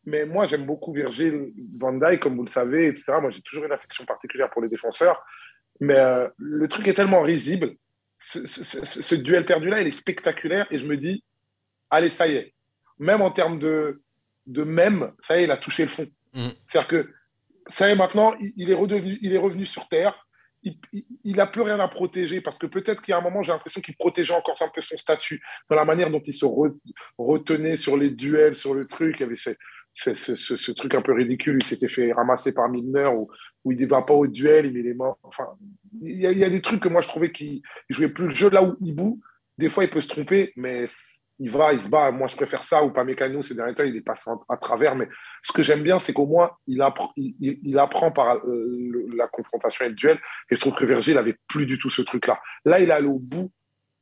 mais 0.04 0.24
moi, 0.24 0.46
j'aime 0.46 0.64
beaucoup 0.64 0.92
Virgil 0.92 1.52
van 1.78 1.92
Dijk, 1.92 2.20
comme 2.20 2.36
vous 2.36 2.44
le 2.44 2.50
savez, 2.50 2.86
etc. 2.86 3.04
Moi, 3.20 3.30
j'ai 3.30 3.42
toujours 3.42 3.64
une 3.64 3.72
affection 3.72 4.04
particulière 4.06 4.50
pour 4.50 4.62
les 4.62 4.68
défenseurs, 4.68 5.22
mais 5.80 5.94
euh, 5.96 6.28
le 6.38 6.66
truc 6.68 6.86
est 6.88 6.94
tellement 6.94 7.22
risible, 7.22 7.74
ce, 8.18 8.46
ce- 8.46 8.64
ce- 8.64 9.02
ce 9.02 9.14
duel 9.14 9.44
perdu-là, 9.44 9.80
il 9.80 9.88
est 9.88 9.92
spectaculaire, 9.92 10.66
et 10.70 10.78
je 10.78 10.86
me 10.86 10.96
dis, 10.96 11.22
allez, 11.90 12.08
ça 12.08 12.26
y 12.28 12.36
est, 12.36 12.54
même 13.00 13.22
en 13.22 13.30
termes 13.30 13.58
de, 13.58 14.02
de 14.46 14.62
même, 14.62 15.12
ça 15.22 15.36
y 15.36 15.40
est, 15.40 15.44
il 15.44 15.50
a 15.50 15.56
touché 15.56 15.82
le 15.82 15.88
fond. 15.88 16.06
Mm. 16.34 16.48
C'est-à-dire 16.66 16.88
que 16.88 17.10
ça 17.68 17.88
y 17.88 17.92
est, 17.92 17.96
maintenant, 17.96 18.34
il, 18.40 18.52
il 18.56 18.70
est 18.70 18.74
redevenu, 18.74 19.18
il 19.22 19.32
est 19.32 19.38
revenu 19.38 19.64
sur 19.64 19.88
Terre. 19.88 20.26
il 20.62 21.36
n'a 21.36 21.46
plus 21.46 21.62
rien 21.62 21.80
à 21.80 21.88
protéger 21.88 22.42
parce 22.42 22.58
que 22.58 22.66
peut-être 22.66 23.00
qu'il 23.00 23.12
y 23.12 23.14
a 23.14 23.18
un 23.18 23.22
moment, 23.22 23.42
j'ai 23.42 23.52
l'impression 23.52 23.80
qu'il 23.80 23.96
protégeait 23.96 24.34
encore 24.34 24.60
un 24.60 24.68
peu 24.68 24.82
son 24.82 24.98
statut 24.98 25.42
dans 25.70 25.76
la 25.76 25.86
manière 25.86 26.10
dont 26.10 26.20
il 26.20 26.34
se 26.34 26.44
retenait 27.18 27.76
sur 27.76 27.96
les 27.96 28.10
duels, 28.10 28.54
sur 28.54 28.74
le 28.74 28.86
truc. 28.86 29.16
Il 29.18 29.22
y 29.22 29.24
avait 29.24 29.36
ce, 29.36 30.70
truc 30.72 30.94
un 30.94 31.02
peu 31.02 31.14
ridicule. 31.14 31.58
Il 31.60 31.64
s'était 31.64 31.88
fait 31.88 32.12
ramasser 32.12 32.52
par 32.52 32.68
Milner 32.68 33.06
où, 33.06 33.30
où 33.64 33.72
il 33.72 33.80
ne 33.80 33.86
va 33.86 34.02
pas 34.02 34.14
au 34.14 34.26
duel, 34.26 34.66
il 34.66 34.72
met 34.74 34.82
les 34.82 34.94
mains. 34.94 35.16
Enfin, 35.22 35.48
il 36.02 36.20
y, 36.20 36.26
a, 36.26 36.32
il 36.32 36.38
y, 36.38 36.44
a, 36.44 36.50
des 36.50 36.60
trucs 36.60 36.82
que 36.82 36.88
moi 36.88 37.00
je 37.00 37.08
trouvais 37.08 37.32
qu'il 37.32 37.62
jouait 37.88 38.08
plus 38.08 38.26
le 38.26 38.34
jeu 38.34 38.50
là 38.50 38.62
où 38.62 38.76
il 38.82 38.94
boue. 38.94 39.20
Des 39.56 39.68
fois, 39.68 39.84
il 39.84 39.90
peut 39.90 40.00
se 40.00 40.08
tromper, 40.08 40.52
mais 40.56 40.88
il 41.40 41.50
va, 41.50 41.72
il 41.72 41.80
se 41.80 41.88
bat. 41.88 42.10
Moi, 42.10 42.28
je 42.28 42.36
préfère 42.36 42.62
ça 42.62 42.84
ou 42.84 42.90
pas 42.90 43.02
Mécano. 43.02 43.42
Ces 43.42 43.54
derniers 43.54 43.74
temps, 43.74 43.82
il 43.82 43.96
est 43.96 44.02
passé 44.02 44.30
à 44.48 44.56
travers. 44.58 44.94
Mais 44.94 45.08
ce 45.42 45.52
que 45.52 45.62
j'aime 45.62 45.82
bien, 45.82 45.98
c'est 45.98 46.12
qu'au 46.12 46.26
moins, 46.26 46.50
il 46.66 46.82
apprend, 46.82 47.12
il, 47.16 47.78
apprend 47.78 48.12
par 48.12 48.36
euh, 48.46 49.08
la 49.16 49.26
confrontation 49.26 49.86
et 49.86 49.88
le 49.88 49.94
duel. 49.94 50.18
Et 50.50 50.56
je 50.56 50.60
trouve 50.60 50.74
que 50.74 50.84
Virgile 50.84 51.14
n'avait 51.14 51.36
plus 51.48 51.64
du 51.64 51.78
tout 51.78 51.88
ce 51.88 52.02
truc-là. 52.02 52.40
Là, 52.66 52.78
il 52.78 52.90
est 52.90 52.92
allé 52.92 53.06
au 53.06 53.18
bout 53.18 53.50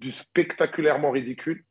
du 0.00 0.10
spectaculairement 0.10 1.12
ridicule 1.12 1.64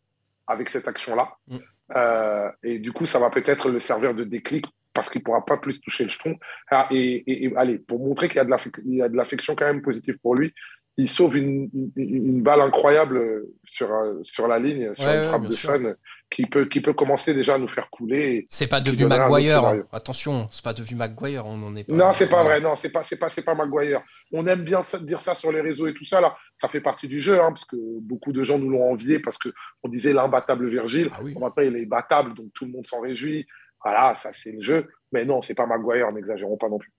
avec 0.48 0.70
cette 0.70 0.88
action-là. 0.88 1.36
Mm. 1.48 1.58
Euh, 1.96 2.50
et 2.64 2.80
du 2.80 2.94
coup, 2.94 3.06
ça 3.06 3.20
va 3.20 3.30
peut-être 3.30 3.70
le 3.70 3.80
servir 3.80 4.16
de 4.16 4.24
déclic 4.24 4.66
parce 4.94 5.10
qu'il 5.10 5.20
ne 5.20 5.26
pourra 5.26 5.46
pas 5.46 5.58
plus 5.58 5.80
toucher 5.82 6.06
le 6.06 6.10
jeton. 6.10 6.38
Ah, 6.72 6.88
et, 6.92 7.46
et, 7.46 7.54
allez, 7.58 7.78
pour 7.78 8.00
montrer 8.00 8.30
qu'il 8.30 8.38
y 8.38 9.02
a 9.02 9.10
de 9.10 9.16
l'affection 9.16 9.56
quand 9.56 9.66
même 9.66 9.82
positive 9.82 10.18
pour 10.24 10.34
lui, 10.34 10.54
il 10.98 11.10
sauve 11.10 11.38
une, 11.38 11.70
une, 11.96 12.42
balle 12.42 12.60
incroyable 12.60 13.46
sur, 13.64 13.90
sur 14.24 14.48
la 14.48 14.58
ligne, 14.58 14.96
sur 14.96 15.08
une 15.08 15.28
frappe 15.28 15.44
de 15.44 15.52
Sun, 15.52 15.96
qui 16.32 16.48
peut, 16.48 16.66
qui 16.66 16.82
peut 16.82 16.94
commencer 16.94 17.36
déjà 17.36 17.54
à 17.56 17.58
nous 17.60 17.68
faire 17.68 17.90
couler. 17.92 18.48
C'est 18.50 18.68
pas 18.68 18.82
devenu 18.82 19.06
Maguire, 19.06 19.64
hein. 19.64 19.84
attention, 19.92 20.48
c'est 20.50 20.64
pas 20.64 20.74
devenu 20.74 20.98
Maguire, 20.98 21.46
on 21.46 21.58
n'en 21.58 21.76
est 21.76 21.84
pas. 21.84 21.94
Non, 21.94 22.14
c'est 22.14 22.28
pas 22.28 22.44
vrai, 22.44 22.62
non, 22.62 22.76
c'est 22.76 22.90
pas, 22.90 23.04
c'est 23.04 23.16
pas, 23.16 23.30
c'est 23.30 23.44
pas 23.44 23.54
Maguire. 23.54 24.02
On 24.34 24.48
aime 24.48 24.64
bien 24.64 24.82
dire 25.02 25.22
ça 25.22 25.36
sur 25.36 25.52
les 25.52 25.62
réseaux 25.62 25.86
et 25.86 25.94
tout 25.94 26.04
ça, 26.04 26.20
là, 26.20 26.36
ça 26.56 26.68
fait 26.68 26.82
partie 26.82 27.08
du 27.08 27.22
jeu, 27.22 27.40
hein, 27.40 27.50
parce 27.50 27.66
que 27.66 27.78
beaucoup 28.02 28.34
de 28.34 28.44
gens 28.44 28.58
nous 28.58 28.70
l'ont 28.70 28.92
envié, 28.92 29.20
parce 29.20 29.38
qu'on 29.38 29.90
disait 29.90 30.14
l'imbattable 30.14 30.68
Virgile, 30.68 31.12
ah 31.14 31.22
maintenant 31.40 31.64
il 31.64 31.76
est 31.76 31.86
battable, 31.86 32.34
donc 32.34 32.48
tout 32.56 32.66
le 32.66 32.72
monde 32.72 32.88
s'en 32.88 33.02
réjouit. 33.02 33.46
Voilà, 33.84 34.18
ça 34.24 34.32
c'est 34.34 34.52
le 34.52 34.62
jeu, 34.62 34.88
mais 35.12 35.26
non, 35.26 35.44
c'est 35.44 35.54
pas 35.54 35.68
Maguire, 35.68 36.12
n'exagérons 36.12 36.58
pas 36.58 36.70
non 36.70 36.80
plus. 36.80 36.92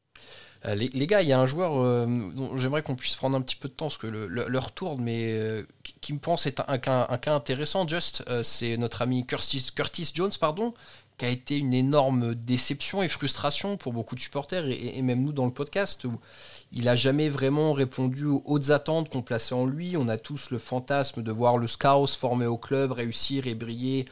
Euh, 0.67 0.75
les, 0.75 1.07
gars, 1.07 1.23
il 1.23 1.29
y 1.29 1.33
a 1.33 1.39
un 1.39 1.47
joueur 1.47 1.75
euh, 1.77 2.07
dont 2.35 2.57
j'aimerais 2.57 2.83
qu'on 2.83 2.97
puisse 2.97 3.15
prendre 3.15 3.37
un 3.37 3.43
petit 3.43 3.57
peu 3.57 3.69
de 3.69 3.75
temps 3.75 3.87
parce 3.87 3.99
que 3.99 4.09
le, 4.09 4.27
leur 4.27 4.73
tourne, 4.73 5.01
mais 5.03 5.33
euh, 5.33 5.63
qui, 6.01 6.13
me 6.13 6.19
pense 6.19 6.47
est 6.47 6.61
un, 6.67 6.79
cas, 6.79 7.07
intéressant. 7.27 7.87
Just, 7.87 8.25
c'est 8.43 8.77
notre 8.77 9.03
ami 9.03 9.25
Curtis, 9.25 10.13
Jones, 10.15 10.33
pardon, 10.41 10.75
qui 11.17 11.27
a 11.27 11.29
été 11.29 11.59
une 11.59 11.75
énorme 11.75 12.35
déception 12.35 13.03
et 13.03 13.09
frustration 13.09 13.77
pour 13.77 13.93
beaucoup 13.93 14.17
de 14.17 14.21
supporters 14.21 14.67
et, 14.69 15.01
même 15.03 15.23
nous 15.23 15.33
dans 15.33 15.47
le 15.47 15.53
podcast 15.53 16.07
il 16.73 16.85
n'a 16.85 16.97
jamais 16.97 17.29
vraiment 17.29 17.73
répondu 17.73 18.27
aux 18.27 18.43
hautes 18.45 18.71
attentes 18.71 19.09
qu'on 19.09 19.23
plaçait 19.23 19.55
en 19.55 19.65
lui. 19.65 19.97
On 19.97 20.07
a 20.09 20.19
tous 20.19 20.51
le 20.51 20.59
fantasme 20.59 21.23
de 21.23 21.33
voir 21.33 21.57
le 21.57 21.67
Scouse 21.67 22.15
formé 22.15 22.47
au 22.47 22.59
club 22.59 22.93
réussir 22.93 23.47
et 23.47 23.55
briller 23.55 24.05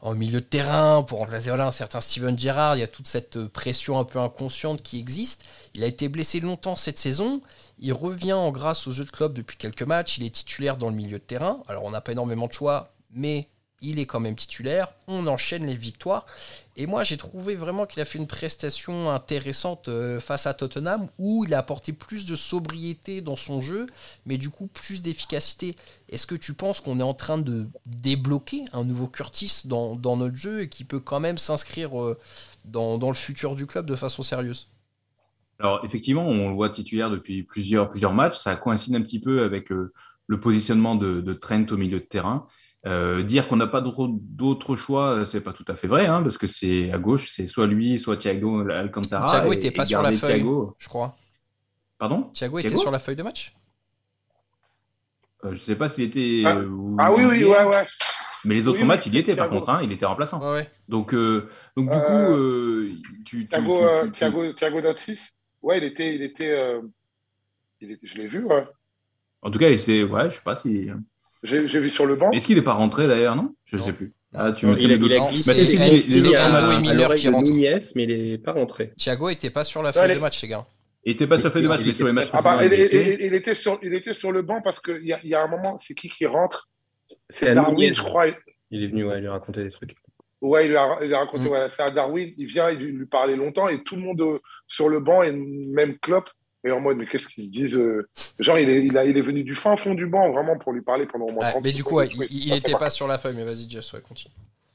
en 0.00 0.14
milieu 0.14 0.40
de 0.40 0.46
terrain 0.46 1.02
pour 1.02 1.18
remplacer 1.18 1.50
un 1.50 1.70
certain 1.70 2.00
Steven 2.00 2.38
Gerrard. 2.38 2.76
Il 2.76 2.80
y 2.80 2.82
a 2.82 2.88
toute 2.88 3.08
cette 3.08 3.46
pression 3.46 3.98
un 3.98 4.04
peu 4.04 4.18
inconsciente 4.18 4.82
qui 4.82 4.98
existe. 4.98 5.44
Il 5.74 5.82
a 5.82 5.86
été 5.86 6.08
blessé 6.08 6.40
longtemps 6.40 6.76
cette 6.76 6.98
saison. 6.98 7.40
Il 7.78 7.92
revient 7.92 8.34
en 8.34 8.50
grâce 8.50 8.86
aux 8.86 8.92
jeux 8.92 9.04
de 9.04 9.10
club 9.10 9.32
depuis 9.32 9.56
quelques 9.56 9.82
matchs. 9.82 10.18
Il 10.18 10.24
est 10.24 10.34
titulaire 10.34 10.76
dans 10.76 10.90
le 10.90 10.96
milieu 10.96 11.18
de 11.18 11.24
terrain. 11.24 11.62
Alors 11.68 11.84
on 11.84 11.90
n'a 11.90 12.00
pas 12.00 12.12
énormément 12.12 12.46
de 12.46 12.52
choix, 12.52 12.94
mais 13.10 13.48
il 13.82 13.98
est 13.98 14.06
quand 14.06 14.20
même 14.20 14.36
titulaire. 14.36 14.92
On 15.06 15.26
enchaîne 15.26 15.66
les 15.66 15.76
victoires. 15.76 16.26
Et 16.78 16.86
moi, 16.86 17.04
j'ai 17.04 17.16
trouvé 17.16 17.54
vraiment 17.54 17.86
qu'il 17.86 18.02
a 18.02 18.04
fait 18.04 18.18
une 18.18 18.26
prestation 18.26 19.10
intéressante 19.10 19.88
euh, 19.88 20.20
face 20.20 20.46
à 20.46 20.52
Tottenham, 20.52 21.08
où 21.18 21.44
il 21.46 21.54
a 21.54 21.58
apporté 21.58 21.94
plus 21.94 22.26
de 22.26 22.36
sobriété 22.36 23.22
dans 23.22 23.36
son 23.36 23.62
jeu, 23.62 23.86
mais 24.26 24.36
du 24.36 24.50
coup 24.50 24.66
plus 24.66 25.00
d'efficacité. 25.00 25.74
Est-ce 26.10 26.26
que 26.26 26.34
tu 26.34 26.52
penses 26.52 26.82
qu'on 26.82 27.00
est 27.00 27.04
en 27.04 27.14
train 27.14 27.38
de 27.38 27.66
débloquer 27.86 28.66
un 28.74 28.84
nouveau 28.84 29.06
Curtis 29.06 29.62
dans, 29.64 29.96
notre 29.96 30.36
jeu 30.36 30.62
et 30.62 30.68
qui 30.68 30.84
peut 30.84 31.00
quand 31.00 31.20
même 31.20 31.38
s'inscrire 31.38 32.00
euh, 32.00 32.18
dans, 32.66 32.98
le 32.98 33.14
futur 33.14 33.54
du 33.54 33.66
club 33.66 33.86
de 33.86 33.96
façon 33.96 34.22
sérieuse? 34.22 34.68
Alors 35.58 35.82
effectivement, 35.82 36.26
on 36.28 36.50
le 36.50 36.54
voit 36.54 36.68
titulaire 36.68 37.10
depuis 37.10 37.42
plusieurs, 37.42 38.12
matchs. 38.12 38.36
Ça 38.36 38.54
coïncide 38.56 38.94
un 38.94 39.00
petit 39.00 39.20
peu 39.20 39.42
avec 39.42 39.70
le, 39.70 39.92
positionnement 40.38 40.94
de, 40.94 41.32
Trent 41.32 41.64
au 41.70 41.78
milieu 41.78 42.00
de 42.00 42.04
terrain. 42.04 42.46
Euh, 42.86 43.24
dire 43.24 43.48
qu'on 43.48 43.56
n'a 43.56 43.66
pas 43.66 43.80
d'autre 43.80 44.76
choix, 44.76 45.08
euh, 45.08 45.24
c'est 45.24 45.40
pas 45.40 45.52
tout 45.52 45.64
à 45.66 45.74
fait 45.74 45.88
vrai, 45.88 46.06
hein, 46.06 46.22
parce 46.22 46.38
que 46.38 46.46
c'est 46.46 46.92
à 46.92 46.98
gauche, 46.98 47.32
c'est 47.32 47.48
soit 47.48 47.66
lui, 47.66 47.98
soit 47.98 48.16
Thiago 48.16 48.60
Alcantara. 48.70 49.26
Thiago 49.26 49.50
n'était 49.50 49.72
pas 49.72 49.84
sur 49.84 50.02
la 50.02 50.12
feuille, 50.12 50.44
je 50.78 50.88
crois. 50.88 51.16
Pardon? 51.98 52.30
Thiago, 52.32 52.60
était 52.60 52.76
sur 52.76 52.92
la 52.92 53.00
feuille 53.00 53.16
de 53.16 53.24
match? 53.24 53.56
Euh, 55.44 55.54
Je 55.54 55.58
sais 55.58 55.74
pas 55.74 55.88
s'il 55.88 56.04
était. 56.04 56.44
Ah, 56.46 56.60
ah 56.98 57.12
oui, 57.12 57.24
oui, 57.24 57.44
ouais, 57.44 57.64
ouais. 57.64 57.86
Mais 58.44 58.54
les 58.54 58.68
autres 58.68 58.84
matchs, 58.84 59.06
il 59.06 59.16
y 59.16 59.18
était 59.18 59.34
par 59.34 59.48
contre, 59.48 59.68
hein, 59.70 59.80
il 59.82 59.90
était 59.90 60.06
remplaçant. 60.06 60.40
Ouais, 60.52 60.70
Donc, 60.88 61.12
donc 61.12 61.90
du 61.90 61.98
coup, 61.98 63.02
tu, 63.24 63.48
Thiago, 63.48 63.80
tu, 64.04 64.12
Thiago, 64.12 64.52
Thiago 64.52 64.80
ouais, 65.62 65.78
il 65.78 65.84
était, 65.84 66.14
il 66.14 66.22
était, 66.22 66.80
il 67.80 67.98
je 68.00 68.14
l'ai 68.14 68.28
vu, 68.28 68.44
ouais. 68.44 68.64
En 69.42 69.50
tout 69.50 69.58
cas, 69.58 69.70
il 69.70 69.80
était, 69.80 70.04
ouais, 70.04 70.30
je 70.30 70.36
sais 70.36 70.42
pas 70.44 70.54
si. 70.54 70.88
J'ai 71.46 71.80
vu 71.80 71.90
sur 71.90 72.06
le 72.06 72.16
banc. 72.16 72.30
Est-ce 72.32 72.46
qu'il 72.46 72.56
n'est 72.56 72.62
pas 72.62 72.74
rentré 72.74 73.06
d'ailleurs, 73.06 73.36
non? 73.36 73.54
Je 73.64 73.76
ne 73.76 73.82
sais 73.82 73.92
plus. 73.92 74.12
Ah, 74.34 74.52
tu 74.52 74.66
me 74.66 74.74
sais 74.76 74.86
les 74.86 74.96
C'est 74.96 76.80
Miller 76.80 77.14
qui 77.14 77.28
rentre. 77.28 77.50
mais 77.94 78.02
il 78.04 78.30
n'est 78.30 78.38
pas 78.38 78.52
rentré. 78.52 78.92
Thiago 78.96 79.30
n'était 79.30 79.50
pas 79.50 79.64
sur 79.64 79.82
la 79.82 79.92
feuille 79.92 80.14
de 80.14 80.20
match, 80.20 80.42
les 80.42 80.48
gars. 80.48 80.66
Il 81.04 81.12
n'était 81.12 81.26
pas 81.26 81.38
sur 81.38 81.46
la 81.46 81.50
feuille 81.52 81.62
de 81.62 81.68
match, 81.68 81.82
mais 81.86 81.92
sur 81.92 82.06
les 82.06 82.12
matchs 82.12 82.28
ah 82.32 82.42
bah, 82.42 82.64
il, 82.64 82.72
était 82.72 83.54
sur, 83.54 83.78
il 83.80 83.94
était 83.94 84.12
sur 84.12 84.32
le 84.32 84.42
banc 84.42 84.60
parce 84.60 84.80
qu'il 84.80 85.02
y, 85.02 85.28
y, 85.28 85.34
a 85.34 85.42
un 85.42 85.46
moment, 85.46 85.78
c'est 85.80 85.94
qui 85.94 86.08
qui 86.08 86.26
rentre? 86.26 86.68
C'est 87.30 87.54
Darwin, 87.54 87.94
je 87.94 88.02
crois. 88.02 88.26
Il 88.72 88.82
est 88.82 88.88
venu, 88.88 89.04
ouais, 89.04 89.20
lui 89.20 89.28
a 89.28 89.32
raconté 89.32 89.62
des 89.62 89.70
trucs. 89.70 89.94
Ouais, 90.40 90.66
il 90.66 90.70
lui 90.70 90.76
a, 90.76 90.98
il 91.02 91.14
a 91.14 91.20
raconté, 91.20 91.48
mm. 91.48 91.68
c'est 91.70 91.82
à 91.82 91.90
Darwin. 91.90 92.32
Il 92.36 92.46
vient, 92.46 92.70
il 92.70 92.78
lui 92.78 93.06
parlait 93.06 93.36
longtemps 93.36 93.68
et 93.68 93.84
tout 93.84 93.94
le 93.94 94.02
monde 94.02 94.20
euh, 94.20 94.40
sur 94.66 94.88
le 94.88 94.98
banc 94.98 95.22
et 95.22 95.30
même 95.30 95.96
Klopp 95.98 96.28
et 96.64 96.72
en 96.72 96.80
mode, 96.80 96.96
mais 96.96 97.06
qu'est-ce 97.06 97.28
qu'ils 97.28 97.44
se 97.44 97.50
disent 97.50 97.76
euh, 97.76 98.08
Genre, 98.38 98.58
il 98.58 98.68
est, 98.68 98.84
il, 98.84 98.98
a, 98.98 99.04
il 99.04 99.16
est 99.16 99.22
venu 99.22 99.44
du 99.44 99.54
fin 99.54 99.76
fond 99.76 99.94
du 99.94 100.06
banc, 100.06 100.32
vraiment, 100.32 100.58
pour 100.58 100.72
lui 100.72 100.82
parler 100.82 101.06
pendant 101.06 101.26
au 101.26 101.32
moins 101.32 101.48
30 101.50 101.62
Mais 101.62 101.72
du 101.72 101.84
coup, 101.84 102.00
il 102.02 102.50
n'était 102.50 102.72
pas 102.72 102.90
sur 102.90 103.06
la 103.06 103.18
feuille, 103.18 103.36
mais 103.36 103.44
vas-y, 103.44 103.70
Jess, 103.70 103.92
ouais, 103.92 104.00
continue. 104.00 104.34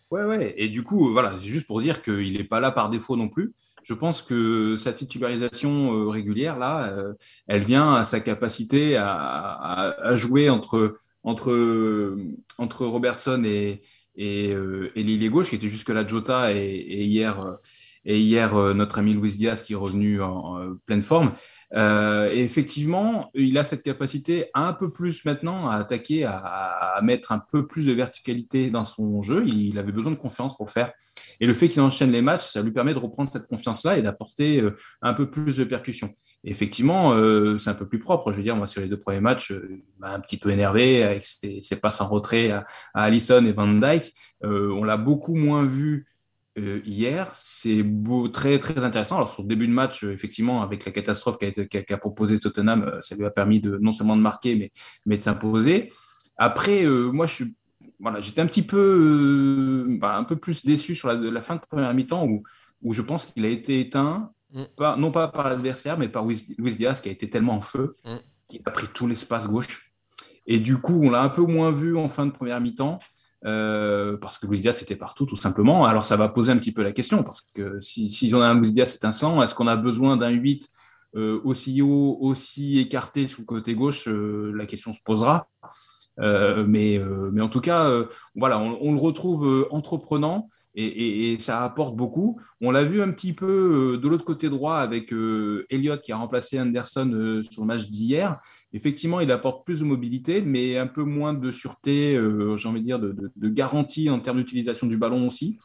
Ouais, 0.10 0.24
ouais. 0.24 0.54
Et 0.58 0.68
du 0.68 0.84
coup, 0.84 1.12
voilà, 1.12 1.36
c'est 1.40 1.48
juste 1.48 1.68
pour 1.68 1.82
dire 1.82 2.02
qu'il 2.02 2.38
n'est 2.38 2.44
pas 2.44 2.60
là 2.60 2.72
par 2.72 2.90
défaut 2.90 3.16
non 3.16 3.30
plus. 3.30 3.54
Je 3.84 3.94
pense 3.94 4.22
que 4.22 4.76
sa 4.78 4.94
titularisation 4.94 5.94
euh, 5.94 6.08
régulière, 6.08 6.58
là, 6.58 6.92
euh, 6.92 7.14
elle 7.48 7.64
vient 7.64 7.96
à 7.96 8.06
sa 8.06 8.20
capacité 8.20 8.96
à, 8.96 9.96
à, 9.98 10.18
jouer 10.18 10.50
entre, 10.50 11.00
entre, 11.24 12.18
entre 12.58 12.86
Robertson 12.86 13.44
et, 13.44 13.82
et, 14.16 14.52
et 14.96 15.30
gauche, 15.30 15.50
qui 15.50 15.56
était 15.56 15.68
jusque-là 15.68 16.06
Jota, 16.06 16.54
et, 16.54 16.58
et 16.58 17.04
hier, 17.04 17.58
et 18.06 18.20
hier 18.20 18.54
notre 18.74 19.00
ami 19.00 19.14
Luis 19.14 19.38
Diaz 19.38 19.64
qui 19.64 19.74
est 19.74 19.78
revenu 19.78 20.22
en 20.22 20.78
pleine 20.86 21.02
forme. 21.02 21.34
Euh, 21.74 22.30
effectivement, 22.32 23.30
il 23.34 23.58
a 23.58 23.64
cette 23.64 23.82
capacité 23.82 24.46
un 24.54 24.74
peu 24.74 24.92
plus 24.92 25.24
maintenant 25.24 25.70
à 25.70 25.76
attaquer, 25.76 26.26
à, 26.26 27.00
mettre 27.02 27.32
un 27.32 27.40
peu 27.40 27.66
plus 27.66 27.86
de 27.86 27.94
verticalité 27.94 28.70
dans 28.70 28.84
son 28.84 29.22
jeu. 29.22 29.48
Il 29.48 29.80
avait 29.80 29.92
besoin 29.92 30.12
de 30.12 30.18
confiance 30.18 30.56
pour 30.56 30.66
le 30.66 30.72
faire. 30.72 30.92
Et 31.40 31.48
le 31.48 31.54
fait 31.54 31.70
qu'il 31.70 31.82
enchaîne 31.82 32.12
les 32.12 32.22
matchs, 32.22 32.46
ça 32.46 32.62
lui 32.62 32.72
permet 32.72 32.94
de 32.94 33.00
reprendre 33.00 33.30
cette 33.32 33.48
confiance-là 33.48 33.98
et 33.98 34.02
d'apporter 34.02 34.62
euh, 34.62 34.76
un 35.02 35.14
peu 35.14 35.30
plus 35.30 35.58
de 35.58 35.64
percussion. 35.64 36.14
Effectivement, 36.44 37.14
euh, 37.14 37.58
c'est 37.58 37.70
un 37.70 37.76
peu 37.76 37.88
plus 37.88 38.00
propre. 38.00 38.32
Je 38.32 38.38
veux 38.38 38.44
dire, 38.44 38.56
moi, 38.56 38.68
sur 38.68 38.82
les 38.82 38.88
deux 38.88 39.00
premiers 39.00 39.22
matchs, 39.22 39.54
m'a 40.00 40.14
un 40.14 40.20
petit 40.20 40.38
peu 40.38 40.50
énervé 40.50 41.04
avec 41.04 41.26
ses, 41.26 41.76
passes 41.78 42.02
en 42.02 42.08
retrait 42.08 42.52
à, 42.52 42.66
à 42.94 43.04
Allison 43.04 43.44
et 43.46 43.54
Van 43.54 43.68
Dyke. 43.68 44.14
on 44.44 44.84
l'a 44.84 44.98
beaucoup 44.98 45.36
moins 45.36 45.66
vu 45.66 46.06
euh, 46.58 46.82
hier, 46.84 47.32
c'est 47.34 47.84
très, 48.34 48.60
très 48.60 48.84
intéressant. 48.84 49.16
Alors, 49.16 49.30
sur 49.30 49.44
le 49.44 49.48
début 49.48 49.68
de 49.68 49.74
match, 49.74 50.04
euh, 50.04 50.12
effectivement, 50.12 50.62
avec 50.62 50.86
la 50.86 50.92
catastrophe 50.92 51.38
qu'a 51.38 51.98
proposé 51.98 52.40
Tottenham, 52.40 52.84
euh, 52.84 53.02
ça 53.02 53.16
lui 53.16 53.26
a 53.26 53.32
permis 53.32 53.62
de, 53.62 53.78
non 53.78 53.94
seulement 53.94 54.18
de 54.18 54.22
marquer, 54.22 54.56
mais, 54.56 54.72
mais 55.06 55.16
de 55.16 55.22
s'imposer. 55.22 55.92
Après, 56.36 56.84
moi, 56.86 57.28
je 57.28 57.34
suis, 57.34 57.56
voilà, 58.00 58.20
j'étais 58.20 58.42
un 58.42 58.48
petit 58.48 58.64
peu, 58.64 59.86
bah, 60.00 60.18
un 60.18 60.24
peu 60.24 60.36
plus 60.36 60.66
déçu 60.66 60.96
sur 60.96 61.08
la, 61.14 61.42
fin 61.42 61.56
de 61.56 61.62
première 61.62 61.94
mi-temps 61.94 62.26
où, 62.26 62.44
où 62.82 62.94
je 62.94 63.02
pense 63.02 63.26
qu'il 63.26 63.46
a 63.46 63.50
été 63.50 63.80
éteint, 63.80 64.32
mm. 64.54 64.64
pas, 64.76 64.98
non 64.98 65.12
pas 65.12 65.28
par 65.28 65.48
l'adversaire, 65.48 65.98
mais 65.98 66.10
par 66.10 66.26
Luis, 66.26 66.76
Diaz 66.76 67.00
qui 67.00 67.10
a 67.10 67.12
été 67.12 67.30
tellement 67.30 67.54
en 67.54 67.62
feu, 67.62 67.98
mm. 68.06 68.16
qu'il 68.48 68.62
a 68.66 68.72
pris 68.72 68.88
tout 68.88 69.08
l'espace 69.08 69.48
gauche. 69.48 69.94
Et 70.48 70.60
du 70.60 70.78
coup, 70.78 71.00
on 71.04 71.12
l'a 71.12 71.22
un 71.22 71.30
peu 71.30 71.44
moins 71.44 71.72
vu 71.72 71.96
en 71.96 72.10
fin 72.10 72.26
de 72.26 72.32
première 72.32 72.60
mi-temps. 72.60 73.00
Euh, 73.44 74.18
parce 74.18 74.38
que 74.38 74.46
Luis 74.46 74.60
Diaz 74.60 74.82
était 74.82 74.96
partout 74.96 75.26
tout 75.26 75.36
simplement. 75.36 75.86
Alors 75.86 76.06
ça 76.06 76.16
va 76.16 76.30
poser 76.30 76.52
un 76.52 76.58
petit 76.58 76.72
peu 76.72 76.84
la 76.84 76.92
question, 76.92 77.24
parce 77.24 77.42
que 77.56 77.80
si, 77.80 78.10
si 78.10 78.34
on 78.36 78.42
a 78.42 78.48
un 78.48 78.56
Luis 78.56 78.72
Diaz 78.72 78.96
étincelant, 78.96 79.42
est-ce 79.42 79.56
qu'on 79.56 79.68
a 79.68 79.76
besoin 79.76 80.18
d'un 80.18 80.30
8 80.30 80.70
euh, 81.16 81.42
aussi 81.44 81.82
haut, 81.82 82.18
aussi 82.22 82.80
écarté 82.80 83.28
sur 83.28 83.42
le 83.42 83.46
côté 83.46 83.74
gauche? 83.74 84.08
Euh, 84.08 84.52
La 84.56 84.66
question 84.66 84.94
se 84.94 85.00
posera. 85.04 85.48
mais, 86.18 87.02
mais 87.32 87.42
en 87.42 87.50
tout 87.50 87.62
cas, 87.62 87.90
voilà, 88.36 88.60
on, 88.60 88.94
le 88.94 89.00
retrouve 89.00 89.68
entreprenant 89.72 90.50
et, 90.76 91.38
ça 91.40 91.64
apporte 91.64 91.96
beaucoup. 91.96 92.40
On 92.62 92.72
l'a 92.72 92.84
vu 92.84 93.02
un 93.02 93.12
petit 93.12 93.34
peu 93.34 94.00
de 94.02 94.08
l'autre 94.08 94.26
côté 94.26 94.50
droit 94.50 94.76
avec 94.76 95.14
Elliott 95.70 96.02
qui 96.02 96.12
a 96.12 96.18
remplacé 96.18 96.60
Anderson 96.60 97.42
sur 97.50 97.62
le 97.62 97.68
match 97.68 97.88
d'hier. 97.90 98.40
Effectivement, 98.74 99.20
il 99.20 99.32
apporte 99.32 99.66
plus 99.66 99.80
de 99.80 99.86
mobilité, 99.86 100.42
mais 100.42 100.78
un 100.78 100.88
peu 100.88 101.04
moins 101.04 101.34
de 101.34 101.52
sûreté, 101.52 102.20
j'ai 102.56 102.70
envie 102.70 102.82
de 102.82 102.86
dire, 102.86 103.00
de, 103.00 103.16
de 103.36 103.50
garantie 103.50 104.10
en 104.10 104.20
termes 104.20 104.38
d'utilisation 104.38 104.88
du 104.88 104.98
ballon 104.98 105.28
aussi. 105.28 105.58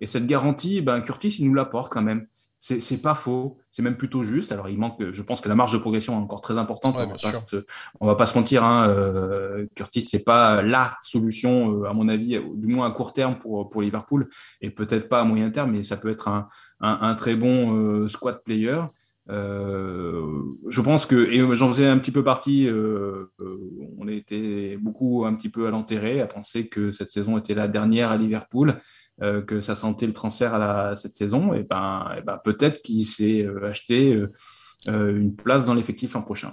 Et 0.00 0.06
cette 0.06 0.26
garantie, 0.26 0.80
ben, 0.80 1.00
Curtis, 1.00 1.36
il 1.38 1.46
nous 1.46 1.54
l'apporte 1.54 1.92
quand 1.92 2.02
même 2.02 2.26
c'est 2.58 3.02
pas 3.02 3.14
faux, 3.14 3.58
c'est 3.70 3.82
même 3.82 3.96
plutôt 3.96 4.22
juste. 4.22 4.50
Alors, 4.50 4.68
il 4.68 4.78
manque, 4.78 5.10
je 5.10 5.22
pense 5.22 5.40
que 5.42 5.48
la 5.48 5.54
marge 5.54 5.72
de 5.72 5.78
progression 5.78 6.14
est 6.14 6.22
encore 6.22 6.40
très 6.40 6.56
importante. 6.56 6.96
on, 6.96 8.06
va 8.06 8.12
va 8.12 8.16
pas 8.16 8.26
se 8.26 8.38
mentir, 8.38 8.64
hein, 8.64 8.88
euh, 8.88 9.66
Curtis, 9.74 10.02
c'est 10.02 10.24
pas 10.24 10.62
la 10.62 10.96
solution, 11.02 11.82
euh, 11.82 11.88
à 11.88 11.92
mon 11.92 12.08
avis, 12.08 12.40
du 12.54 12.68
moins 12.68 12.86
à 12.86 12.90
court 12.90 13.12
terme 13.12 13.38
pour, 13.38 13.68
pour 13.68 13.82
Liverpool, 13.82 14.28
et 14.62 14.70
peut-être 14.70 15.08
pas 15.08 15.20
à 15.20 15.24
moyen 15.24 15.50
terme, 15.50 15.72
mais 15.72 15.82
ça 15.82 15.96
peut 15.96 16.08
être 16.08 16.28
un, 16.28 16.48
un, 16.80 17.14
très 17.14 17.36
bon 17.36 17.76
euh, 17.76 18.08
squad 18.08 18.42
player. 18.44 18.80
Je 19.28 20.80
pense 20.80 21.06
que, 21.06 21.14
et 21.14 21.54
j'en 21.54 21.68
faisais 21.68 21.86
un 21.86 21.98
petit 21.98 22.12
peu 22.12 22.22
partie, 22.22 22.68
on 23.98 24.08
était 24.08 24.76
beaucoup 24.76 25.24
un 25.24 25.34
petit 25.34 25.48
peu 25.48 25.66
à 25.66 25.70
l'enterrer, 25.70 26.20
à 26.20 26.26
penser 26.26 26.68
que 26.68 26.92
cette 26.92 27.08
saison 27.08 27.38
était 27.38 27.54
la 27.54 27.68
dernière 27.68 28.10
à 28.10 28.16
Liverpool. 28.16 28.76
Euh, 29.22 29.42
que 29.42 29.60
ça 29.60 29.76
sentait 29.76 30.08
le 30.08 30.12
transfert 30.12 30.54
à 30.54 30.96
cette 30.96 31.14
saison, 31.14 31.54
et 31.54 31.62
ben, 31.62 32.16
ben 32.26 32.36
peut-être 32.36 32.82
qu'il 32.82 33.06
s'est 33.06 33.42
euh, 33.42 33.64
acheté 33.64 34.12
euh, 34.12 35.16
une 35.16 35.36
place 35.36 35.66
dans 35.66 35.74
l'effectif 35.74 36.14
l'an 36.14 36.22
prochain. 36.22 36.52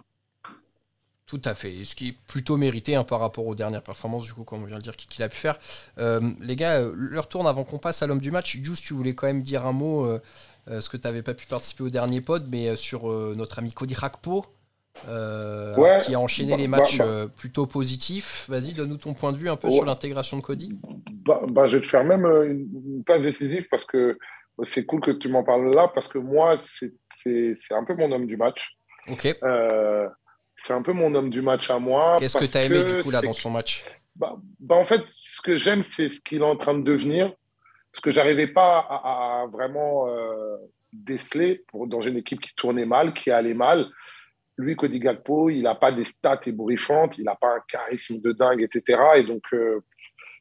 Tout 1.25 1.41
à 1.43 1.55
fait. 1.55 1.84
Ce 1.84 1.95
qui 1.95 2.10
est 2.10 2.15
plutôt 2.27 2.57
mérité 2.57 2.95
hein, 2.95 3.03
par 3.03 3.19
rapport 3.19 3.47
aux 3.47 3.55
dernières 3.55 3.81
performances, 3.81 4.25
du 4.25 4.34
coup, 4.34 4.43
comme 4.43 4.62
on 4.62 4.67
vient 4.67 4.77
de 4.77 4.84
dire, 4.84 4.95
qu'il 4.95 5.23
a 5.23 5.29
pu 5.29 5.38
faire. 5.38 5.57
les 5.97 6.55
gars, 6.55 6.81
leur 6.93 7.29
tourne 7.29 7.47
avant 7.47 7.63
qu'on 7.63 7.79
passe 7.79 8.03
à 8.03 8.07
l'homme 8.07 8.19
du 8.19 8.29
match. 8.29 8.57
Juste, 8.62 8.86
tu 8.86 8.93
voulais 8.93 9.15
quand 9.15 9.27
même 9.27 9.41
dire 9.41 9.65
un 9.65 9.71
mot, 9.71 10.19
ce 10.67 10.89
que 10.89 10.97
tu 10.97 11.08
n'avais 11.08 11.21
pas 11.21 11.34
pu 11.34 11.47
participer 11.47 11.84
au 11.84 11.89
dernier 11.89 12.21
pod, 12.21 12.47
mais 12.50 12.76
sur 12.76 13.06
notre 13.36 13.60
ami 13.60 13.74
Cody 13.74 13.93
Rakpo, 13.93 14.45
euh, 15.08 16.00
qui 16.06 16.13
a 16.13 16.19
enchaîné 16.19 16.52
bah, 16.52 16.58
les 16.58 16.67
matchs 16.67 16.97
bah, 16.97 17.06
bah. 17.06 17.12
Euh, 17.12 17.28
plutôt 17.28 17.65
positifs. 17.65 18.45
Vas-y, 18.50 18.74
donne-nous 18.74 18.97
ton 18.97 19.13
point 19.13 19.32
de 19.32 19.38
vue 19.38 19.50
un 19.50 19.56
peu 19.56 19.69
sur 19.69 19.86
l'intégration 19.86 20.38
de 20.38 20.43
Cody. 20.43 20.80
je 21.28 21.76
vais 21.76 21.82
te 21.82 21.88
faire 21.88 22.04
même 22.04 22.26
euh, 22.26 22.45
une, 22.45 23.04
passe 23.06 23.21
décisive 23.21 23.65
parce 23.71 23.86
que 23.86 24.17
c'est 24.63 24.86
cool 24.86 25.02
que 25.02 25.12
tu 25.12 25.28
m'en 25.28 25.43
parles 25.43 25.74
là 25.74 25.89
parce 25.93 26.08
que 26.08 26.19
moi, 26.19 26.58
c'est 26.62 27.54
un 27.71 27.84
peu 27.84 27.95
mon 27.95 28.12
homme 28.12 28.28
du 28.28 28.38
match. 28.38 28.78
Ok. 29.08 29.24
c'est 29.24 30.74
un 30.74 30.82
peu 30.84 30.93
mon 30.93 31.15
homme 31.15 31.30
du 31.32 31.41
match 31.41 31.71
à 31.71 31.80
moi. 31.80 32.17
Qu'est-ce 32.19 32.38
que 32.38 32.45
tu 32.45 32.58
as 32.58 32.65
aimé 32.65 32.84
du 32.84 33.02
coup 33.02 33.12
là 33.12 33.21
dans 33.21 33.34
son 33.34 33.50
match? 33.50 33.86
Bah, 34.15 34.36
En 34.69 34.86
fait, 34.86 35.02
ce 35.15 35.41
que 35.41 35.58
j'aime, 35.58 35.84
c'est 35.84 36.10
ce 36.10 36.19
qu'il 36.19 36.41
est 36.41 36.45
en 36.45 36.58
train 36.58 36.78
de 36.78 36.84
devenir. 36.84 37.34
Ce 37.93 38.01
que 38.01 38.12
j'arrivais 38.12 38.47
pas 38.47 38.80
à, 38.80 39.45
vraiment 39.51 40.08
déceler 40.93 41.63
pour, 41.67 41.88
dans 41.88 42.01
une 42.01 42.17
équipe 42.17 42.39
qui 42.39 42.54
tournait 42.56 42.86
mal, 42.86 43.13
qui 43.13 43.32
allait 43.32 43.54
mal 43.54 43.88
lui, 44.62 44.75
Cody 44.75 44.99
Gakpo, 44.99 45.49
il 45.49 45.63
n'a 45.63 45.75
pas 45.75 45.91
des 45.91 46.04
stats 46.04 46.41
ébouriffantes, 46.45 47.17
il 47.17 47.25
n'a 47.25 47.36
pas 47.36 47.56
un 47.56 47.62
charisme 47.67 48.19
de 48.19 48.32
dingue, 48.32 48.62
etc. 48.62 48.99
Et 49.17 49.23
donc, 49.23 49.43
euh, 49.54 49.84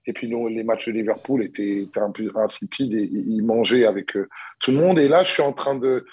et 0.07 0.13
puis 0.13 0.29
nous, 0.29 0.49
les 0.49 0.63
matchs 0.63 0.87
de 0.87 0.93
Liverpool 0.93 1.45
étaient, 1.45 1.87
un 1.97 2.11
peu 2.11 2.29
insipides 2.37 2.95
et 2.95 3.09
il 3.13 3.45
mangeait 3.45 3.87
avec 3.87 4.17
euh, 4.17 4.29
tout 4.61 4.71
le 4.71 4.79
monde. 4.79 4.99
Et 4.99 5.09
là, 5.09 5.23
je 5.23 5.33
suis 5.33 5.43
en 5.43 5.53
train 5.53 5.77
de, 5.77 6.07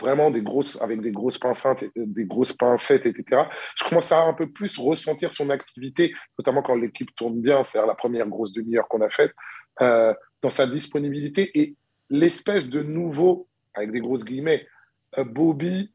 vraiment 0.00 0.26
avec 0.26 1.00
des 1.00 1.10
grosses 1.10 1.38
pincettes, 1.38 1.90
des 1.96 2.24
grosses 2.24 2.52
pincettes, 2.52 3.06
etc. 3.06 3.42
Je 3.76 3.88
commence 3.88 4.12
à 4.12 4.20
un 4.20 4.34
peu 4.34 4.48
plus 4.50 4.78
ressentir 4.78 5.32
son 5.32 5.50
activité, 5.50 6.14
notamment 6.38 6.62
quand 6.62 6.76
l'équipe 6.76 7.14
tourne 7.16 7.40
bien, 7.40 7.64
c'est 7.64 7.84
la 7.84 7.94
première 7.94 8.28
grosse 8.28 8.52
demi-heure 8.52 8.88
qu'on 8.88 9.00
a 9.00 9.10
faite, 9.10 9.32
euh, 9.82 10.14
dans 10.42 10.50
sa 10.50 10.66
disponibilité 10.66 11.50
et 11.58 11.74
l'espèce 12.10 12.68
de 12.68 12.82
nouveau, 12.82 13.48
avec 13.74 13.92
des 13.92 14.00
grosses 14.00 14.24
guillemets, 14.24 14.66
Bobby 15.16 15.94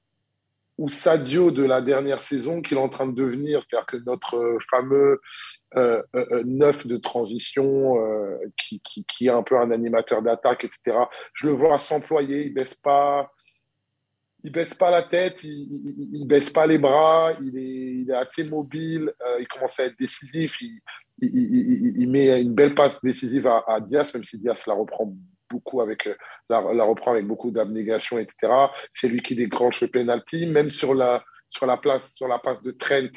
ou 0.79 0.87
Sadio 0.87 1.51
de 1.51 1.63
la 1.63 1.81
dernière 1.81 2.23
saison 2.23 2.61
qu'il 2.61 2.77
est 2.77 2.81
en 2.81 2.89
train 2.89 3.05
de 3.05 3.11
devenir, 3.11 3.61
c'est-à-dire 3.69 3.85
que 3.85 3.97
notre 3.97 4.37
euh, 4.37 4.57
fameux 4.71 5.21
euh, 5.75 6.01
euh, 6.15 6.43
neuf 6.45 6.87
de 6.87 6.97
transition 6.97 7.95
qui, 8.57 8.81
qui, 8.81 9.27
est 9.27 9.29
un 9.29 9.43
peu 9.43 9.57
un 9.57 9.71
animateur 9.71 10.21
d'attaque, 10.21 10.63
etc. 10.63 10.97
Je 11.33 11.47
le 11.47 11.53
vois 11.53 11.77
s'employer, 11.77 12.45
il 12.45 12.53
baisse 12.53 12.73
pas, 12.73 13.29
il 14.49 14.51
baisse 14.51 14.73
pas 14.73 14.89
la 14.89 15.03
tête, 15.03 15.43
il, 15.43 15.67
il, 16.13 16.27
baisse 16.27 16.49
pas 16.49 16.65
les 16.65 16.77
bras, 16.77 17.31
il 17.41 18.09
est, 18.09 18.13
assez 18.13 18.43
mobile, 18.43 19.13
il 19.39 19.47
commence 19.47 19.79
à 19.79 19.85
être 19.85 19.97
décisif, 19.99 20.57
il, 21.21 22.09
met 22.09 22.41
une 22.41 22.53
belle 22.53 22.73
passe 22.73 22.99
décisive 23.01 23.45
à, 23.47 23.63
à 23.67 23.79
Diaz, 23.79 24.13
même 24.13 24.23
si 24.23 24.39
Diaz 24.39 24.65
la 24.65 24.73
reprend 24.73 25.13
beaucoup 25.49 25.81
avec 25.81 26.07
euh, 26.07 26.15
la, 26.49 26.59
reprend 26.83 27.11
avec 27.11 27.25
beaucoup 27.25 27.51
d'abnégation, 27.51 28.19
etc. 28.19 28.53
C'est 28.93 29.07
lui 29.07 29.21
qui 29.21 29.35
déclenche 29.35 29.81
le 29.81 29.87
penalty, 29.87 30.45
même 30.45 30.69
sur 30.69 30.93
la 30.93 31.23
sur 31.47 31.65
la 31.65 31.77
place 31.77 32.13
sur 32.13 32.27
la 32.27 32.39
passe 32.39 32.61
de 32.61 32.71
Trent 32.71 33.09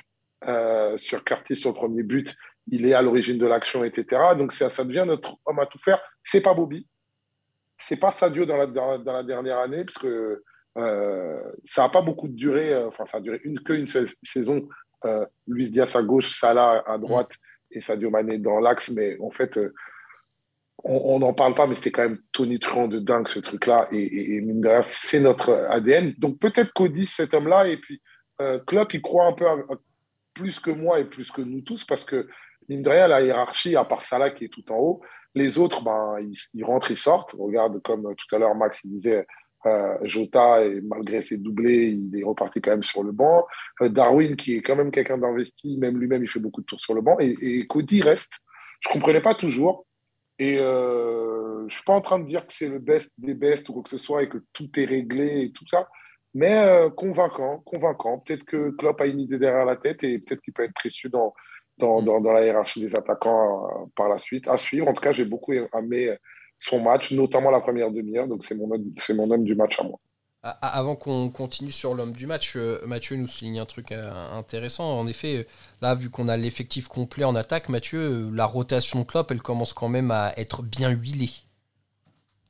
euh, 0.49 0.97
sur 0.97 1.23
Curtis 1.23 1.57
sur 1.57 1.75
premier 1.75 2.03
but, 2.03 2.35
il 2.67 2.87
est 2.87 2.95
à 2.95 3.03
l'origine 3.03 3.39
de 3.39 3.47
l'action, 3.47 3.85
etc. 3.85 4.21
Donc 4.37 4.53
ça, 4.53 4.69
devient 4.85 5.05
notre 5.07 5.37
homme 5.47 5.59
à 5.59 5.67
tout 5.67 5.79
faire. 5.79 6.01
C'est 6.25 6.41
pas 6.41 6.55
Bobby, 6.55 6.87
c'est 7.79 7.97
pas 7.97 8.11
Sadio 8.11 8.47
dans 8.47 8.57
la, 8.57 8.67
dans, 8.67 9.13
la 9.13 9.23
dernière 9.23 9.59
année, 9.59 9.85
parce 9.85 9.99
que 9.99 10.07
euh, 10.07 10.45
ça 10.77 11.83
n'a 11.83 11.89
pas 11.89 12.03
beaucoup 12.03 12.29
de 12.29 12.35
durée. 12.35 12.75
enfin, 12.85 13.05
ça 13.07 13.19
a 13.19 13.21
duré 13.21 13.41
une 13.45 13.61
qu'une 13.61 13.87
saison. 13.87 14.69
Luis 15.47 15.71
Diaz 15.71 15.97
à 15.97 16.03
gauche, 16.03 16.39
Salah 16.39 16.83
à 16.87 16.99
droite 16.99 17.31
et 17.71 17.81
Sadio 17.81 18.11
Mané 18.11 18.39
dans 18.39 18.61
l'axe, 18.61 18.91
mais 18.91 19.19
en 19.21 19.31
fait 19.31 19.59
on 20.85 21.21
n'en 21.21 21.33
parle 21.33 21.55
pas, 21.55 21.67
mais 21.67 21.77
c'était 21.77 21.93
quand 21.93 22.03
même 22.03 22.19
tonitruant 22.33 22.89
de 22.89 22.99
dingue 22.99 23.29
ce 23.29 23.39
truc-là. 23.39 23.89
Et, 23.93 24.37
et, 24.37 24.45
c'est 24.89 25.21
notre 25.21 25.67
ADN. 25.69 26.15
Donc 26.19 26.39
peut-être 26.41 26.73
Cody, 26.73 27.07
cet 27.07 27.35
homme-là, 27.35 27.69
et 27.69 27.77
puis 27.77 28.03
euh, 28.41 28.59
Klopp, 28.67 28.93
il 28.95 29.03
croit 29.03 29.27
un 29.27 29.33
peu 29.33 29.47
plus 30.35 30.59
que 30.59 30.71
moi 30.71 30.99
et 30.99 31.05
plus 31.05 31.31
que 31.31 31.43
nous 31.43 31.61
tous, 31.61 31.85
parce 31.85 32.05
que 32.05 32.29
mine 32.69 32.83
de 32.83 32.89
rien, 32.89 33.07
la 33.07 33.23
hiérarchie, 33.23 33.77
à 33.77 33.85
part 33.85 34.03
Salah 34.03 34.31
qui 34.31 34.47
est 34.47 34.49
tout 34.49 34.71
en 34.73 34.79
haut, 34.79 35.03
les 35.35 35.59
autres, 35.59 35.83
ben, 35.83 36.17
ils, 36.53 36.65
rentrent, 36.65 36.91
ils 36.91 36.97
sortent. 36.97 37.33
Regarde, 37.39 37.81
comme 37.83 38.15
tout 38.17 38.35
à 38.35 38.39
l'heure, 38.39 38.55
Max 38.55 38.81
il 38.85 38.91
disait, 38.91 39.27
euh, 39.67 39.97
Jota, 40.03 40.61
malgré 40.83 41.23
ses 41.23 41.37
doublés, 41.37 41.91
il 41.91 42.19
est 42.19 42.25
reparti 42.25 42.61
quand 42.61 42.73
même 42.73 42.83
sur 42.83 43.03
le 43.03 43.13
banc. 43.13 43.47
Euh, 43.81 43.89
Darwin, 43.89 44.37
qui 44.37 44.57
est 44.57 44.63
quand 44.63 44.77
même 44.77 44.91
quelqu'un 44.91 45.19
d'investi, 45.19 45.77
même 45.79 45.99
lui-même, 45.99 46.23
il 46.23 46.29
fait 46.29 46.41
beaucoup 46.41 46.61
de 46.61 46.67
tours 46.67 46.81
sur 46.81 46.95
le 46.95 47.01
banc. 47.01 47.17
Et, 47.21 47.67
Cody 47.67 48.03
reste. 48.03 48.35
Je 48.81 48.89
ne 48.89 48.93
comprenais 48.95 49.21
pas 49.21 49.35
toujours. 49.35 49.87
Et 50.39 50.59
euh, 50.59 51.61
je 51.61 51.65
ne 51.65 51.71
suis 51.71 51.85
pas 51.85 51.93
en 51.93 52.01
train 52.01 52.19
de 52.19 52.25
dire 52.25 52.47
que 52.47 52.53
c'est 52.53 52.69
le 52.69 52.81
best 52.81 53.13
des 53.19 53.35
best 53.35 53.69
ou 53.69 53.75
quoi 53.75 53.83
que 53.83 53.91
ce 53.91 53.99
soit 53.99 54.25
et 54.25 54.29
que 54.29 54.39
tout 54.53 54.69
est 54.77 54.85
réglé 54.85 55.43
et 55.43 55.53
tout 55.53 55.67
ça, 55.69 55.89
mais 56.35 56.67
convaincant, 56.97 57.59
convaincant. 57.59 58.19
Peut-être 58.19 58.45
que 58.45 58.71
Klopp 58.71 59.01
a 59.01 59.07
une 59.07 59.21
idée 59.21 59.39
derrière 59.39 59.67
la 59.67 59.77
tête 59.77 60.03
et 60.03 60.19
peut-être 60.19 60.41
qu'il 60.41 60.55
peut 60.55 60.65
être 60.65 60.75
précieux 60.75 61.11
dans, 61.11 61.33
dans, 61.79 62.03
dans, 62.03 62.33
la 62.33 62.45
hiérarchie 62.45 62.81
des 62.81 62.93
attaquants 62.97 63.91
par 63.95 64.09
la 64.09 64.19
suite. 64.19 64.49
À 64.49 64.57
suivre. 64.57 64.89
En 64.89 64.95
tout 64.95 65.03
cas, 65.03 65.13
j'ai 65.13 65.27
beaucoup 65.27 65.53
aimé 65.53 66.17
son 66.63 66.81
match, 66.81 67.13
notamment 67.13 67.51
la 67.51 67.61
première 67.61 67.91
demi-heure. 67.91 68.29
Donc, 68.29 68.45
c'est 68.45 68.55
mon, 68.55 68.71
c'est 68.97 69.15
mon 69.15 69.31
homme 69.31 69.45
du 69.45 69.55
match 69.55 69.79
à 69.79 69.83
moi. 69.83 69.99
Avant 70.43 70.97
qu'on 70.97 71.31
continue 71.31 71.71
sur 71.71 71.95
l'homme 71.95 72.13
du 72.13 72.27
match, 72.27 72.55
euh, 72.57 72.81
Mathieu 72.85 73.15
nous 73.15 73.29
souligne 73.29 73.61
un 73.61 73.65
truc 73.65 73.93
euh, 73.93 74.11
intéressant. 74.33 74.99
En 74.99 75.07
effet, 75.07 75.47
là, 75.81 75.95
vu 75.95 76.11
qu'on 76.11 76.27
a 76.27 76.37
l'effectif 76.37 76.89
complet 76.89 77.25
en 77.25 77.37
attaque, 77.37 77.69
Mathieu, 77.69 78.01
euh, 78.01 78.31
la 78.35 78.45
rotation 78.45 79.01
de 79.01 79.05
Klopp, 79.05 79.31
elle 79.31 79.41
commence 79.41 79.73
quand 79.73 79.89
même 79.89 80.11
à 80.11 80.33
être 80.37 80.65
bien 80.65 80.91
huilée. 80.91 81.31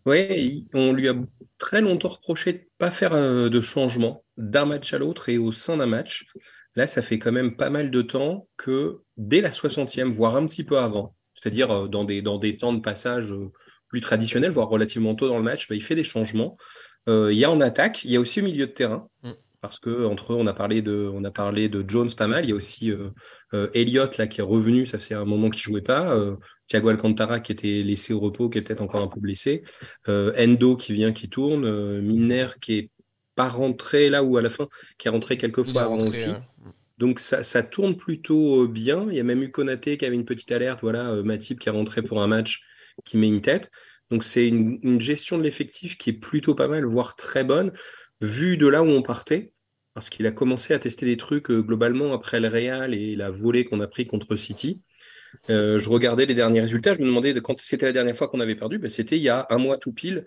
Oui, 0.07 0.67
on 0.73 0.93
lui 0.93 1.09
a 1.11 1.15
très 1.59 1.83
longtemps 1.83 2.09
reproché 2.09 2.55
de 2.55 2.59
ne 2.59 2.65
pas 2.79 2.91
faire 2.91 3.13
de 3.15 3.61
changement 3.61 4.25
d'un 4.39 4.65
match 4.65 4.93
à 4.95 4.99
l'autre 4.99 5.29
et 5.29 5.37
au 5.37 5.53
sein 5.53 5.77
d'un 5.77 5.87
match. 5.87 6.27
Là, 6.75 6.87
ça 6.87 7.03
fait 7.03 7.19
quand 7.19 7.31
même 7.31 7.57
pas 7.57 7.69
mal 7.69 7.91
de 7.91 8.03
temps 8.03 8.49
que 8.57 9.03
dès 9.19 9.43
la 9.43 9.51
60e, 9.51 10.11
voire 10.11 10.37
un 10.37 10.47
petit 10.47 10.65
peu 10.65 10.79
avant, 10.79 11.15
c'est-à-dire 11.35 11.89
dans 11.89 12.05
des, 12.05 12.21
dans 12.21 12.39
des 12.39 12.57
temps 12.57 12.73
de 12.73 12.81
passage 12.81 13.33
plus 13.93 14.01
traditionnels, 14.01 14.51
voire 14.51 14.69
relativement 14.69 15.15
tôt 15.15 15.29
dans 15.29 15.37
le 15.37 15.45
match, 15.45 15.69
bah, 15.69 15.77
il 15.77 15.83
fait 15.83 15.95
des 15.95 16.03
changements. 16.03 16.57
Euh, 17.09 17.33
il 17.33 17.39
y 17.39 17.45
a 17.45 17.51
en 17.51 17.61
attaque, 17.61 18.05
il 18.05 18.11
y 18.11 18.17
a 18.17 18.21
aussi 18.21 18.41
au 18.41 18.45
milieu 18.45 18.67
de 18.67 18.73
terrain. 18.73 19.09
Mm. 19.23 19.33
Parce 19.61 19.79
que 19.79 20.07
entre 20.07 20.33
eux, 20.33 20.37
on 20.37 20.47
a 20.49 20.55
parlé 20.55 20.83
de, 20.83 21.09
on 21.15 21.23
a 21.23 21.31
parlé 21.31 21.69
de 21.69 21.85
Jones 21.87 22.11
pas 22.17 22.27
mal. 22.27 22.45
Il 22.45 22.49
y 22.49 22.53
a 22.53 22.57
aussi 22.57 22.91
euh, 22.91 23.11
euh, 23.55 23.69
Elliott 23.75 24.19
là 24.19 24.27
qui 24.27 24.41
est 24.41 24.45
revenu. 24.45 24.87
Ça 24.87 24.99
fait 24.99 25.15
un 25.15 25.25
moment 25.25 25.51
qu'il 25.51 25.63
jouait 25.63 25.83
pas. 25.83 26.19
Thiago 26.67 26.89
Alcantara 26.89 27.39
qui 27.39 27.53
était 27.53 27.83
laissé 27.85 28.13
au 28.13 28.19
repos, 28.19 28.49
qui 28.49 28.59
est 28.59 28.63
peut-être 28.63 28.81
encore 28.81 29.03
un 29.03 29.07
peu 29.07 29.21
blessé. 29.21 29.63
Endo 30.09 30.77
qui 30.77 30.95
vient, 30.95 31.13
qui 31.13 31.29
tourne. 31.29 32.01
Miner 32.01 32.49
qui 32.61 32.77
est 32.77 32.91
pas 33.37 33.49
rentré 33.49 34.11
là 34.11 34.25
ou 34.25 34.37
à 34.37 34.43
la 34.43 34.51
fin, 34.51 34.69
qui 34.99 35.07
est 35.07 35.13
rentré 35.13 35.37
quelques 35.37 35.63
fois 35.63 35.83
avant 35.83 35.99
aussi. 35.99 36.25
Hein. 36.25 36.45
Donc 36.99 37.21
ça, 37.21 37.45
ça, 37.45 37.63
tourne 37.63 37.97
plutôt 37.97 38.67
bien. 38.67 39.07
Il 39.11 39.15
y 39.15 39.21
a 39.21 39.25
même 39.25 39.45
eu 39.45 39.53
Konaté 39.53 39.97
qui 39.97 40.05
avait 40.05 40.17
une 40.17 40.25
petite 40.25 40.51
alerte. 40.51 40.81
Voilà, 40.81 41.23
Matip 41.23 41.61
qui 41.61 41.69
est 41.69 41.73
rentré 41.73 42.03
pour 42.03 42.21
un 42.21 42.27
match 42.27 42.65
qui 43.05 43.17
met 43.17 43.29
une 43.29 43.41
tête. 43.41 43.71
Donc 44.11 44.25
c'est 44.25 44.47
une, 44.47 45.01
gestion 45.01 45.39
de 45.39 45.43
l'effectif 45.43 45.97
qui 45.97 46.11
est 46.11 46.15
plutôt 46.15 46.55
pas 46.55 46.69
mal, 46.69 46.85
voire 46.85 47.17
très 47.17 47.45
bonne, 47.45 47.73
vu 48.21 48.59
de 48.59 48.67
là 48.67 48.83
où 48.83 48.87
on 48.89 49.03
partait, 49.03 49.53
parce 49.95 50.11
qu'il 50.11 50.27
a 50.27 50.33
commencé 50.33 50.75
à 50.75 50.79
tester 50.79 51.07
des 51.07 51.17
trucs 51.17 51.51
euh, 51.51 51.63
globalement 51.63 52.13
après 52.13 52.39
le 52.39 52.49
Real 52.49 52.95
et 52.95 53.17
la 53.17 53.31
volée 53.31 53.65
qu'on 53.65 53.81
a 53.81 53.87
pris 53.87 54.07
contre 54.07 54.37
City. 54.37 54.83
je 55.49 55.89
regardais 55.89 56.27
les 56.27 56.35
derniers 56.35 56.61
résultats. 56.61 56.93
Je 56.93 57.01
me 57.01 57.07
demandais 57.07 57.33
de 57.33 57.41
quand 57.41 57.59
c'était 57.59 57.87
la 57.87 57.93
dernière 57.93 58.17
fois 58.17 58.29
qu'on 58.29 58.41
avait 58.41 58.55
perdu. 58.55 58.79
Ben, 58.79 58.91
c'était 58.91 59.17
il 59.17 59.23
y 59.23 59.31
a 59.31 59.47
un 59.49 59.59
mois 59.59 59.79
tout 59.79 59.93
pile. 59.93 60.27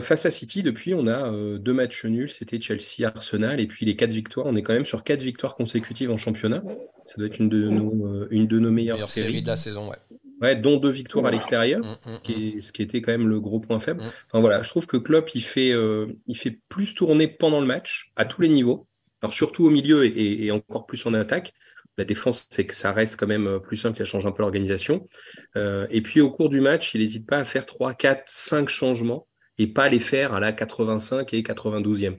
face 0.00 0.26
à 0.26 0.30
City, 0.30 0.62
depuis, 0.62 0.92
on 0.92 1.06
a 1.06 1.32
deux 1.58 1.72
matchs 1.72 2.04
nuls. 2.04 2.28
C'était 2.28 2.60
Chelsea, 2.60 3.06
Arsenal, 3.06 3.58
et 3.58 3.66
puis 3.66 3.86
les 3.86 3.96
quatre 3.96 4.12
victoires. 4.12 4.46
On 4.46 4.54
est 4.54 4.62
quand 4.62 4.74
même 4.74 4.84
sur 4.84 5.02
quatre 5.02 5.22
victoires 5.22 5.56
consécutives 5.56 6.10
en 6.10 6.18
championnat. 6.18 6.62
Ça 7.04 7.14
doit 7.16 7.26
être 7.26 7.38
une 7.38 7.48
de 7.48 7.68
nos, 7.70 8.28
une 8.30 8.46
de 8.46 8.58
nos 8.58 8.70
meilleures 8.70 8.96
Meilleure 8.96 9.08
séries. 9.08 9.26
série 9.28 9.40
de 9.42 9.46
la 9.46 9.56
saison, 9.56 9.88
ouais. 9.88 9.96
Ouais, 10.40 10.54
dont 10.54 10.76
deux 10.76 10.90
victoires 10.90 11.26
à 11.26 11.30
l'extérieur, 11.32 11.80
Mm, 11.80 12.10
mm, 12.12 12.18
qui 12.22 12.32
est- 12.58 12.62
ce 12.62 12.72
qui 12.72 12.82
était 12.82 13.02
quand 13.02 13.10
même 13.12 13.28
le 13.28 13.40
gros 13.40 13.58
point 13.60 13.80
faible. 13.80 14.02
Enfin 14.28 14.40
voilà, 14.40 14.62
je 14.62 14.68
trouve 14.70 14.86
que 14.86 14.96
Klopp, 14.96 15.34
il 15.34 15.42
fait, 15.42 15.72
euh, 15.72 16.06
il 16.28 16.36
fait 16.36 16.60
plus 16.68 16.94
tourner 16.94 17.26
pendant 17.26 17.60
le 17.60 17.66
match, 17.66 18.12
à 18.16 18.24
tous 18.24 18.40
les 18.42 18.48
niveaux. 18.48 18.86
Alors 19.22 19.32
surtout 19.32 19.64
au 19.66 19.70
milieu 19.70 20.04
et, 20.06 20.50
encore 20.52 20.86
plus 20.86 21.04
en 21.06 21.14
attaque. 21.14 21.52
La 21.96 22.04
défense, 22.04 22.46
c'est 22.50 22.64
que 22.66 22.76
ça 22.76 22.92
reste 22.92 23.16
quand 23.18 23.26
même 23.26 23.48
euh, 23.48 23.58
plus 23.58 23.76
simple, 23.76 23.98
il 24.00 24.04
change 24.06 24.26
un 24.26 24.30
peu 24.30 24.42
l'organisation. 24.42 25.08
Euh, 25.56 25.88
et 25.90 26.00
puis 26.02 26.20
au 26.20 26.30
cours 26.30 26.48
du 26.50 26.60
match, 26.60 26.94
il 26.94 27.00
n'hésite 27.00 27.26
pas 27.26 27.38
à 27.38 27.44
faire 27.44 27.66
3, 27.66 27.94
4, 27.94 28.22
5 28.26 28.68
changements 28.68 29.26
et 29.58 29.66
pas 29.66 29.88
les 29.88 29.98
faire 29.98 30.34
à 30.34 30.38
la 30.40 30.52
85 30.52 31.34
et 31.34 31.42
92e. 31.42 32.16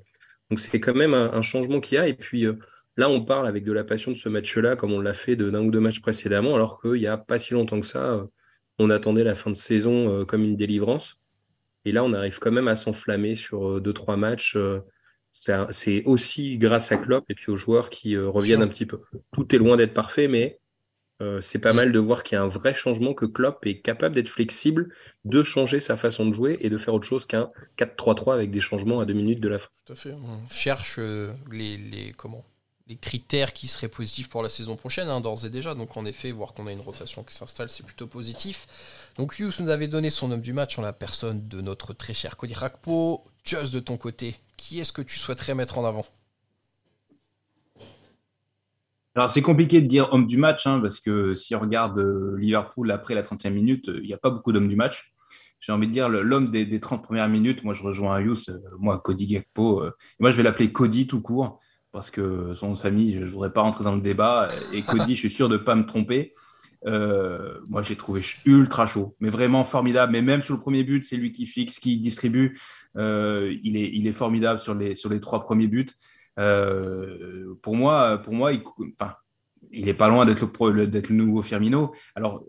Donc 0.49 0.59
c'est 0.59 0.79
quand 0.81 0.93
même 0.95 1.13
un, 1.13 1.31
un 1.31 1.41
changement 1.41 1.79
qu'il 1.79 1.95
y 1.95 1.97
a. 1.99 2.07
Et 2.09 2.13
puis 2.15 2.45
euh, 2.45 2.59
là, 2.99 3.09
on 3.09 3.23
parle 3.25 3.47
avec 3.47 3.63
de 3.63 3.71
la 3.71 3.83
passion 3.83 4.11
de 4.11 4.17
ce 4.17 4.29
match-là, 4.29 4.75
comme 4.75 4.93
on 4.93 4.99
l'a 5.01 5.13
fait 5.13 5.35
de- 5.35 5.49
d'un 5.49 5.61
ou 5.61 5.71
deux 5.71 5.79
matchs 5.79 6.01
précédemment, 6.01 6.53
alors 6.55 6.79
qu'il 6.81 6.93
n'y 6.99 7.07
a 7.07 7.17
pas 7.17 7.39
si 7.39 7.53
longtemps 7.53 7.79
que 7.81 7.87
ça, 7.87 8.11
euh, 8.13 8.23
on 8.77 8.89
attendait 8.91 9.23
la 9.23 9.35
fin 9.35 9.49
de 9.49 9.55
saison 9.55 10.09
euh, 10.09 10.25
comme 10.25 10.43
une 10.43 10.55
délivrance. 10.55 11.17
Et 11.85 11.91
là, 11.91 12.03
on 12.03 12.13
arrive 12.13 12.39
quand 12.39 12.51
même 12.51 12.67
à 12.67 12.75
s'enflammer 12.75 13.35
sur 13.35 13.67
euh, 13.77 13.79
deux, 13.81 13.93
trois 13.93 14.17
matchs. 14.17 14.55
euh, 14.55 14.79
c'est 15.71 16.03
aussi 16.05 16.57
grâce 16.57 16.91
à 16.91 16.97
Klopp 16.97 17.23
et 17.29 17.35
puis 17.35 17.51
aux 17.51 17.55
joueurs 17.55 17.89
qui 17.89 18.15
euh, 18.15 18.27
reviennent 18.29 18.61
un 18.63 18.67
petit 18.67 18.85
peu. 18.87 19.01
Tout 19.33 19.53
est 19.55 19.59
loin 19.59 19.77
d'être 19.77 19.93
parfait, 19.93 20.27
mais 20.27 20.59
euh, 21.21 21.39
c'est 21.41 21.59
pas 21.59 21.71
mal 21.73 21.91
de 21.91 21.99
voir 21.99 22.23
qu'il 22.23 22.35
y 22.35 22.39
a 22.39 22.43
un 22.43 22.47
vrai 22.47 22.73
changement, 22.73 23.13
que 23.13 23.25
Klopp 23.25 23.65
est 23.65 23.79
capable 23.81 24.15
d'être 24.15 24.29
flexible, 24.29 24.91
de 25.25 25.43
changer 25.43 25.81
sa 25.81 25.97
façon 25.97 26.25
de 26.25 26.33
jouer 26.33 26.57
et 26.61 26.69
de 26.69 26.77
faire 26.77 26.93
autre 26.95 27.05
chose 27.05 27.25
qu'un 27.27 27.51
4-3-3 27.77 28.33
avec 28.33 28.49
des 28.51 28.59
changements 28.61 29.01
à 29.01 29.05
deux 29.05 29.13
minutes 29.13 29.39
de 29.41 29.49
la 29.49 29.59
fin. 29.59 29.69
Tout 29.85 29.93
à 29.93 29.95
fait. 29.95 30.13
On 30.13 30.47
cherche 30.49 30.97
les, 31.51 31.77
les- 31.77 32.11
comment 32.17 32.43
les 32.89 32.95
critères 32.95 33.53
qui 33.53 33.67
seraient 33.67 33.87
positifs 33.87 34.29
pour 34.29 34.41
la 34.41 34.49
saison 34.49 34.75
prochaine, 34.75 35.09
hein, 35.09 35.21
d'ores 35.21 35.45
et 35.45 35.51
déjà. 35.51 35.75
Donc, 35.75 35.95
en 35.95 36.05
effet, 36.05 36.31
voir 36.31 36.55
qu'on 36.55 36.65
a 36.65 36.71
une 36.71 36.81
rotation 36.81 37.23
qui 37.23 37.35
s'installe, 37.35 37.69
c'est 37.69 37.85
plutôt 37.85 38.07
positif. 38.07 38.67
Donc, 39.15 39.37
Hughes 39.37 39.53
nous 39.59 39.69
avait 39.69 39.87
donné 39.87 40.09
son 40.09 40.31
homme 40.31 40.41
du 40.41 40.53
match 40.53 40.79
en 40.79 40.81
la 40.81 40.91
personne 40.91 41.47
de 41.47 41.61
notre 41.61 41.93
très 41.93 42.15
cher 42.15 42.35
Cody 42.35 42.55
Rakpo. 42.55 43.23
Just 43.43 43.73
de 43.73 43.79
ton 43.79 43.97
côté, 43.97 44.35
qui 44.57 44.79
est-ce 44.79 44.91
que 44.91 45.03
tu 45.03 45.19
souhaiterais 45.19 45.53
mettre 45.53 45.77
en 45.77 45.85
avant? 45.85 46.05
Alors, 49.13 49.29
c'est 49.29 49.41
compliqué 49.41 49.81
de 49.81 49.87
dire 49.87 50.09
homme 50.11 50.25
du 50.25 50.37
match, 50.37 50.65
hein, 50.65 50.79
parce 50.81 50.99
que 50.99 51.35
si 51.35 51.53
on 51.53 51.59
regarde 51.59 51.99
euh, 51.99 52.37
Liverpool 52.39 52.89
après 52.89 53.13
la 53.13 53.21
30e 53.21 53.51
minute, 53.51 53.89
euh, 53.89 53.99
il 54.01 54.07
n'y 54.07 54.13
a 54.13 54.17
pas 54.17 54.29
beaucoup 54.31 54.51
d'hommes 54.51 54.67
du 54.67 54.75
match. 54.75 55.11
J'ai 55.59 55.73
envie 55.73 55.87
de 55.87 55.91
dire 55.91 56.09
l'homme 56.09 56.49
des, 56.49 56.65
des 56.65 56.79
30 56.79 57.03
premières 57.03 57.27
minutes. 57.29 57.63
Moi, 57.63 57.73
je 57.73 57.83
rejoins 57.83 58.17
Ayus, 58.17 58.49
euh, 58.49 58.59
moi, 58.79 58.97
Cody 58.97 59.27
Gakpo. 59.27 59.83
moi, 60.19 60.31
je 60.31 60.37
vais 60.37 60.43
l'appeler 60.43 60.71
Cody 60.71 61.05
tout 61.05 61.21
court, 61.21 61.59
parce 61.91 62.11
que 62.11 62.53
son 62.53 62.67
nom 62.67 62.73
de 62.73 62.79
famille, 62.79 63.15
je 63.15 63.19
ne 63.19 63.25
voudrais 63.25 63.51
pas 63.51 63.61
rentrer 63.61 63.83
dans 63.83 63.95
le 63.95 64.01
débat. 64.01 64.49
Et 64.73 64.81
Cody, 64.81 65.15
je 65.15 65.19
suis 65.19 65.29
sûr 65.29 65.49
de 65.49 65.57
ne 65.57 65.63
pas 65.63 65.75
me 65.75 65.85
tromper. 65.85 66.31
Euh, 66.85 67.59
moi, 67.67 67.83
j'ai 67.83 67.95
trouvé 67.95 68.21
ultra 68.45 68.87
chaud, 68.87 69.15
mais 69.19 69.29
vraiment 69.29 69.63
formidable. 69.63 70.13
Mais 70.13 70.21
même 70.21 70.41
sur 70.41 70.53
le 70.53 70.59
premier 70.59 70.83
but, 70.83 71.03
c'est 71.03 71.17
lui 71.17 71.31
qui 71.31 71.45
fixe, 71.45 71.79
qui 71.79 71.97
distribue. 71.97 72.57
Euh, 72.97 73.55
il, 73.63 73.75
est, 73.75 73.89
il 73.93 74.07
est 74.07 74.13
formidable 74.13 74.59
sur 74.59 74.75
les, 74.75 74.95
sur 74.95 75.09
les 75.09 75.19
trois 75.19 75.41
premiers 75.41 75.67
buts. 75.67 75.87
Euh, 76.39 77.53
pour 77.61 77.75
moi, 77.75 78.17
pour 78.19 78.33
moi 78.33 78.53
il, 78.53 78.61
enfin, 78.99 79.13
il 79.71 79.89
est 79.89 79.93
pas 79.93 80.07
loin 80.07 80.25
d'être 80.25 80.41
le, 80.41 81.01
nouveau 81.09 81.41
Firmino. 81.41 81.93
Alors, 82.15 82.43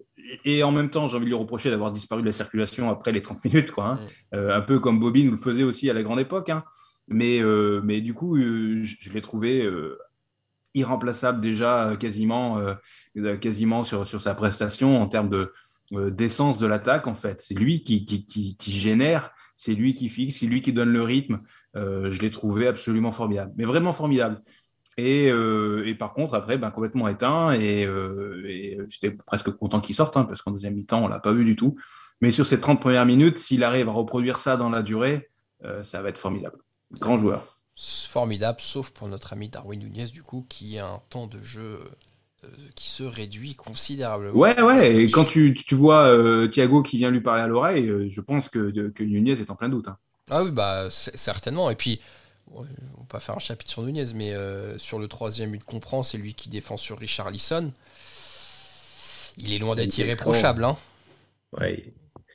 et 0.45 0.63
en 0.63 0.71
même 0.71 0.91
temps, 0.91 1.09
j'ai 1.09 1.17
envie 1.17 1.25
de 1.25 1.31
lui 1.31 1.37
reprocher 1.37 1.71
d'avoir 1.71 1.91
disparu 1.91 2.21
de 2.23 2.27
la 2.27 2.33
circulation 2.33 2.89
après 2.89 3.11
les 3.11 3.23
30 3.23 3.45
minutes, 3.45 3.73
quoi. 3.73 3.87
hein. 3.87 3.99
Un 4.33 4.61
peu 4.61 4.79
comme 4.79 5.01
Bobby 5.01 5.25
nous 5.25 5.33
le 5.33 5.37
faisait 5.39 5.65
aussi 5.65 5.91
à 5.91 5.93
la 5.93 6.05
grande 6.05 6.21
époque. 6.21 6.51
hein. 6.51 6.63
Mais, 7.11 7.43
euh, 7.43 7.81
mais 7.85 8.01
du 8.01 8.15
coup, 8.15 8.37
euh, 8.37 8.83
je, 8.83 9.13
l'ai 9.13 9.21
trouvé 9.21 9.65
euh, 9.65 9.99
irremplaçable 10.75 11.41
déjà 11.41 11.97
quasiment, 11.99 12.63
quasiment 13.41 13.83
sur, 13.83 14.07
sur 14.07 14.21
sa 14.21 14.35
prestation 14.35 15.03
en 15.03 15.09
termes 15.09 15.29
de 15.29 15.53
d'essence 15.93 16.61
de 16.61 16.69
l'attaque 16.69 17.09
en 17.09 17.17
fait. 17.17 17.41
C'est 17.41 17.55
lui 17.55 17.83
qui, 17.83 18.05
qui, 18.05 18.25
qui, 18.25 18.73
génère, 18.73 19.33
c'est 19.57 19.75
lui 19.75 19.93
qui 19.93 20.09
fixe, 20.09 20.39
c'est 20.39 20.47
lui 20.47 20.61
qui 20.61 20.73
donne 20.73 20.91
le 20.91 21.03
rythme. 21.03 21.41
Je 21.75 22.21
l'ai 22.21 22.31
trouvé 22.31 22.69
absolument 22.69 23.11
formidable, 23.11 23.53
mais 23.57 23.65
vraiment 23.65 23.93
formidable. 23.93 24.41
Et, 24.97 25.27
et 25.27 25.95
par 25.97 26.13
contre, 26.13 26.35
après, 26.35 26.59
ben, 26.59 26.71
complètement 26.71 27.09
éteint. 27.09 27.51
Et, 27.55 27.89
j'étais 28.87 29.11
presque 29.11 29.51
content 29.51 29.81
qu'il 29.81 29.97
sorte, 29.97 30.17
hein, 30.17 30.23
parce 30.23 30.43
qu'en 30.43 30.53
deuxième 30.53 30.75
mi-temps, 30.75 31.03
on 31.03 31.09
l'a 31.09 31.19
pas 31.19 31.33
vu 31.33 31.45
du 31.45 31.57
tout. 31.57 31.75
Mais 32.21 32.31
sur 32.31 32.47
ces 32.47 32.61
30 32.61 32.81
premières 32.81 33.07
minutes, 33.07 33.39
s'il 33.39 33.65
arrive 33.65 33.89
à 33.89 33.93
reproduire 33.93 34.39
ça 34.39 34.57
dans 34.57 34.71
la 34.71 34.83
durée, 34.83 35.29
ça 35.83 36.03
va 36.03 36.11
être 36.11 36.19
formidable. 36.19 36.59
Grand 36.99 37.19
joueur. 37.19 37.57
C'est 37.77 38.09
Formidable, 38.11 38.61
sauf 38.61 38.91
pour 38.91 39.09
notre 39.09 39.33
ami 39.33 39.49
Darwin 39.49 39.81
Nunez, 39.81 40.07
du 40.07 40.23
coup, 40.23 40.45
qui 40.49 40.79
a 40.79 40.87
un 40.89 41.01
temps 41.09 41.27
de 41.27 41.41
jeu 41.43 41.81
euh, 42.45 42.49
qui 42.75 42.89
se 42.91 43.03
réduit 43.05 43.55
considérablement. 43.55 44.37
Ouais, 44.39 44.61
ouais. 44.61 44.97
Et 44.97 45.11
quand 45.11 45.25
tu, 45.25 45.55
tu 45.55 45.75
vois 45.75 46.07
euh, 46.09 46.47
Thiago 46.49 46.83
qui 46.83 46.99
vient 46.99 47.11
lui 47.11 47.21
parler 47.21 47.43
à 47.43 47.47
l'oreille, 47.47 47.89
euh, 47.89 48.09
je 48.11 48.21
pense 48.21 48.49
que, 48.49 48.71
que 48.91 49.03
Nunez 49.03 49.33
est 49.41 49.51
en 49.51 49.55
plein 49.57 49.69
doute. 49.69 49.89
hein. 49.89 49.97
Ah 50.29 50.43
oui, 50.45 50.51
bah 50.51 50.89
certainement. 50.91 51.71
Et 51.71 51.75
puis, 51.77 52.01
on 52.53 52.61
va 52.63 52.67
pas 53.09 53.21
faire 53.21 53.37
un 53.37 53.41
chapitre 53.41 53.71
sur 53.71 53.83
Nunez, 53.83 54.13
mais 54.15 54.33
euh, 54.35 54.77
sur 54.79 54.99
le 54.99 55.09
troisième 55.09 55.53
but 55.53 55.65
qu'on 55.65 55.81
prend, 55.81 56.03
c'est 56.03 56.19
lui 56.19 56.35
qui 56.35 56.49
défend 56.49 56.77
sur 56.77 56.99
Richard 56.99 57.31
Lisson. 57.31 57.73
Il 59.39 59.53
est 59.53 59.59
loin 59.59 59.75
d'être 59.75 59.97
irréprochable. 59.99 60.65
Hein. 60.65 60.77
Ouais, 61.59 61.83
il- 61.87 61.93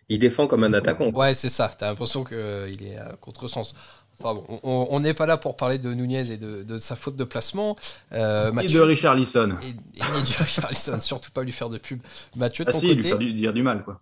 il 0.08 0.20
défend 0.20 0.46
comme 0.48 0.64
un 0.64 0.74
attaquant. 0.74 1.10
Ouais, 1.12 1.34
c'est 1.34 1.50
ça. 1.50 1.70
T'as 1.78 1.88
l'impression 1.90 2.24
qu'il 2.24 2.84
est 2.84 2.98
à 2.98 3.16
contresens. 3.20 3.74
Enfin 4.20 4.34
bon, 4.34 4.60
on- 4.64 5.00
n'est 5.00 5.14
pas 5.14 5.26
là 5.26 5.38
pour 5.38 5.56
parler 5.58 5.78
de 5.78 5.94
Nunez 5.94 6.32
et 6.32 6.38
de, 6.38 6.64
de 6.64 6.80
sa 6.80 6.96
faute 6.96 7.16
de 7.16 7.24
placement. 7.24 7.76
Euh, 8.14 8.52
Et 8.52 8.54
Mathieu, 8.54 8.80
de 8.80 8.86
Richard 8.86 9.16
Lisson. 9.16 9.56
et, 9.62 9.70
et 10.00 10.04
Richard 10.04 10.70
Lisson, 10.70 11.00
surtout 11.00 11.32
pas 11.32 11.44
lui 11.44 11.52
faire 11.52 11.70
de 11.70 11.78
pub. 11.78 12.00
Mathieu, 12.36 12.66
de 12.66 12.70
Ah 12.70 12.74
ton 12.74 12.80
si, 12.80 12.94
lui 12.96 13.04
faire 13.04 13.18
du- 13.20 13.34
dire 13.34 13.54
du 13.54 13.64
mal, 13.64 13.84
quoi. 13.84 14.02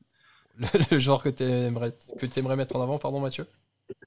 le, 0.58 0.67
le 0.91 0.99
joueur 0.99 1.23
que 1.23 1.30
tu 1.30 1.43
aimerais, 1.43 1.93
que 2.19 2.39
aimerais 2.39 2.56
mettre 2.56 2.76
en 2.76 2.82
avant, 2.82 2.97
pardon 2.99 3.19
Mathieu? 3.19 3.45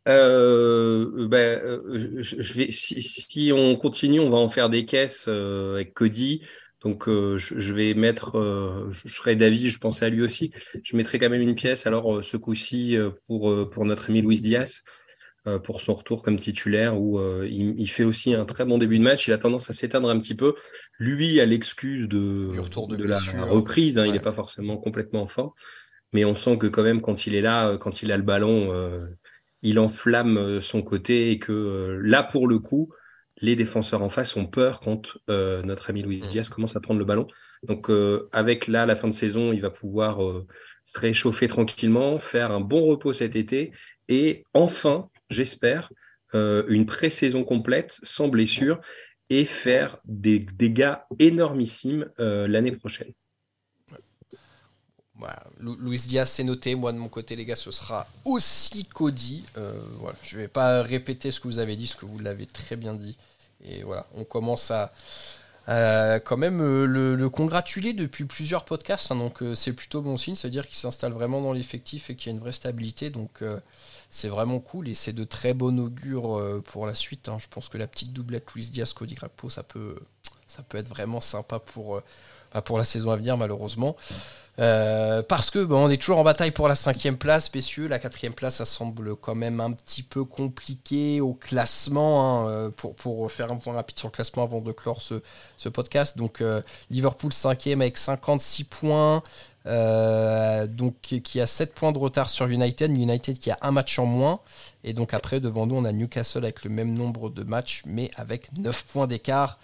Euh, 0.08 1.26
ben, 1.28 1.60
euh, 1.64 2.18
je, 2.22 2.40
je 2.40 2.54
vais, 2.54 2.70
si, 2.70 3.00
si 3.02 3.50
on 3.52 3.76
continue, 3.76 4.20
on 4.20 4.30
va 4.30 4.38
en 4.38 4.48
faire 4.48 4.70
des 4.70 4.84
caisses 4.86 5.24
euh, 5.28 5.74
avec 5.74 5.94
Cody. 5.94 6.42
Donc, 6.80 7.08
euh, 7.08 7.36
je, 7.36 7.58
je 7.58 7.74
vais 7.74 7.94
mettre, 7.94 8.38
euh, 8.38 8.88
je, 8.92 9.08
je 9.08 9.14
serai 9.14 9.34
d'avis, 9.36 9.68
je 9.68 9.78
pensais 9.78 10.04
à 10.04 10.08
lui 10.08 10.22
aussi. 10.22 10.52
Je 10.82 10.96
mettrai 10.96 11.18
quand 11.18 11.28
même 11.30 11.40
une 11.42 11.54
pièce, 11.54 11.86
alors 11.86 12.18
euh, 12.18 12.22
ce 12.22 12.36
coup-ci, 12.36 12.96
pour, 13.26 13.70
pour 13.70 13.84
notre 13.84 14.10
ami 14.10 14.22
Luis 14.22 14.40
Diaz, 14.40 14.82
pour 15.58 15.80
son 15.80 15.94
retour 15.94 16.22
comme 16.22 16.36
titulaire, 16.36 17.00
où 17.00 17.18
euh, 17.18 17.46
il, 17.48 17.78
il 17.78 17.86
fait 17.88 18.04
aussi 18.04 18.34
un 18.34 18.44
très 18.44 18.64
bon 18.64 18.78
début 18.78 18.98
de 18.98 19.04
match. 19.04 19.28
Il 19.28 19.32
a 19.32 19.38
tendance 19.38 19.70
à 19.70 19.72
s'éteindre 19.72 20.08
un 20.10 20.18
petit 20.18 20.34
peu. 20.34 20.54
Lui 20.98 21.40
a 21.40 21.44
l'excuse 21.46 22.08
de, 22.08 22.50
Du 22.52 22.60
retour 22.60 22.88
de 22.88 22.96
de 22.96 23.04
la 23.04 23.18
reprise. 23.44 23.98
hein, 23.98 24.06
Il 24.06 24.12
n'est 24.12 24.20
pas 24.20 24.32
forcément 24.32 24.76
complètement 24.76 25.22
en 25.22 25.28
forme. 25.28 25.50
Mais 26.12 26.24
on 26.24 26.34
sent 26.34 26.56
que 26.58 26.66
quand 26.66 26.82
même, 26.82 27.00
quand 27.00 27.26
il 27.26 27.34
est 27.34 27.40
là, 27.42 27.68
euh, 27.68 27.78
quand 27.78 28.02
il 28.02 28.12
a 28.12 28.16
le 28.16 28.22
ballon, 28.22 28.72
euh, 28.72 29.06
il 29.62 29.78
enflamme 29.78 30.38
euh, 30.38 30.60
son 30.60 30.82
côté 30.82 31.30
et 31.30 31.38
que 31.38 31.52
euh, 31.52 32.00
là, 32.02 32.22
pour 32.22 32.46
le 32.46 32.58
coup, 32.58 32.92
les 33.42 33.54
défenseurs 33.56 34.02
en 34.02 34.08
face 34.08 34.34
ont 34.36 34.46
peur 34.46 34.80
quand 34.80 35.18
euh, 35.28 35.62
notre 35.62 35.90
ami 35.90 36.02
Luis 36.02 36.20
Diaz 36.20 36.48
commence 36.48 36.74
à 36.76 36.80
prendre 36.80 36.98
le 36.98 37.04
ballon. 37.04 37.26
Donc, 37.64 37.90
euh, 37.90 38.28
avec 38.32 38.66
là, 38.66 38.86
la 38.86 38.96
fin 38.96 39.08
de 39.08 39.12
saison, 39.12 39.52
il 39.52 39.60
va 39.60 39.70
pouvoir 39.70 40.24
euh, 40.24 40.46
se 40.84 40.98
réchauffer 41.00 41.48
tranquillement, 41.48 42.18
faire 42.18 42.50
un 42.50 42.60
bon 42.60 42.86
repos 42.86 43.12
cet 43.12 43.36
été 43.36 43.72
et 44.08 44.44
enfin, 44.54 45.08
j'espère, 45.30 45.92
euh, 46.34 46.64
une 46.68 46.86
pré-saison 46.86 47.44
complète 47.44 47.98
sans 48.02 48.28
blessure 48.28 48.80
et 49.30 49.44
faire 49.44 49.98
des 50.04 50.38
dégâts 50.38 50.96
énormissimes 51.18 52.08
euh, 52.20 52.46
l'année 52.46 52.72
prochaine. 52.72 53.12
Voilà, 55.18 55.42
Lu- 55.58 55.76
Luis 55.80 56.02
Diaz, 56.06 56.28
c'est 56.28 56.44
noté. 56.44 56.74
Moi, 56.74 56.92
de 56.92 56.98
mon 56.98 57.08
côté, 57.08 57.36
les 57.36 57.44
gars, 57.44 57.56
ce 57.56 57.70
sera 57.70 58.06
aussi 58.24 58.84
Cody. 58.84 59.44
Euh, 59.56 59.72
voilà, 59.98 60.16
je 60.22 60.36
vais 60.36 60.48
pas 60.48 60.82
répéter 60.82 61.30
ce 61.30 61.40
que 61.40 61.48
vous 61.48 61.58
avez 61.58 61.74
dit, 61.74 61.86
ce 61.86 61.96
que 61.96 62.04
vous 62.04 62.18
l'avez 62.18 62.46
très 62.46 62.76
bien 62.76 62.92
dit. 62.92 63.16
Et 63.64 63.82
voilà, 63.82 64.06
on 64.14 64.24
commence 64.24 64.70
à, 64.70 64.92
à 65.66 66.20
quand 66.20 66.36
même 66.36 66.60
euh, 66.60 66.86
le, 66.86 67.14
le 67.16 67.30
congratuler 67.30 67.92
depuis 67.92 68.24
plusieurs 68.24 68.64
podcasts. 68.64 69.10
hein, 69.10 69.16
donc, 69.16 69.42
euh, 69.42 69.54
c'est 69.54 69.72
plutôt 69.72 70.02
bon 70.02 70.16
signe. 70.16 70.34
Ça 70.36 70.48
veut 70.48 70.52
dire 70.52 70.66
qu'il 70.66 70.76
s'installe 70.76 71.12
vraiment 71.12 71.40
dans 71.40 71.52
l'effectif 71.52 72.10
et 72.10 72.16
qu'il 72.16 72.28
y 72.30 72.30
a 72.30 72.34
une 72.36 72.40
vraie 72.40 72.52
stabilité. 72.52 73.10
Donc, 73.10 73.42
euh, 73.42 73.58
c'est 74.10 74.28
vraiment 74.28 74.60
cool 74.60 74.88
et 74.88 74.94
c'est 74.94 75.12
de 75.12 75.24
très 75.24 75.54
bon 75.54 75.78
augure 75.80 76.38
euh, 76.38 76.62
pour 76.64 76.86
la 76.86 76.94
suite. 76.94 77.28
hein. 77.28 77.38
Je 77.40 77.46
pense 77.48 77.68
que 77.68 77.78
la 77.78 77.86
petite 77.88 78.12
doublette 78.12 78.52
Luis 78.54 78.66
Diaz, 78.70 78.92
Cody 78.92 79.14
Grakpo, 79.14 79.48
ça 79.50 79.62
peut, 79.62 79.96
ça 80.46 80.62
peut 80.62 80.78
être 80.78 80.88
vraiment 80.88 81.20
sympa 81.20 81.58
pour. 81.58 82.00
Pour 82.62 82.78
la 82.78 82.84
saison 82.84 83.10
à 83.10 83.16
venir, 83.16 83.36
malheureusement. 83.36 83.96
Euh, 84.58 85.22
parce 85.22 85.50
que 85.50 85.58
on 85.70 85.90
est 85.90 85.98
toujours 85.98 86.18
en 86.18 86.24
bataille 86.24 86.50
pour 86.50 86.68
la 86.68 86.74
cinquième 86.74 87.18
place, 87.18 87.52
messieurs. 87.54 87.88
La 87.88 87.98
quatrième 87.98 88.32
place, 88.32 88.56
ça 88.56 88.64
semble 88.64 89.16
quand 89.16 89.34
même 89.34 89.60
un 89.60 89.72
petit 89.72 90.02
peu 90.02 90.24
compliqué 90.24 91.20
au 91.20 91.34
classement. 91.34 92.46
Hein, 92.46 92.48
euh, 92.48 92.70
pour, 92.70 92.94
pour 92.94 93.30
faire 93.30 93.50
un 93.50 93.56
point 93.56 93.74
rapide 93.74 93.98
sur 93.98 94.08
le 94.08 94.12
classement 94.12 94.42
avant 94.42 94.60
de 94.60 94.72
clore 94.72 95.02
ce, 95.02 95.22
ce 95.56 95.68
podcast. 95.68 96.16
Donc 96.16 96.40
euh, 96.40 96.62
Liverpool 96.90 97.32
cinquième 97.32 97.82
avec 97.82 97.98
56 97.98 98.64
points. 98.64 99.22
donc 99.66 100.94
qui 101.00 101.40
a 101.40 101.46
7 101.46 101.74
points 101.74 101.92
de 101.92 101.98
retard 101.98 102.30
sur 102.30 102.46
United. 102.46 102.96
United 102.96 103.38
qui 103.38 103.50
a 103.50 103.58
un 103.60 103.72
match 103.72 103.98
en 103.98 104.06
moins. 104.06 104.40
Et 104.84 104.94
donc 104.94 105.12
après, 105.12 105.40
devant 105.40 105.66
nous, 105.66 105.76
on 105.76 105.84
a 105.84 105.92
Newcastle 105.92 106.44
avec 106.44 106.64
le 106.64 106.70
même 106.70 106.94
nombre 106.94 107.28
de 107.28 107.42
matchs, 107.42 107.82
mais 107.84 108.10
avec 108.16 108.56
9 108.56 108.84
points 108.84 109.06
d'écart 109.06 109.58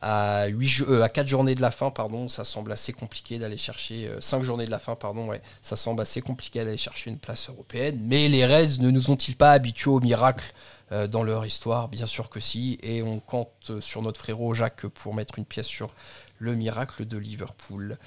à, 0.00 0.46
8, 0.46 0.84
euh, 0.88 1.06
4 1.06 1.28
journées 1.28 1.54
de 1.54 1.60
la 1.60 1.70
fin, 1.70 1.90
pardon, 1.90 2.28
ça 2.28 2.44
semble 2.44 2.72
assez 2.72 2.92
compliqué 2.92 3.38
d'aller 3.38 3.58
chercher, 3.58 4.10
5 4.20 4.38
euh, 4.38 4.42
journées 4.42 4.66
de 4.66 4.70
la 4.70 4.78
fin, 4.78 4.94
pardon, 4.94 5.28
ouais, 5.28 5.42
ça 5.60 5.76
semble 5.76 6.00
assez 6.00 6.22
compliqué 6.22 6.64
d'aller 6.64 6.76
chercher 6.76 7.10
une 7.10 7.18
place 7.18 7.48
européenne. 7.48 8.00
Mais 8.02 8.28
les 8.28 8.46
Reds 8.46 8.80
ne 8.80 8.90
nous 8.90 9.10
ont-ils 9.10 9.36
pas 9.36 9.52
habitués 9.52 9.90
au 9.90 10.00
miracle 10.00 10.52
euh, 10.92 11.06
dans 11.06 11.22
leur 11.22 11.44
histoire? 11.44 11.88
Bien 11.88 12.06
sûr 12.06 12.30
que 12.30 12.40
si, 12.40 12.78
et 12.82 13.02
on 13.02 13.20
compte 13.20 13.72
sur 13.80 14.02
notre 14.02 14.20
frérot 14.20 14.54
Jacques 14.54 14.86
pour 14.86 15.14
mettre 15.14 15.38
une 15.38 15.44
pièce 15.44 15.66
sur 15.66 15.94
le 16.38 16.54
miracle 16.54 17.06
de 17.06 17.18
Liverpool. 17.18 17.98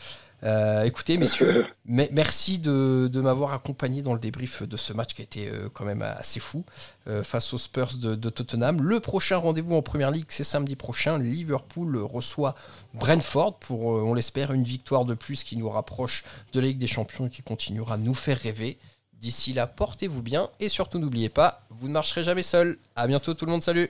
Euh, 0.43 0.83
écoutez, 0.83 1.17
messieurs, 1.17 1.65
merci 1.85 2.59
de, 2.59 3.09
m'avoir 3.21 3.53
accompagné 3.53 4.01
dans 4.01 4.13
le 4.13 4.19
débrief 4.19 4.63
de 4.63 4.77
ce 4.77 4.93
match 4.93 5.13
qui 5.13 5.21
a 5.21 5.23
été 5.23 5.49
euh, 5.49 5.69
quand 5.73 5.85
même 5.85 6.01
assez 6.01 6.39
fou 6.39 6.65
euh, 7.07 7.23
face 7.23 7.53
aux 7.53 7.57
Spurs 7.57 7.97
de, 7.97 8.29
Tottenham. 8.29 8.81
Le 8.81 8.99
prochain 8.99 9.37
rendez-vous 9.37 9.75
en 9.75 9.81
Première 9.81 10.11
Ligue, 10.11 10.25
c'est 10.29 10.43
samedi 10.43 10.75
prochain. 10.75 11.17
Liverpool 11.17 11.97
reçoit 11.97 12.53
Brentford 12.93 13.57
pour, 13.59 13.85
on 13.85 14.13
l'espère, 14.13 14.51
une 14.51 14.63
victoire 14.63 15.05
de 15.05 15.13
plus 15.13 15.43
qui 15.43 15.57
nous 15.57 15.69
rapproche 15.69 16.23
de 16.53 16.59
la 16.59 16.67
Ligue 16.67 16.79
des 16.79 16.87
Champions 16.87 17.27
et 17.27 17.29
qui 17.29 17.41
continuera 17.41 17.95
à 17.95 17.97
nous 17.97 18.13
faire 18.13 18.37
rêver. 18.37 18.77
D'ici 19.13 19.53
là, 19.53 19.65
portez-vous 19.65 20.21
bien 20.21 20.49
et 20.59 20.69
surtout 20.69 20.99
n'oubliez 20.99 21.29
pas, 21.29 21.65
vous 21.69 21.87
ne 21.87 21.93
marcherez 21.93 22.23
jamais 22.23 22.43
seul. 22.43 22.77
À 22.95 23.07
bientôt 23.07 23.33
tout 23.33 23.45
le 23.45 23.51
monde, 23.51 23.63
salut. 23.63 23.89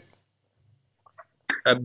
À 1.66 1.76